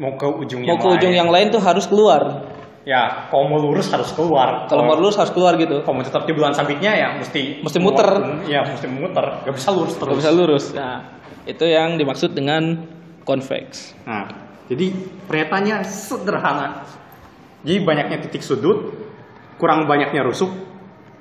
mau 0.00 0.12
ke 0.18 0.26
ujung 0.26 0.66
mau 0.66 0.74
yang 0.74 0.78
ke 0.80 0.88
ujung 0.98 1.12
lain. 1.12 1.20
yang 1.24 1.30
lain 1.30 1.46
tuh 1.54 1.62
harus 1.62 1.86
keluar. 1.86 2.50
Ya, 2.84 3.32
kalau 3.32 3.48
mau 3.48 3.56
lurus 3.56 3.88
harus 3.88 4.12
keluar. 4.12 4.68
Kalau 4.68 4.84
mau 4.84 4.92
lurus 5.00 5.16
harus 5.16 5.32
keluar 5.32 5.56
gitu. 5.56 5.80
kalau 5.80 5.96
mau 5.96 6.04
tetap 6.04 6.28
di 6.28 6.36
bulan 6.36 6.52
sabitnya 6.52 6.92
ya 6.92 7.08
mesti 7.16 7.64
Mesti 7.64 7.78
muter. 7.80 8.08
Iya, 8.44 8.60
mesti 8.68 8.86
muter. 8.92 9.40
Gak 9.40 9.54
bisa 9.56 9.72
lurus 9.72 9.96
terus. 9.96 10.12
Gak 10.12 10.20
bisa 10.20 10.32
lurus. 10.36 10.64
Nah, 10.76 11.00
itu 11.48 11.64
yang 11.64 11.96
dimaksud 11.96 12.36
dengan 12.36 12.84
konveks. 13.24 13.96
Nah, 14.04 14.28
jadi 14.68 14.92
pernyataannya 15.24 15.76
sederhana. 15.88 16.84
Jadi 17.64 17.80
banyaknya 17.80 18.20
titik 18.28 18.44
sudut, 18.44 18.92
kurang 19.56 19.88
banyaknya 19.88 20.20
rusuk, 20.20 20.52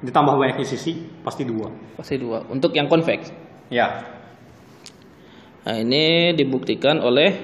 ditambah 0.03 0.35
banyaknya 0.35 0.67
sisi, 0.67 0.99
pasti 1.23 1.47
dua. 1.47 1.71
Pasti 1.95 2.19
dua. 2.19 2.43
Untuk 2.51 2.75
yang 2.75 2.91
konveks. 2.91 3.31
Ya, 3.71 4.03
Nah, 5.63 5.79
ini 5.79 6.35
dibuktikan 6.35 6.99
oleh 6.99 7.39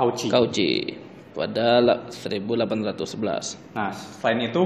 Cauchy. 0.00 0.32
Cauchy 0.32 0.96
pada 1.36 1.84
la- 1.84 2.08
1811. 2.08 3.60
Nah, 3.76 3.92
selain 3.92 4.48
itu, 4.48 4.64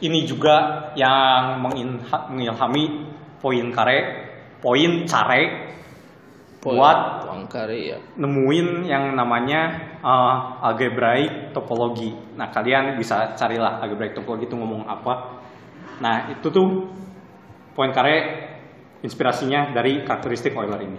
ini 0.00 0.24
juga 0.24 0.88
yang 0.96 1.60
mengilha- 1.60 2.32
mengilhami 2.32 3.04
poin 3.44 3.68
kare, 3.68 3.98
poin 4.64 5.04
care 5.04 5.68
buat 6.58 7.22
Poincaré 7.22 7.94
ya. 7.94 7.98
nemuin 8.18 8.82
yang 8.82 9.14
namanya 9.14 9.94
uh, 10.02 10.58
algebraic 10.64 11.54
topologi. 11.54 12.10
Nah, 12.34 12.50
kalian 12.50 12.98
bisa 12.98 13.38
carilah 13.38 13.78
algebraic 13.78 14.18
topologi 14.18 14.50
itu 14.50 14.58
ngomong 14.58 14.82
apa. 14.90 15.38
Nah, 16.02 16.34
itu 16.34 16.50
tuh 16.50 16.90
poin 17.78 17.94
kare 17.94 18.16
inspirasinya 19.06 19.70
dari 19.70 20.02
karakteristik 20.02 20.50
Euler 20.58 20.82
ini. 20.82 20.98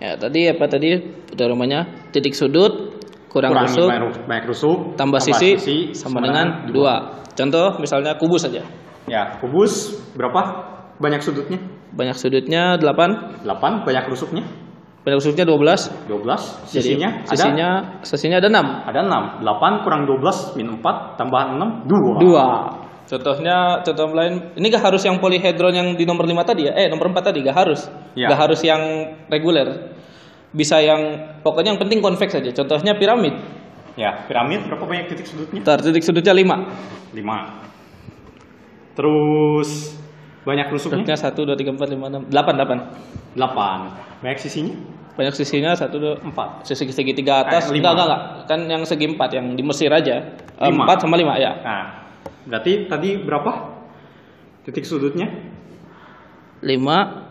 Ya, 0.00 0.16
tadi 0.16 0.48
apa 0.48 0.64
tadi? 0.64 0.96
Udah 1.36 1.46
namanya 1.52 2.08
titik 2.10 2.32
sudut 2.32 2.98
kurang 3.30 3.54
Kurangi 3.54 3.78
rusuk 3.78 3.88
banyak, 4.26 4.44
rusuk, 4.48 4.78
tambah 4.98 5.20
sisi, 5.22 5.94
sama 5.94 6.24
dengan 6.24 6.66
dua. 6.72 7.22
Contoh 7.36 7.78
misalnya 7.78 8.18
kubus 8.18 8.48
saja. 8.48 8.66
Ya, 9.06 9.38
kubus 9.38 10.02
berapa? 10.18 10.66
Banyak 10.98 11.22
sudutnya? 11.22 11.56
Banyak 11.94 12.16
sudutnya 12.18 12.76
8, 12.76 13.44
8, 13.46 13.86
banyak 13.86 14.04
rusuknya? 14.10 14.44
banyak 15.00 15.16
rusuknya 15.16 15.44
12. 15.48 16.12
12, 16.12 16.76
Jadi 16.76 16.76
sisinya 16.76 17.08
sisinya 17.24 17.68
sisinya 18.04 18.36
ada 18.36 18.48
6. 18.52 18.60
ada 18.84 19.00
ada 19.00 19.00
6. 19.40 19.48
8 19.48 19.84
kurang 19.84 20.02
12 20.04 20.60
min 20.60 20.66
4 20.76 21.16
tambah 21.16 21.42
6 21.56 21.88
2. 21.88 22.20
Dua. 22.20 22.46
Contohnya 23.10 23.82
contoh 23.82 24.14
lain 24.14 24.54
ini 24.54 24.70
gak 24.70 24.86
harus 24.86 25.02
yang 25.02 25.18
polyhedron 25.18 25.74
yang 25.74 25.88
di 25.98 26.06
nomor 26.06 26.30
5 26.30 26.46
tadi 26.46 26.70
ya. 26.70 26.78
Eh 26.78 26.86
nomor 26.86 27.10
4 27.10 27.26
tadi 27.26 27.42
gak 27.42 27.58
harus. 27.58 27.90
Ya. 28.14 28.30
Gak 28.30 28.38
harus 28.46 28.62
yang 28.62 28.78
reguler. 29.26 29.98
Bisa 30.54 30.78
yang 30.78 31.18
pokoknya 31.42 31.74
yang 31.74 31.80
penting 31.82 31.98
konveks 31.98 32.38
saja. 32.38 32.54
Contohnya 32.54 32.94
piramid. 32.94 33.34
Ya, 33.98 34.14
piramid 34.30 34.62
berapa 34.70 34.86
banyak 34.86 35.10
titik 35.10 35.26
sudutnya? 35.26 35.58
Ntar 35.58 35.82
titik 35.82 36.06
sudutnya 36.06 36.30
5. 36.30 37.18
5. 37.18 38.94
Terus 38.94 39.98
banyak 40.46 40.66
rusuknya? 40.70 41.02
Sudutnya 41.02 41.16
1 41.18 41.34
2 41.34 41.58
3 41.58 41.74
4 41.74 41.98
5 41.98 42.30
6 42.30 42.30
8 42.30 42.62
8. 42.62 43.34
8. 43.34 44.22
Banyak 44.22 44.38
sisinya? 44.38 44.74
Banyak 45.18 45.34
sisinya 45.34 45.74
1 45.74 45.90
2 45.90 46.30
4. 46.30 46.62
sisi 46.62 46.86
segitiga 46.94 47.42
atas 47.42 47.68
Eh, 47.68 47.76
enggak, 47.76 47.92
enggak 47.92 48.06
enggak 48.06 48.22
kan 48.46 48.60
yang 48.70 48.82
segi 48.86 49.06
empat 49.10 49.30
yang 49.34 49.52
di 49.52 49.62
Mesir 49.66 49.90
aja 49.90 50.16
Lima. 50.62 50.86
empat 50.86 50.96
sama 51.04 51.18
lima 51.18 51.36
ya 51.36 51.52
Nah, 51.60 51.84
berarti 52.44 52.86
tadi 52.86 53.18
berapa? 53.18 53.52
Titik 54.62 54.84
sudutnya? 54.84 55.28
lima 56.60 57.24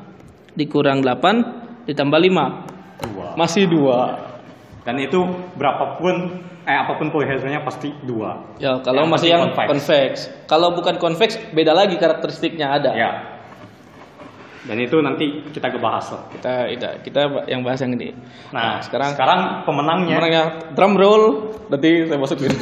dikurang 0.52 1.00
delapan 1.00 1.46
ditambah 1.86 2.18
lima 2.18 2.66
2. 3.06 3.38
masih 3.38 3.70
dua 3.70 4.18
Dan 4.82 4.98
itu 4.98 5.22
berapapun 5.54 6.34
eh 6.66 6.74
apa 6.76 6.98
pun 6.98 7.08
polyhedronnya 7.08 7.62
pasti 7.62 7.94
2. 8.02 8.58
ya 8.58 8.82
kalau 8.82 9.06
Yang 9.06 9.14
masih 9.14 9.30
yang 9.30 9.44
convex. 9.48 9.68
konveks 9.70 10.20
kalau 10.46 10.74
bukan 10.74 10.98
konveks 10.98 11.38
beda 11.54 11.72
lagi 11.72 11.96
karakteristiknya 11.96 12.74
ada 12.74 12.92
Ya. 12.92 13.12
Dan 14.60 14.76
itu 14.78 14.98
nanti 14.98 15.46
kita 15.50 15.72
kebahas 15.72 16.10
lah. 16.10 16.22
kita 16.30 16.54
kita 16.68 16.90
kita 17.02 17.22
yang 17.46 17.62
bahas 17.62 17.80
yang 17.80 17.94
ini 17.94 18.10
Nah, 18.50 18.82
sekarang 18.82 19.14
sekarang 19.14 19.40
pemenangnya 19.64 20.16
Pemenangnya 20.18 20.44
drum 20.74 20.94
roll 20.94 21.24
nanti 21.70 21.90
saya 22.04 22.18
masukin 22.18 22.50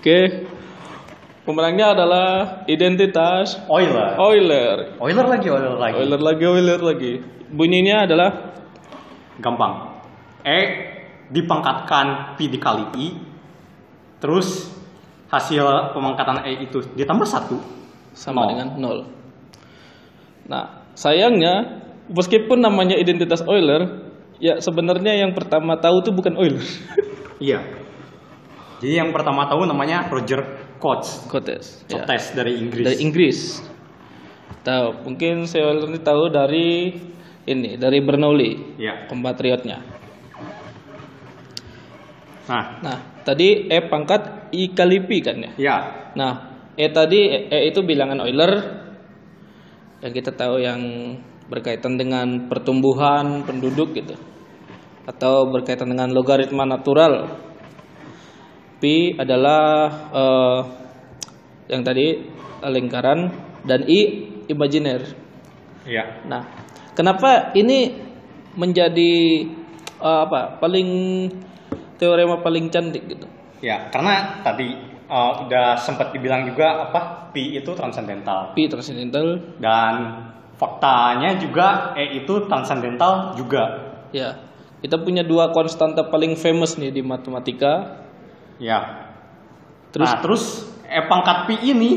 oke 0.00 0.18
pemenangnya 1.44 1.92
adalah 1.92 2.28
identitas 2.64 3.60
Euler. 3.68 4.16
Euler 4.16 4.76
Euler 4.96 5.26
lagi, 5.28 5.46
Euler 5.52 5.76
lagi. 5.76 5.94
Euler 6.00 6.20
lagi, 6.20 6.42
Euler 6.44 6.80
lagi. 6.80 7.12
Bunyinya 7.50 8.08
adalah 8.08 8.30
Gampang. 9.40 10.00
E 10.44 10.60
dipangkatkan 11.32 12.36
Pi 12.36 12.48
dikali 12.48 12.84
I. 12.96 13.06
Terus 14.20 14.68
hasil 15.32 15.94
pemangkatan 15.96 16.44
E 16.44 16.66
itu 16.68 16.84
ditambah 16.94 17.26
satu. 17.26 17.56
sama 18.10 18.42
Nol. 18.42 18.48
dengan 18.50 18.68
nol. 18.74 18.98
Nah, 20.50 20.82
sayangnya 20.98 21.78
meskipun 22.10 22.58
namanya 22.58 22.98
identitas 22.98 23.38
Euler, 23.46 24.10
ya 24.42 24.58
sebenarnya 24.58 25.14
yang 25.14 25.30
pertama 25.30 25.78
tahu 25.78 26.02
itu 26.02 26.10
bukan 26.10 26.34
Euler. 26.34 26.66
Iya. 27.40 27.79
Jadi 28.80 28.96
yang 28.96 29.12
pertama 29.12 29.44
tahu 29.44 29.68
namanya 29.68 30.08
Roger 30.08 30.40
Koch. 30.80 31.28
Cotes. 31.28 31.84
Ya. 31.92 32.08
Tes 32.08 32.32
dari 32.32 32.56
Inggris. 32.56 32.84
Dari 32.88 32.98
Inggris. 33.04 33.38
Tahu, 34.64 35.04
mungkin 35.04 35.44
saya 35.44 35.72
ini 35.76 36.00
tahu 36.00 36.32
dari 36.32 36.92
ini, 37.48 37.76
dari 37.80 38.00
Bernoulli, 38.04 38.76
Iya. 38.80 39.08
kompatriotnya. 39.08 39.78
Nah, 42.50 42.64
Nah, 42.82 42.98
tadi 43.22 43.68
E 43.70 43.78
pangkat 43.86 44.50
I 44.52 44.72
kali 44.74 45.06
Pi 45.06 45.22
kan 45.22 45.36
ya? 45.38 45.50
ya. 45.56 45.76
Nah, 46.18 46.32
E 46.74 46.88
tadi 46.90 47.20
E 47.46 47.68
itu 47.70 47.84
bilangan 47.84 48.24
Euler 48.26 48.52
yang 50.00 50.12
kita 50.16 50.32
tahu 50.32 50.58
yang 50.58 50.80
berkaitan 51.46 52.00
dengan 52.00 52.48
pertumbuhan 52.48 53.44
penduduk 53.44 53.92
gitu. 53.94 54.16
Atau 55.04 55.52
berkaitan 55.52 55.92
dengan 55.92 56.10
logaritma 56.10 56.64
natural. 56.64 57.48
Pi 58.80 59.14
adalah 59.14 59.88
eh, 60.10 60.60
yang 61.70 61.84
tadi 61.84 62.06
lingkaran 62.64 63.30
dan 63.68 63.84
I 63.86 64.00
imajiner. 64.48 65.04
Iya. 65.84 66.24
Nah, 66.26 66.42
kenapa 66.96 67.52
ini 67.54 67.92
menjadi 68.56 69.12
eh, 70.00 70.20
apa? 70.26 70.56
paling 70.58 70.88
teorema 72.00 72.40
paling 72.40 72.72
cantik 72.72 73.04
gitu. 73.04 73.28
Ya, 73.60 73.92
karena 73.92 74.40
tadi 74.40 74.72
uh, 75.10 75.44
udah 75.44 75.74
sempat 75.76 76.14
dibilang 76.14 76.46
juga 76.46 76.86
apa 76.86 77.28
pi 77.34 77.58
itu 77.58 77.74
transendental 77.74 78.54
Pi 78.54 78.70
transendental 78.70 79.58
dan 79.58 79.94
faktanya 80.54 81.34
juga 81.36 81.92
e 81.98 82.22
itu 82.22 82.46
transendental 82.46 83.34
juga. 83.34 83.90
Ya, 84.14 84.38
kita 84.80 84.96
punya 85.02 85.26
dua 85.26 85.50
konstanta 85.50 86.06
paling 86.06 86.38
famous 86.38 86.78
nih 86.78 86.94
di 86.94 87.02
matematika. 87.02 88.06
Ya. 88.60 89.08
Terus 89.90 90.06
nah, 90.06 90.20
terus 90.20 90.42
e 90.84 91.00
pangkat 91.02 91.48
pi 91.48 91.56
ini 91.66 91.90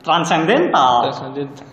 transendental. 0.00 1.08
transendental. 1.08 1.66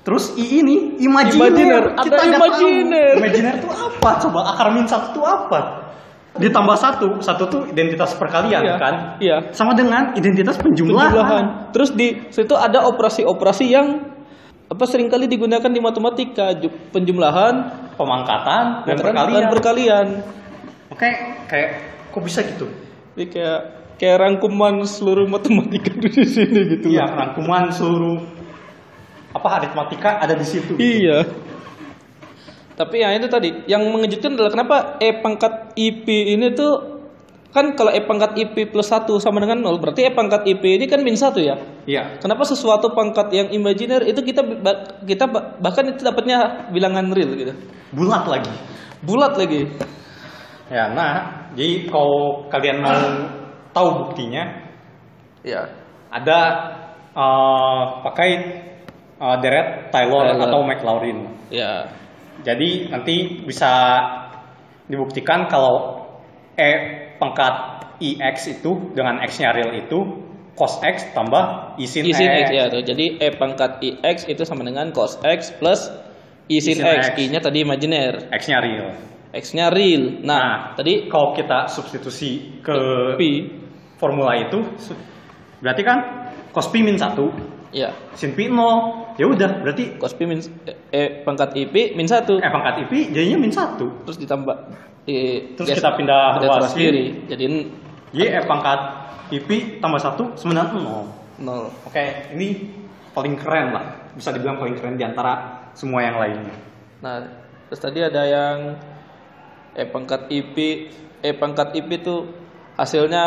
Terus 0.00 0.36
i 0.36 0.60
ini 0.60 1.00
imajiner. 1.00 1.48
Imajiner, 1.48 1.84
ada 1.90 2.02
Kita 2.02 2.22
nggak 2.22 2.38
imajiner. 2.38 3.08
tahu. 3.10 3.20
Imajiner 3.20 3.54
itu 3.56 3.68
apa? 3.68 4.10
Coba 4.20 4.40
akar 4.46 4.68
min 4.70 4.84
satu 4.84 5.10
itu 5.10 5.20
apa? 5.20 5.60
Ditambah 6.34 6.74
satu, 6.74 7.06
satu 7.18 7.42
tuh 7.46 7.62
identitas 7.68 8.10
perkalian 8.12 8.58
Iya, 8.58 8.74
kan? 8.76 8.94
Iya. 9.16 9.36
Sama 9.50 9.70
dengan 9.72 10.12
identitas 10.12 10.58
penjumlahan. 10.58 11.08
Penjumlahan. 11.08 11.44
Terus 11.70 11.94
di 11.94 12.26
situ 12.28 12.52
ada 12.52 12.84
operasi-operasi 12.84 13.64
yang 13.64 13.86
apa 14.64 14.84
sering 14.84 15.06
kali 15.06 15.24
digunakan 15.24 15.68
di 15.68 15.78
matematika 15.78 16.50
ju- 16.54 16.72
penjumlahan 16.90 17.54
Pemangkatan 17.94 18.82
dan 18.82 18.86
dan 18.88 18.96
perkalian. 18.98 19.46
perkalian. 19.48 20.06
Oke, 20.90 21.08
kayak 21.46 21.70
kok 22.10 22.22
bisa 22.22 22.42
gitu? 22.42 22.66
Jadi 23.14 23.26
kayak 23.30 23.60
kayak 23.94 24.16
rangkuman 24.20 24.82
seluruh 24.82 25.26
matematika 25.30 25.90
di 26.02 26.26
sini 26.26 26.60
gitu. 26.78 26.86
Iya, 26.90 27.06
rangkuman 27.08 27.70
seluruh 27.70 28.18
apa 29.34 29.48
aritmatika 29.62 30.22
ada 30.22 30.34
di 30.34 30.46
situ. 30.46 30.78
Iya. 30.78 31.26
Tapi 32.74 33.06
ya 33.06 33.14
itu 33.14 33.30
tadi 33.30 33.66
yang 33.70 33.86
mengejutkan 33.86 34.34
adalah 34.34 34.50
kenapa 34.50 34.76
e 34.98 35.14
pangkat 35.22 35.78
ip 35.78 36.06
ini 36.10 36.50
tuh 36.58 36.98
kan 37.54 37.70
kalau 37.78 37.94
e 37.94 38.02
pangkat 38.02 38.34
ip 38.34 38.74
plus 38.74 38.90
1 38.90 39.06
sama 39.22 39.38
dengan 39.38 39.62
0 39.62 39.78
berarti 39.78 40.02
e 40.02 40.10
pangkat 40.10 40.42
ip 40.42 40.62
ini 40.66 40.90
kan 40.90 40.98
min 41.06 41.14
1 41.14 41.38
ya. 41.38 41.54
Iya. 41.86 42.18
Kenapa 42.18 42.42
sesuatu 42.42 42.90
pangkat 42.90 43.30
yang 43.30 43.48
imajiner 43.54 44.02
itu 44.02 44.18
kita 44.26 44.42
kita 45.06 45.30
ba- 45.30 45.54
bahkan 45.62 45.86
itu 45.86 46.02
dapatnya 46.02 46.66
bilangan 46.74 47.14
real 47.14 47.30
gitu. 47.38 47.54
Bulat 47.94 48.26
lagi. 48.26 48.50
Bulat 49.06 49.38
lagi. 49.38 49.70
Ya, 50.72 50.88
nah, 50.96 51.44
jadi 51.52 51.84
kalau 51.92 52.48
kalian 52.48 52.80
mau 52.80 52.96
tahu 53.76 53.88
buktinya, 54.08 54.64
Ya. 55.44 55.68
ada 56.08 56.40
eh, 57.12 57.82
pakai 58.00 58.30
eh, 59.20 59.36
deret 59.44 59.92
Taylor, 59.92 60.24
Taylor. 60.32 60.48
atau 60.48 60.60
McLaurin. 60.64 61.18
Ya. 61.52 61.84
Jadi 62.42 62.88
nanti 62.90 63.44
bisa 63.44 63.72
dibuktikan 64.88 65.46
kalau 65.48 66.04
e 66.56 66.70
pangkat 67.16 67.54
ix 68.00 68.48
itu 68.50 68.92
dengan 68.92 69.22
x-nya 69.22 69.54
real 69.54 69.72
itu 69.78 69.98
cos 70.54 70.78
x 70.82 71.12
tambah 71.14 71.76
i 71.78 71.86
sin, 71.86 72.04
Isin 72.06 72.30
x. 72.30 72.50
X 72.50 72.54
ya 72.54 72.64
tuh. 72.70 72.82
Jadi 72.82 73.18
E 73.18 73.28
pangkat 73.34 73.82
IX 73.82 74.16
itu 74.30 74.42
sama 74.46 74.62
dengan 74.62 74.90
cos 74.94 75.18
X 75.22 75.50
plus 75.58 75.90
Isin 76.46 76.78
Isin 76.78 76.86
X. 76.86 77.10
X. 77.10 77.18
I-nya 77.18 77.40
tadi 77.42 77.62
imajiner. 77.66 78.30
X-nya 78.30 78.58
real. 78.62 79.13
X-nya 79.34 79.66
real. 79.74 80.22
Nah, 80.22 80.42
Nah, 80.44 80.78
tadi 80.78 81.10
Kalau 81.10 81.34
kita 81.34 81.66
substitusi 81.66 82.62
ke 82.62 82.78
P 83.18 83.20
formula 83.98 84.38
itu, 84.38 84.62
berarti 85.58 85.82
kan 85.82 85.98
cos 86.54 86.70
pi 86.70 86.86
min 86.86 86.94
1, 86.94 87.74
ya 87.74 87.90
sin 88.14 88.38
pi 88.38 88.46
0. 88.46 89.18
Ya 89.18 89.26
udah, 89.26 89.50
berarti 89.62 89.98
cos 89.98 90.14
P 90.14 90.22
min 90.26 90.38
E 90.94 91.26
pangkat 91.26 91.50
IP 91.58 91.98
min 91.98 92.06
1. 92.06 92.38
eh 92.38 92.50
pangkat 92.50 92.86
i 92.94 93.10
jadinya 93.10 93.38
min 93.42 93.50
1. 93.50 94.06
Terus 94.06 94.18
ditambah 94.22 94.56
di 95.02 95.50
Terus 95.58 95.68
kita 95.74 95.90
pindah 95.98 96.38
pindah 96.38 96.58
ruas 96.62 96.74
kiri. 96.74 97.26
Jadi 97.26 97.44
Jadi 98.14 98.26
e 98.30 98.40
pangkat 98.46 98.80
i 99.34 99.38
tambah 99.82 99.98
1 99.98 100.38
sebenarnya 100.38 100.78
0. 100.78 101.42
0. 101.42 101.90
Oke, 101.90 102.30
ini 102.38 102.70
paling 103.10 103.34
keren 103.34 103.74
lah. 103.74 104.14
Bisa 104.14 104.30
dibilang 104.30 104.62
paling 104.62 104.78
keren 104.78 104.94
di 104.94 105.02
antara 105.02 105.66
semua 105.74 106.06
yang 106.06 106.22
lainnya. 106.22 106.54
Nah, 107.02 107.26
terus 107.66 107.82
tadi 107.82 107.98
ada 107.98 108.22
yang 108.22 108.78
E 109.74 109.84
pangkat 109.90 110.30
IP, 110.30 110.56
E 111.20 111.30
pangkat 111.34 111.74
IP 111.74 112.02
itu 112.02 112.26
hasilnya 112.78 113.24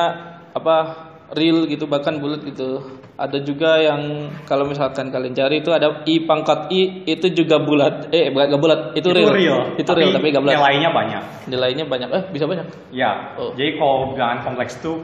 apa? 0.55 1.07
real 1.35 1.67
gitu 1.67 1.91
bahkan 1.91 2.23
bulat 2.23 2.39
gitu. 2.47 2.79
Ada 3.19 3.43
juga 3.43 3.81
yang 3.81 4.31
kalau 4.47 4.63
misalkan 4.63 5.11
kalian 5.11 5.35
cari 5.35 5.59
itu 5.59 5.73
ada 5.75 6.05
I 6.07 6.23
pangkat 6.23 6.71
I 6.71 7.03
itu 7.03 7.27
juga 7.35 7.59
bulat. 7.59 8.07
Eh 8.15 8.31
bukan 8.31 8.47
nggak 8.47 8.61
bulat, 8.61 8.79
itu, 8.95 9.09
real. 9.11 9.75
Itu 9.75 9.91
real 9.91 10.15
tapi 10.15 10.31
nggak 10.31 10.43
bulat. 10.45 10.55
Nilainya 10.55 10.89
banyak. 10.95 11.23
Nilainya 11.51 11.83
banyak. 11.83 12.09
Eh 12.13 12.23
bisa 12.31 12.47
banyak. 12.47 12.63
Ya, 12.95 13.35
Oh. 13.35 13.51
jadi 13.57 13.75
kalau 13.75 14.15
bilangan 14.15 14.45
kompleks 14.45 14.79
itu 14.79 15.03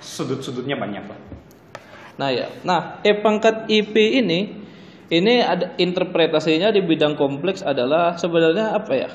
sudut-sudutnya 0.00 0.80
banyak 0.80 1.04
lah. 1.04 1.18
Nah 2.16 2.28
ya, 2.32 2.48
nah 2.64 3.00
E 3.04 3.12
pangkat 3.20 3.68
IP 3.68 3.92
ini 3.96 4.64
ini 5.10 5.44
ada 5.44 5.76
interpretasinya 5.76 6.72
di 6.72 6.80
bidang 6.80 7.20
kompleks 7.20 7.60
adalah 7.60 8.16
sebenarnya 8.16 8.80
apa 8.80 8.92
ya? 8.96 9.10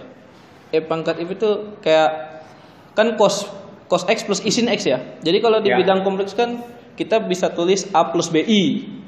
E 0.75 0.83
pangkat 0.83 1.15
IP 1.23 1.39
itu 1.39 1.79
kayak 1.79 2.43
kan 2.91 3.15
cos 3.15 3.47
cos 3.87 4.03
x 4.11 4.27
plus 4.27 4.41
i 4.43 4.51
sin 4.51 4.67
x 4.67 4.83
ya. 4.83 4.99
Jadi 5.23 5.39
kalau 5.39 5.63
di 5.63 5.71
Ya. 5.71 5.79
bidang 5.79 6.03
kompleks 6.03 6.35
kan 6.35 6.59
kita 6.99 7.23
bisa 7.23 7.51
tulis 7.51 7.87
a 7.95 8.11
plus 8.11 8.27
bi 8.31 8.43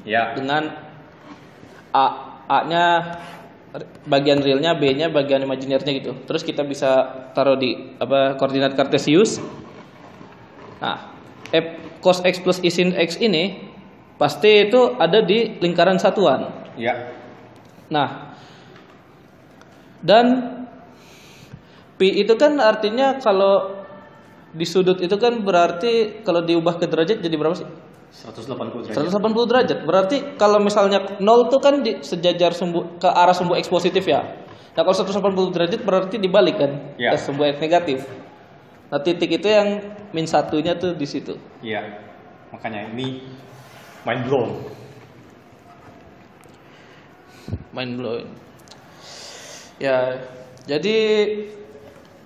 Ya, 0.08 0.32
dengan 0.32 0.72
a 1.92 2.04
a-nya 2.48 2.84
bagian 4.08 4.40
realnya, 4.40 4.72
b-nya 4.72 5.12
bagian 5.12 5.44
imajinernya 5.44 5.92
gitu. 6.00 6.16
Terus 6.24 6.40
kita 6.40 6.64
bisa 6.64 7.04
taruh 7.36 7.60
di 7.60 7.76
apa 8.00 8.40
koordinat 8.40 8.72
kartesius. 8.72 9.36
Nah, 10.80 11.12
f 11.52 11.66
cos 12.00 12.24
x 12.24 12.40
plus 12.40 12.64
i 12.64 12.72
sin 12.72 12.96
x 12.96 13.20
ini 13.20 13.68
pasti 14.16 14.68
itu 14.72 14.96
ada 14.96 15.20
di 15.20 15.60
lingkaran 15.60 16.00
satuan. 16.00 16.48
ya, 16.78 16.94
Nah, 17.92 18.32
dan 20.00 20.57
pi 21.98 22.22
itu 22.22 22.34
kan 22.38 22.56
artinya 22.62 23.18
kalau 23.18 23.84
di 24.54 24.64
sudut 24.64 24.96
itu 25.02 25.12
kan 25.20 25.44
berarti 25.44 26.22
kalau 26.24 26.40
diubah 26.40 26.78
ke 26.80 26.86
derajat 26.88 27.20
jadi 27.20 27.36
berapa 27.36 27.58
sih? 27.58 27.68
180 28.08 28.88
derajat. 28.88 29.12
180 29.12 29.50
derajat. 29.52 29.78
Berarti 29.84 30.16
kalau 30.40 30.58
misalnya 30.64 31.20
0 31.20 31.52
tuh 31.52 31.60
kan 31.60 31.84
di 31.84 32.00
sejajar 32.00 32.56
sumbu 32.56 32.96
ke 32.96 33.04
arah 33.04 33.36
sumbu 33.36 33.52
x 33.58 33.68
positif 33.68 34.08
ya. 34.08 34.24
Nah, 34.72 34.80
kalau 34.86 34.94
180 34.96 35.52
derajat 35.54 35.80
berarti 35.84 36.16
dibalik 36.16 36.56
kan 36.56 36.72
Ya. 36.96 37.12
ke 37.12 37.20
sumbu 37.20 37.44
x 37.44 37.60
negatif. 37.60 38.06
Nah, 38.88 39.02
titik 39.04 39.28
itu 39.42 39.44
yang 39.50 39.84
min 40.16 40.24
satunya 40.24 40.72
tuh 40.78 40.96
di 40.96 41.04
situ. 41.04 41.36
Iya, 41.60 41.84
makanya 42.54 42.88
ini 42.96 43.20
mind 44.08 44.22
blown. 44.24 44.50
Mind 47.76 47.92
blowing. 48.00 48.28
Ya, 49.76 50.24
jadi 50.64 50.96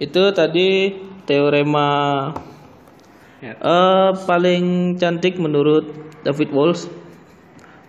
itu 0.02 0.22
tadi 0.34 0.90
teorema 1.22 1.90
Ya. 3.38 3.58
eh, 3.58 4.10
paling 4.22 4.94
cantik 4.98 5.34
menurut 5.34 5.86
David 6.22 6.50
Walsh. 6.50 6.86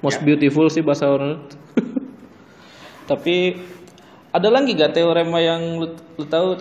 Most 0.01 0.19
Ya. 0.19 0.25
beautiful 0.25 0.65
sih 0.69 0.81
bahasa 0.81 1.05
orang. 1.09 1.45
Tapi 3.09 3.57
ada 4.33 4.49
lagi 4.49 4.73
gak 4.73 4.97
teorema 4.97 5.37
yang 5.37 5.77
lu, 5.77 5.87
lu 6.17 6.25
tahu 6.25 6.57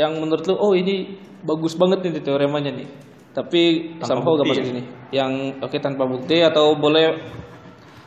yang 0.00 0.16
menurut 0.16 0.40
lu 0.48 0.56
oh 0.56 0.72
ini 0.72 1.20
bagus 1.44 1.76
banget 1.76 2.00
nih 2.00 2.24
teoremanya 2.24 2.72
nih. 2.72 2.88
Tapi 3.36 3.62
Tanpa 4.00 4.08
somehow 4.08 4.32
gak 4.40 4.48
masuk 4.48 4.64
ya? 4.64 4.72
ini. 4.72 4.82
Yang 5.12 5.32
oke 5.60 5.76
tanpa 5.78 6.04
bukti 6.08 6.40
atau 6.40 6.76
boleh 6.76 7.20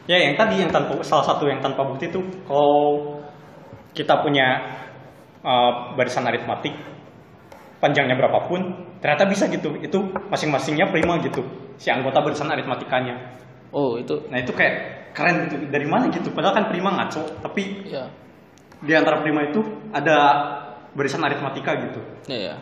Ya, 0.04 0.20
yang 0.20 0.36
tadi 0.36 0.60
yang 0.60 0.68
tanpa 0.68 1.00
salah 1.00 1.24
satu 1.24 1.48
yang 1.48 1.64
tanpa 1.64 1.80
bukti 1.88 2.12
itu 2.12 2.20
kalau 2.44 3.16
kita 3.96 4.20
punya 4.20 4.60
uh, 5.44 5.94
barisan 5.94 6.26
aritmatik 6.26 6.74
panjangnya 7.84 8.16
berapapun, 8.16 8.88
ternyata 9.04 9.28
bisa 9.28 9.52
gitu. 9.52 9.76
Itu 9.80 10.10
masing-masingnya 10.32 10.90
prima 10.90 11.20
gitu. 11.20 11.44
Si 11.78 11.92
anggota 11.92 12.24
barisan 12.24 12.50
aritmatikanya. 12.50 13.44
oh 13.74 13.98
itu 13.98 14.30
Nah, 14.30 14.38
itu 14.40 14.56
kayak 14.56 15.12
keren 15.12 15.50
gitu. 15.52 15.68
Dari 15.68 15.84
mana 15.84 16.08
gitu? 16.10 16.32
Padahal 16.32 16.56
kan 16.56 16.66
prima 16.72 16.96
ngaco, 16.96 17.44
tapi 17.44 17.86
ya 17.92 18.08
di 18.84 18.92
antara 18.92 19.24
prima 19.24 19.48
itu 19.48 19.64
ada 19.96 20.16
barisan 20.96 21.24
aritmatika 21.24 21.72
gitu. 21.88 22.00
ya 22.28 22.40
ya. 22.52 22.56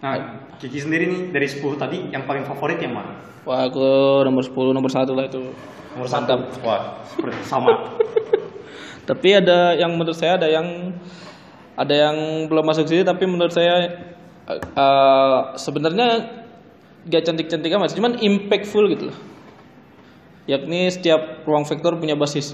Nah, 0.00 0.16
Kiki 0.56 0.80
sendiri 0.80 1.04
nih 1.08 1.20
dari 1.28 1.44
10 1.44 1.76
tadi 1.76 2.08
yang 2.08 2.24
paling 2.24 2.44
favorit 2.48 2.80
yang 2.80 2.96
mana? 2.96 3.12
Wah, 3.44 3.68
aku 3.68 3.80
nomor 4.24 4.44
10, 4.44 4.76
nomor 4.76 4.88
1 4.88 5.12
lah 5.12 5.24
itu. 5.28 5.52
Nomor 5.96 6.08
satu. 6.08 6.34
Wah, 6.64 7.02
sama. 7.44 7.72
Tapi 9.06 9.28
ada 9.36 9.74
yang 9.74 9.96
menurut 9.96 10.16
saya 10.16 10.36
ada 10.36 10.48
yang 10.48 10.96
ada 11.78 11.94
yang 11.94 12.16
belum 12.50 12.64
masuk 12.66 12.84
sini 12.84 13.02
tapi 13.06 13.24
menurut 13.24 13.52
saya 13.54 13.88
eh, 14.50 15.40
sebenarnya 15.56 16.40
gak 17.08 17.24
cantik-cantik 17.24 17.72
amat, 17.72 17.96
cuman 17.96 18.20
impactful 18.20 18.84
gitu 18.92 19.08
loh. 19.08 19.18
Yakni 20.44 20.92
setiap 20.92 21.46
ruang 21.48 21.64
vektor 21.64 21.96
punya 21.96 22.18
basis. 22.18 22.52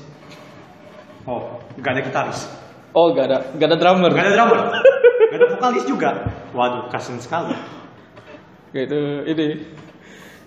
Oh, 1.27 1.59
gak 1.83 1.99
ada 1.99 2.03
gitaris. 2.07 2.47
Oh, 2.95 3.11
gak 3.11 3.27
ada, 3.27 3.39
gak 3.59 3.67
ada 3.75 3.77
drummer. 3.81 4.11
Gak 4.15 4.27
ada 4.31 4.35
drummer. 4.39 4.59
Gak 5.35 5.39
ada 5.43 5.47
vokalis 5.59 5.85
juga. 5.91 6.11
Waduh, 6.55 6.87
kasian 6.87 7.19
sekali. 7.19 7.51
Gitu, 8.71 9.27
ini. 9.27 9.47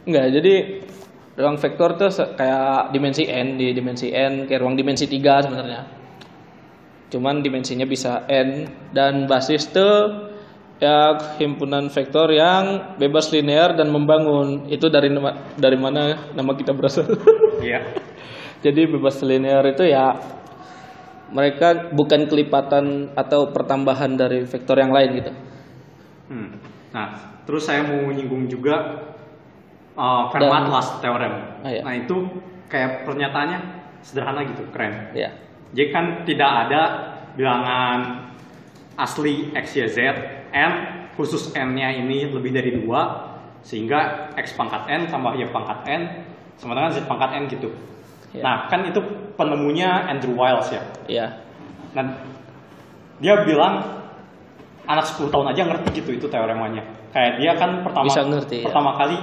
Enggak, 0.07 0.25
jadi 0.39 0.53
ruang 1.39 1.55
vektor 1.55 1.95
tuh 1.95 2.11
kayak 2.35 2.91
dimensi 2.91 3.23
n 3.23 3.55
di 3.55 3.71
dimensi 3.71 4.11
n 4.11 4.43
kayak 4.43 4.59
ruang 4.59 4.75
dimensi 4.75 5.07
3 5.07 5.47
sebenarnya. 5.47 5.81
Cuman 7.09 7.39
dimensinya 7.39 7.87
bisa 7.87 8.27
n 8.27 8.67
dan 8.91 9.23
basis 9.23 9.71
tuh 9.71 10.27
ya 10.83 11.15
himpunan 11.39 11.87
vektor 11.87 12.27
yang 12.35 12.95
bebas 12.99 13.31
linear 13.31 13.71
dan 13.79 13.87
membangun. 13.87 14.67
Itu 14.67 14.91
dari 14.91 15.07
nama, 15.07 15.55
dari 15.55 15.79
mana 15.79 16.35
nama 16.35 16.51
kita 16.53 16.75
berasal. 16.75 17.07
Iya. 17.59 17.83
jadi 18.63 18.87
bebas 18.87 19.19
linear 19.19 19.59
itu 19.67 19.83
ya 19.83 20.15
mereka 21.27 21.91
bukan 21.91 22.23
kelipatan 22.23 23.11
atau 23.11 23.51
pertambahan 23.51 24.15
dari 24.15 24.47
vektor 24.47 24.79
yang 24.79 24.95
lain 24.95 25.09
gitu. 25.19 25.31
Hmm. 26.31 26.49
Nah, 26.95 27.07
terus 27.43 27.67
saya 27.67 27.83
mau 27.83 27.99
menyinggung 28.07 28.47
juga 28.47 28.95
uh, 29.99 30.31
Fermat 30.31 30.63
Dan- 30.65 30.71
last 30.71 30.91
theorem. 31.03 31.33
Ah, 31.59 31.69
iya. 31.69 31.81
Nah, 31.83 31.93
itu 31.99 32.15
kayak 32.71 33.03
pernyataannya 33.03 33.59
sederhana 33.99 34.47
gitu, 34.47 34.63
keren. 34.71 35.11
Ya. 35.11 35.35
Jadi 35.75 35.91
kan 35.91 36.05
tidak 36.23 36.49
ada 36.67 36.81
bilangan 37.35 38.31
asli 38.95 39.51
X, 39.53 39.75
Y, 39.75 39.85
Z, 39.91 39.97
N, 40.55 40.71
khusus 41.19 41.51
N-nya 41.51 41.91
ini 41.93 42.31
lebih 42.31 42.55
dari 42.55 42.79
dua, 42.79 43.27
sehingga 43.61 44.31
X 44.39 44.55
pangkat 44.55 44.87
N 44.87 45.11
tambah 45.11 45.35
Y 45.35 45.43
pangkat 45.51 45.83
N, 45.85 46.01
sama 46.55 46.73
dengan 46.79 46.89
Z 46.95 47.03
pangkat 47.05 47.31
N 47.35 47.43
gitu. 47.51 47.69
Ya. 48.33 48.41
Nah, 48.45 48.55
kan 48.71 48.87
itu 48.87 49.01
penemunya 49.35 50.07
Andrew 50.07 50.33
Wiles 50.37 50.69
ya. 50.71 50.81
Ya. 51.09 51.27
Nah, 51.93 52.05
dia 53.19 53.35
bilang 53.43 53.99
anak 54.89 55.05
10 55.05 55.29
tahun 55.29 55.53
aja 55.53 55.61
ngerti 55.69 56.01
gitu 56.01 56.11
itu 56.17 56.27
teoremanya. 56.31 56.81
Kayak 57.13 57.33
dia 57.41 57.51
kan 57.57 57.81
pertama 57.85 58.09
Bisa 58.09 58.25
ngerti, 58.25 58.61
ya. 58.61 58.65
pertama 58.69 58.97
kali 58.97 59.17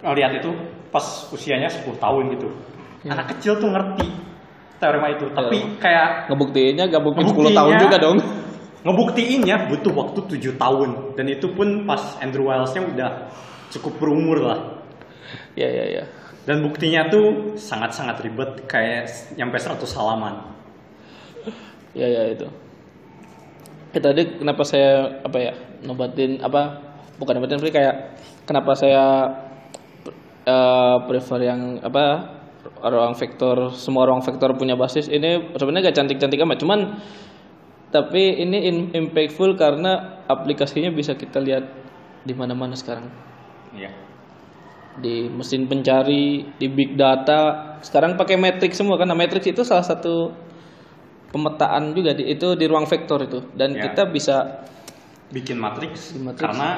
ngeliat 0.00 0.32
itu 0.40 0.50
pas 0.88 1.04
usianya 1.30 1.68
10 1.68 1.96
tahun 1.96 2.24
gitu. 2.34 2.48
Ya. 3.04 3.16
Anak 3.16 3.36
kecil 3.36 3.56
tuh 3.56 3.68
ngerti 3.70 4.06
teorema 4.76 5.12
itu, 5.12 5.28
tapi 5.32 5.76
kayak 5.76 6.32
Ngebuktiinnya 6.32 6.88
gak 6.88 7.02
buktiin 7.04 7.24
10 7.24 7.28
Ngebuktiinnya- 7.28 7.58
tahun 7.60 7.72
juga 7.84 7.96
dong. 8.00 8.18
ngebuktiinnya 8.80 9.56
butuh 9.68 9.92
waktu 9.92 10.20
7 10.24 10.56
tahun 10.56 10.88
dan 11.12 11.26
itu 11.28 11.52
pun 11.52 11.84
pas 11.84 12.00
Andrew 12.24 12.48
Wiles-nya 12.48 12.80
udah 12.88 13.10
cukup 13.68 13.92
berumur 14.00 14.40
lah. 14.40 14.60
Ya 15.52 15.68
ya 15.68 16.00
ya. 16.00 16.04
Dan 16.48 16.64
buktinya 16.64 17.04
tuh 17.12 17.52
sangat-sangat 17.60 18.24
ribet 18.24 18.64
kayak 18.64 19.04
nyampe 19.36 19.60
100 19.60 19.84
halaman. 19.92 20.48
Ya 21.92 22.08
ya 22.08 22.32
itu. 22.32 22.48
Eh 23.92 24.00
tadi 24.00 24.40
kenapa 24.40 24.62
saya 24.64 25.20
apa 25.20 25.38
ya 25.38 25.52
nobatin 25.84 26.40
apa 26.40 26.78
bukan 27.20 27.36
nobatin 27.36 27.60
tapi 27.60 27.74
kayak 27.74 28.16
kenapa 28.48 28.72
saya 28.72 29.28
eh, 30.44 30.96
prefer 31.08 31.40
yang 31.42 31.60
apa 31.80 32.36
ruang 32.80 33.16
vektor 33.16 33.72
semua 33.72 34.04
ruang 34.04 34.20
vektor 34.20 34.52
punya 34.56 34.76
basis 34.76 35.08
ini 35.08 35.52
sebenarnya 35.56 35.92
gak 35.92 35.96
cantik-cantik 36.00 36.40
amat 36.44 36.58
cuman 36.60 36.80
tapi 37.90 38.38
ini 38.38 38.58
in- 38.70 38.90
impactful 38.94 39.58
karena 39.58 40.22
aplikasinya 40.30 40.94
bisa 40.94 41.18
kita 41.18 41.42
lihat 41.42 41.64
di 42.22 42.32
mana-mana 42.36 42.76
sekarang 42.76 43.08
Iya. 43.70 43.90
di 45.00 45.30
mesin 45.30 45.70
pencari, 45.70 46.42
di 46.58 46.66
big 46.66 46.98
data. 46.98 47.72
Sekarang 47.80 48.18
pakai 48.18 48.34
matrix 48.36 48.76
semua 48.76 48.98
karena 48.98 49.14
matrix 49.14 49.46
itu 49.46 49.62
salah 49.62 49.86
satu 49.86 50.34
pemetaan 51.30 51.94
juga 51.94 52.12
di 52.12 52.26
itu 52.26 52.58
di 52.58 52.66
ruang 52.66 52.84
vektor 52.90 53.22
itu 53.22 53.38
dan 53.54 53.72
Ya. 53.72 53.86
kita 53.88 54.10
bisa 54.10 54.66
Bikin 55.30 55.56
Di 55.56 55.62
matriks. 55.62 56.02
karena 56.34 56.68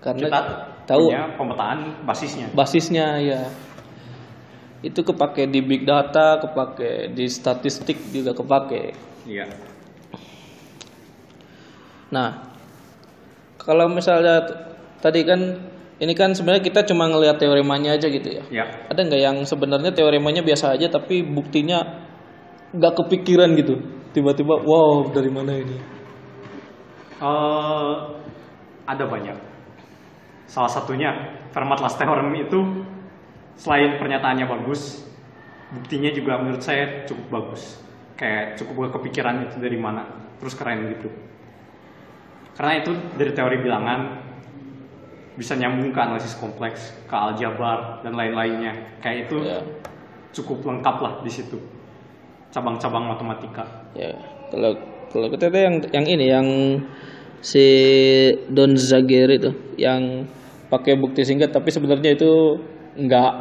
Karena 0.00 0.24
kita 0.24 0.40
tahu. 0.86 1.10
punya 1.10 1.34
pemetaan 1.36 1.78
basisnya. 2.06 2.46
basisnya 2.52 3.06
ya 3.20 3.42
itu 4.80 5.00
kepake 5.04 5.44
di 5.52 5.60
big 5.60 5.84
data, 5.84 6.40
kepake 6.40 7.12
di 7.12 7.28
statistik 7.28 8.00
juga 8.16 8.32
kepake. 8.32 8.96
Iya. 9.28 9.44
Nah, 12.10 12.28
kalau 13.60 13.92
misalnya 13.92 14.40
tadi 15.04 15.20
kan 15.28 15.40
ini 16.00 16.16
kan 16.16 16.32
sebenarnya 16.32 16.64
kita 16.64 16.88
cuma 16.88 17.12
ngelihat 17.12 17.36
teoremanya 17.36 18.00
aja 18.00 18.08
gitu 18.08 18.40
ya. 18.40 18.42
Ya. 18.48 18.64
Ada 18.88 19.04
nggak 19.04 19.20
yang 19.20 19.36
sebenarnya 19.44 19.92
teoremanya 19.92 20.40
biasa 20.40 20.72
aja 20.72 20.88
tapi 20.88 21.20
buktinya 21.20 21.84
nggak 22.72 23.04
kepikiran 23.04 23.52
gitu? 23.60 23.76
Tiba-tiba 24.16 24.64
wow 24.64 25.12
dari 25.12 25.28
mana 25.28 25.60
ini? 25.60 25.76
Eh, 27.20 27.94
ada 28.88 29.04
banyak. 29.04 29.49
Salah 30.50 30.66
satunya 30.66 31.38
Fermat-Last 31.54 31.94
theorem 31.94 32.34
itu 32.34 32.82
selain 33.54 34.02
pernyataannya 34.02 34.50
bagus, 34.50 35.06
buktinya 35.70 36.10
juga 36.10 36.42
menurut 36.42 36.58
saya 36.58 37.06
cukup 37.06 37.26
bagus. 37.30 37.78
Kayak 38.18 38.58
cukup 38.58 38.90
gak 38.90 38.98
kepikiran 38.98 39.46
itu 39.46 39.62
dari 39.62 39.78
mana, 39.78 40.10
terus 40.42 40.58
keren 40.58 40.90
gitu. 40.90 41.06
Karena 42.58 42.82
itu 42.82 42.90
dari 43.14 43.30
teori 43.30 43.56
bilangan 43.62 44.00
bisa 45.38 45.54
nyambung 45.54 45.94
ke 45.94 46.00
analisis 46.02 46.34
kompleks, 46.36 46.92
ke 47.06 47.14
aljabar 47.14 48.02
dan 48.02 48.18
lain-lainnya. 48.18 48.98
Kayak 48.98 49.30
itu 49.30 49.36
Ya. 49.46 49.62
cukup 50.34 50.66
lengkap 50.66 50.96
lah 51.00 51.12
di 51.22 51.30
situ. 51.30 51.56
Cabang-cabang 52.50 53.06
matematika. 53.06 53.62
Ya, 53.94 54.18
kalau 54.50 54.74
kalau 55.14 55.26
kita 55.30 55.46
yang 55.54 55.78
yang 55.94 56.06
ini 56.10 56.26
yang 56.26 56.48
si 57.40 57.64
Don 58.50 58.74
Zagier 58.76 59.30
itu 59.30 59.54
yang 59.78 60.26
pakai 60.70 60.94
bukti 60.94 61.26
singkat 61.26 61.50
tapi 61.50 61.68
sebenarnya 61.68 62.14
itu 62.14 62.30
nggak 62.96 63.32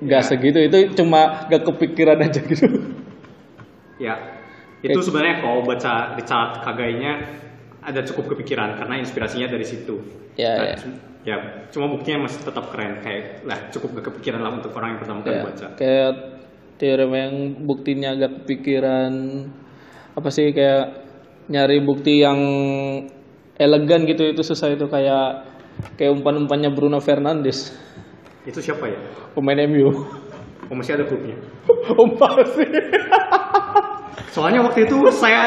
nggak 0.00 0.22
Ya. 0.22 0.26
segitu 0.26 0.58
itu 0.62 0.78
cuma 0.96 1.44
nggak 1.44 1.62
kepikiran 1.66 2.16
aja 2.22 2.40
gitu. 2.40 2.66
Ya, 4.00 4.16
itu 4.80 4.96
sebenarnya 4.96 5.44
kalau 5.44 5.60
baca 5.60 6.16
Richard 6.16 6.64
Kagainya 6.64 7.20
ada 7.80 8.00
cukup 8.00 8.32
kepikiran 8.32 8.80
karena 8.80 8.96
inspirasinya 8.96 9.44
dari 9.44 9.60
situ. 9.60 10.00
Ya, 10.40 10.56
Nah, 10.56 10.64
ya. 10.72 10.76
ya, 11.20 11.36
cuma 11.68 11.84
buktinya 11.86 12.24
masih 12.24 12.48
tetap 12.48 12.72
keren 12.72 13.04
kayak 13.04 13.44
lah 13.44 13.68
cukup 13.68 14.00
gak 14.00 14.08
kepikiran 14.08 14.40
lah 14.40 14.56
untuk 14.56 14.72
orang 14.72 14.96
yang 14.96 15.00
pertama 15.04 15.20
kali 15.20 15.36
Ya, 15.36 15.42
baca. 15.44 15.66
kayak 15.76 16.12
teorema 16.80 17.16
yang 17.18 17.34
buktinya 17.60 18.08
agak 18.16 18.30
kepikiran 18.40 19.12
apa 20.16 20.28
sih 20.32 20.48
kayak 20.50 20.96
nyari 21.52 21.84
bukti 21.84 22.24
yang 22.24 22.40
elegan 23.60 24.08
gitu 24.08 24.32
itu 24.32 24.40
susah 24.40 24.72
itu 24.72 24.88
kayak 24.88 25.44
kayak 25.94 26.12
umpan-umpannya 26.12 26.70
Bruno 26.70 26.98
Fernandes 26.98 27.72
Itu 28.42 28.58
siapa 28.58 28.84
ya? 28.84 28.98
pemain 29.32 29.60
MU 29.66 29.88
Oh 30.66 30.74
masih 30.74 30.94
ada 30.94 31.04
klubnya. 31.04 31.34
umpan 32.02 32.40
sih 32.46 32.68
Soalnya 34.30 34.62
waktu 34.62 34.86
itu 34.86 34.94
saya 35.10 35.42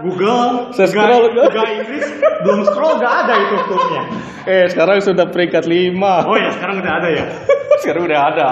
Google, 0.00 0.72
Saya 0.72 0.88
scroll. 0.88 1.28
Liga 1.28 1.62
Inggris 1.68 2.06
belum 2.40 2.64
scroll 2.64 2.96
gak 2.96 3.14
ada 3.22 3.34
itu 3.36 3.56
klubnya. 3.62 4.02
eh 4.46 4.64
sekarang 4.66 4.98
sudah 4.98 5.26
peringkat 5.28 5.64
5 5.64 5.92
Oh 6.24 6.36
ya 6.36 6.48
sekarang 6.50 6.80
udah 6.80 6.92
ada 6.96 7.08
ya. 7.12 7.24
sekarang 7.84 8.02
udah 8.04 8.20
ada 8.32 8.48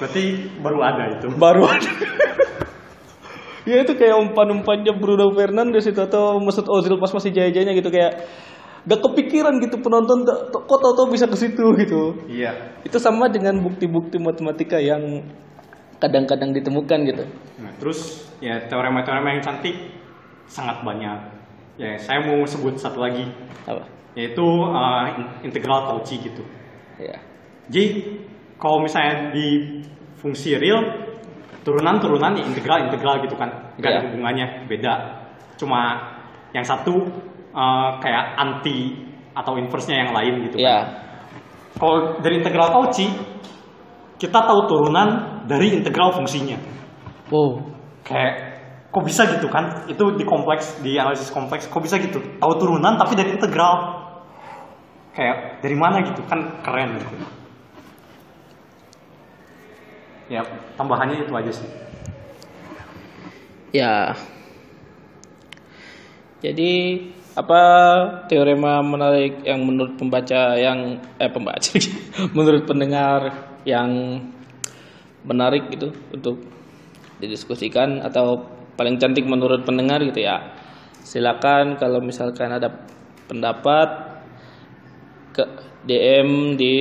Berarti 0.00 0.22
baru 0.58 0.78
ada 0.80 1.02
itu. 1.12 1.26
baru 1.36 1.62
ada 1.68 1.90
ya 3.60 3.84
itu 3.84 3.92
kayak 3.92 4.16
umpan-umpannya 4.16 4.96
Bruno 4.96 5.28
Fernandes 5.30 5.84
itu 5.84 6.00
atau 6.00 6.40
Mesut 6.40 6.64
Ozil 6.64 6.96
pas 6.96 7.12
masih 7.12 7.30
jaya-jayanya 7.30 7.76
gitu 7.76 7.92
kayak 7.92 8.24
gak 8.82 9.00
kepikiran 9.02 9.60
gitu 9.60 9.76
penonton 9.78 10.24
kok 10.24 10.80
tau-tau 10.80 11.06
bisa 11.06 11.24
ke 11.24 11.36
situ 11.36 11.64
gitu 11.76 12.16
Iya. 12.26 12.80
itu 12.80 12.96
sama 12.96 13.28
dengan 13.28 13.60
bukti-bukti 13.60 14.16
matematika 14.16 14.76
yang 14.76 15.20
kadang-kadang 15.98 16.52
ditemukan 16.52 16.98
gitu 17.04 17.24
Nah, 17.60 17.68
terus 17.76 18.24
ya 18.40 18.56
teorema-teorema 18.64 19.36
yang 19.36 19.44
cantik 19.44 19.76
sangat 20.48 20.80
banyak. 20.80 21.18
Ya 21.76 21.92
saya 21.96 22.24
mau 22.24 22.40
sebut 22.42 22.72
satu 22.74 23.00
lagi 23.00 23.28
apa 23.68 23.84
yaitu 24.16 24.42
uh, 24.42 25.04
in- 25.12 25.52
integral 25.52 25.86
Cauchy 25.86 26.18
gitu. 26.18 26.40
ya 26.96 27.20
Jadi 27.68 28.16
kalau 28.56 28.80
misalnya 28.80 29.28
di 29.30 29.78
fungsi 30.16 30.56
real 30.56 30.80
turunan-turunan 31.60 32.32
ya 32.34 32.44
integral-integral 32.44 33.20
gitu 33.24 33.36
kan, 33.36 33.48
nggak 33.76 33.86
ada 33.86 34.00
Iya. 34.00 34.06
hubungannya, 34.08 34.46
beda. 34.66 34.94
Cuma 35.60 35.80
yang 36.50 36.64
satu 36.64 36.96
uh, 37.54 37.98
kayak 38.02 38.24
anti 38.38 39.10
atau 39.34 39.54
inverse-nya 39.56 40.06
yang 40.06 40.12
lain 40.12 40.34
gitu 40.50 40.56
ya 40.58 40.66
kan. 40.66 40.86
Kalau 41.80 41.96
dari 42.20 42.42
integral 42.42 42.68
Cauchy 42.74 43.08
kita 44.20 44.38
tahu 44.44 44.60
turunan 44.68 45.40
dari 45.48 45.72
integral 45.72 46.12
fungsinya. 46.12 46.58
wow 47.32 47.56
Kayak 48.04 48.32
kok 48.90 49.04
bisa 49.06 49.22
gitu 49.38 49.46
kan? 49.46 49.86
Itu 49.86 50.18
di 50.18 50.26
kompleks, 50.26 50.82
di 50.82 50.98
analisis 50.98 51.30
kompleks, 51.30 51.70
kok 51.70 51.80
bisa 51.80 51.96
gitu? 52.02 52.18
Tahu 52.18 52.52
turunan 52.58 52.98
tapi 52.98 53.14
dari 53.14 53.32
integral. 53.38 54.02
Kayak 55.14 55.62
dari 55.62 55.76
mana 55.78 56.02
gitu 56.02 56.20
kan 56.26 56.60
keren 56.60 56.98
gitu. 56.98 57.14
Ya, 60.30 60.46
tambahannya 60.78 61.26
itu 61.26 61.32
aja 61.34 61.50
sih. 61.50 61.68
ya 63.70 64.18
jadi 66.42 66.72
apa 67.38 67.62
teorema 68.26 68.82
menarik 68.82 69.46
yang 69.46 69.62
menurut 69.62 69.94
pembaca 69.94 70.58
yang 70.58 70.98
eh 71.14 71.30
pembaca 71.30 71.78
menurut 72.36 72.66
pendengar 72.66 73.20
yang 73.62 74.18
menarik 75.22 75.70
gitu 75.70 75.94
untuk 76.10 76.42
didiskusikan 77.20 78.00
atau 78.02 78.40
paling 78.74 78.96
cantik 78.96 79.28
menurut 79.28 79.62
pendengar 79.62 80.00
gitu 80.02 80.24
ya? 80.24 80.56
Silakan 81.04 81.76
kalau 81.76 82.00
misalkan 82.00 82.50
ada 82.50 82.72
pendapat 83.28 83.88
ke 85.36 85.44
DM 85.86 86.56
di 86.56 86.76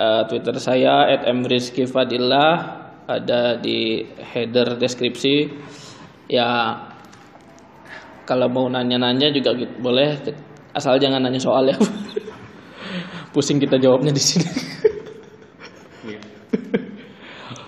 eh, 0.00 0.22
Twitter 0.26 0.56
saya 0.58 1.06
@mrizkifadillah 1.30 2.50
ada 3.04 3.60
di 3.60 4.02
header 4.32 4.80
deskripsi. 4.80 5.36
Ya 6.24 6.48
kalau 8.24 8.48
mau 8.48 8.66
nanya-nanya 8.72 9.28
juga 9.32 9.52
gitu, 9.56 9.72
boleh. 9.80 10.16
Asal 10.72 10.96
jangan 10.96 11.20
nanya 11.20 11.38
soal 11.38 11.68
ya. 11.68 11.76
Pusing 13.32 13.60
kita 13.60 13.76
jawabnya 13.76 14.10
di 14.10 14.22
sini. 14.22 14.48
Iya. 16.04 16.20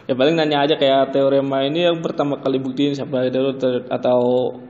ya 0.06 0.14
paling 0.14 0.36
nanya 0.36 0.64
aja 0.64 0.74
kayak 0.76 1.12
teorema 1.12 1.64
ini 1.64 1.88
yang 1.88 2.04
pertama 2.04 2.36
kali 2.38 2.60
buktiin 2.60 2.94
siapa 2.94 3.32
dulu 3.32 3.56
atau 3.88 4.20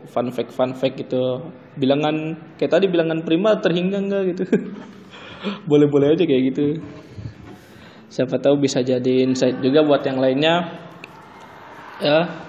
fun 0.07 0.29
fact 0.31 0.53
fun 0.53 0.73
fact 0.75 0.97
gitu. 1.01 1.51
Bilangan 1.79 2.39
kayak 2.59 2.73
tadi 2.73 2.87
bilangan 2.91 3.23
prima 3.23 3.59
terhingga 3.59 3.99
enggak 3.99 4.23
gitu. 4.37 4.45
Boleh 5.71 5.87
boleh 5.87 6.17
aja 6.17 6.25
kayak 6.25 6.43
gitu. 6.51 6.81
Siapa 8.09 8.41
tahu 8.41 8.59
bisa 8.59 8.81
jadi 8.81 9.23
insight 9.23 9.61
juga 9.61 9.85
buat 9.85 10.03
yang 10.03 10.19
lainnya. 10.19 10.65
Ya 12.01 12.46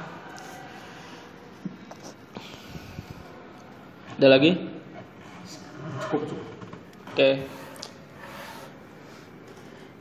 ada 4.18 4.28
lagi? 4.34 4.58
Oke. 7.14 7.30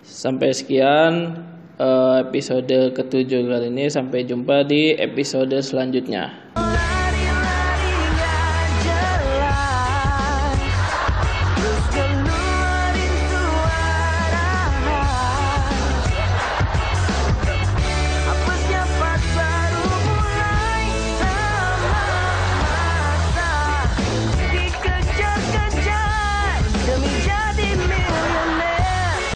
Sampai 0.00 0.56
sekian 0.56 1.44
eh, 1.76 2.14
episode 2.24 2.96
ketujuh 2.96 3.44
kali 3.44 3.68
ini. 3.68 3.92
Sampai 3.92 4.24
jumpa 4.24 4.64
di 4.64 4.96
episode 4.96 5.52
selanjutnya 5.60 6.45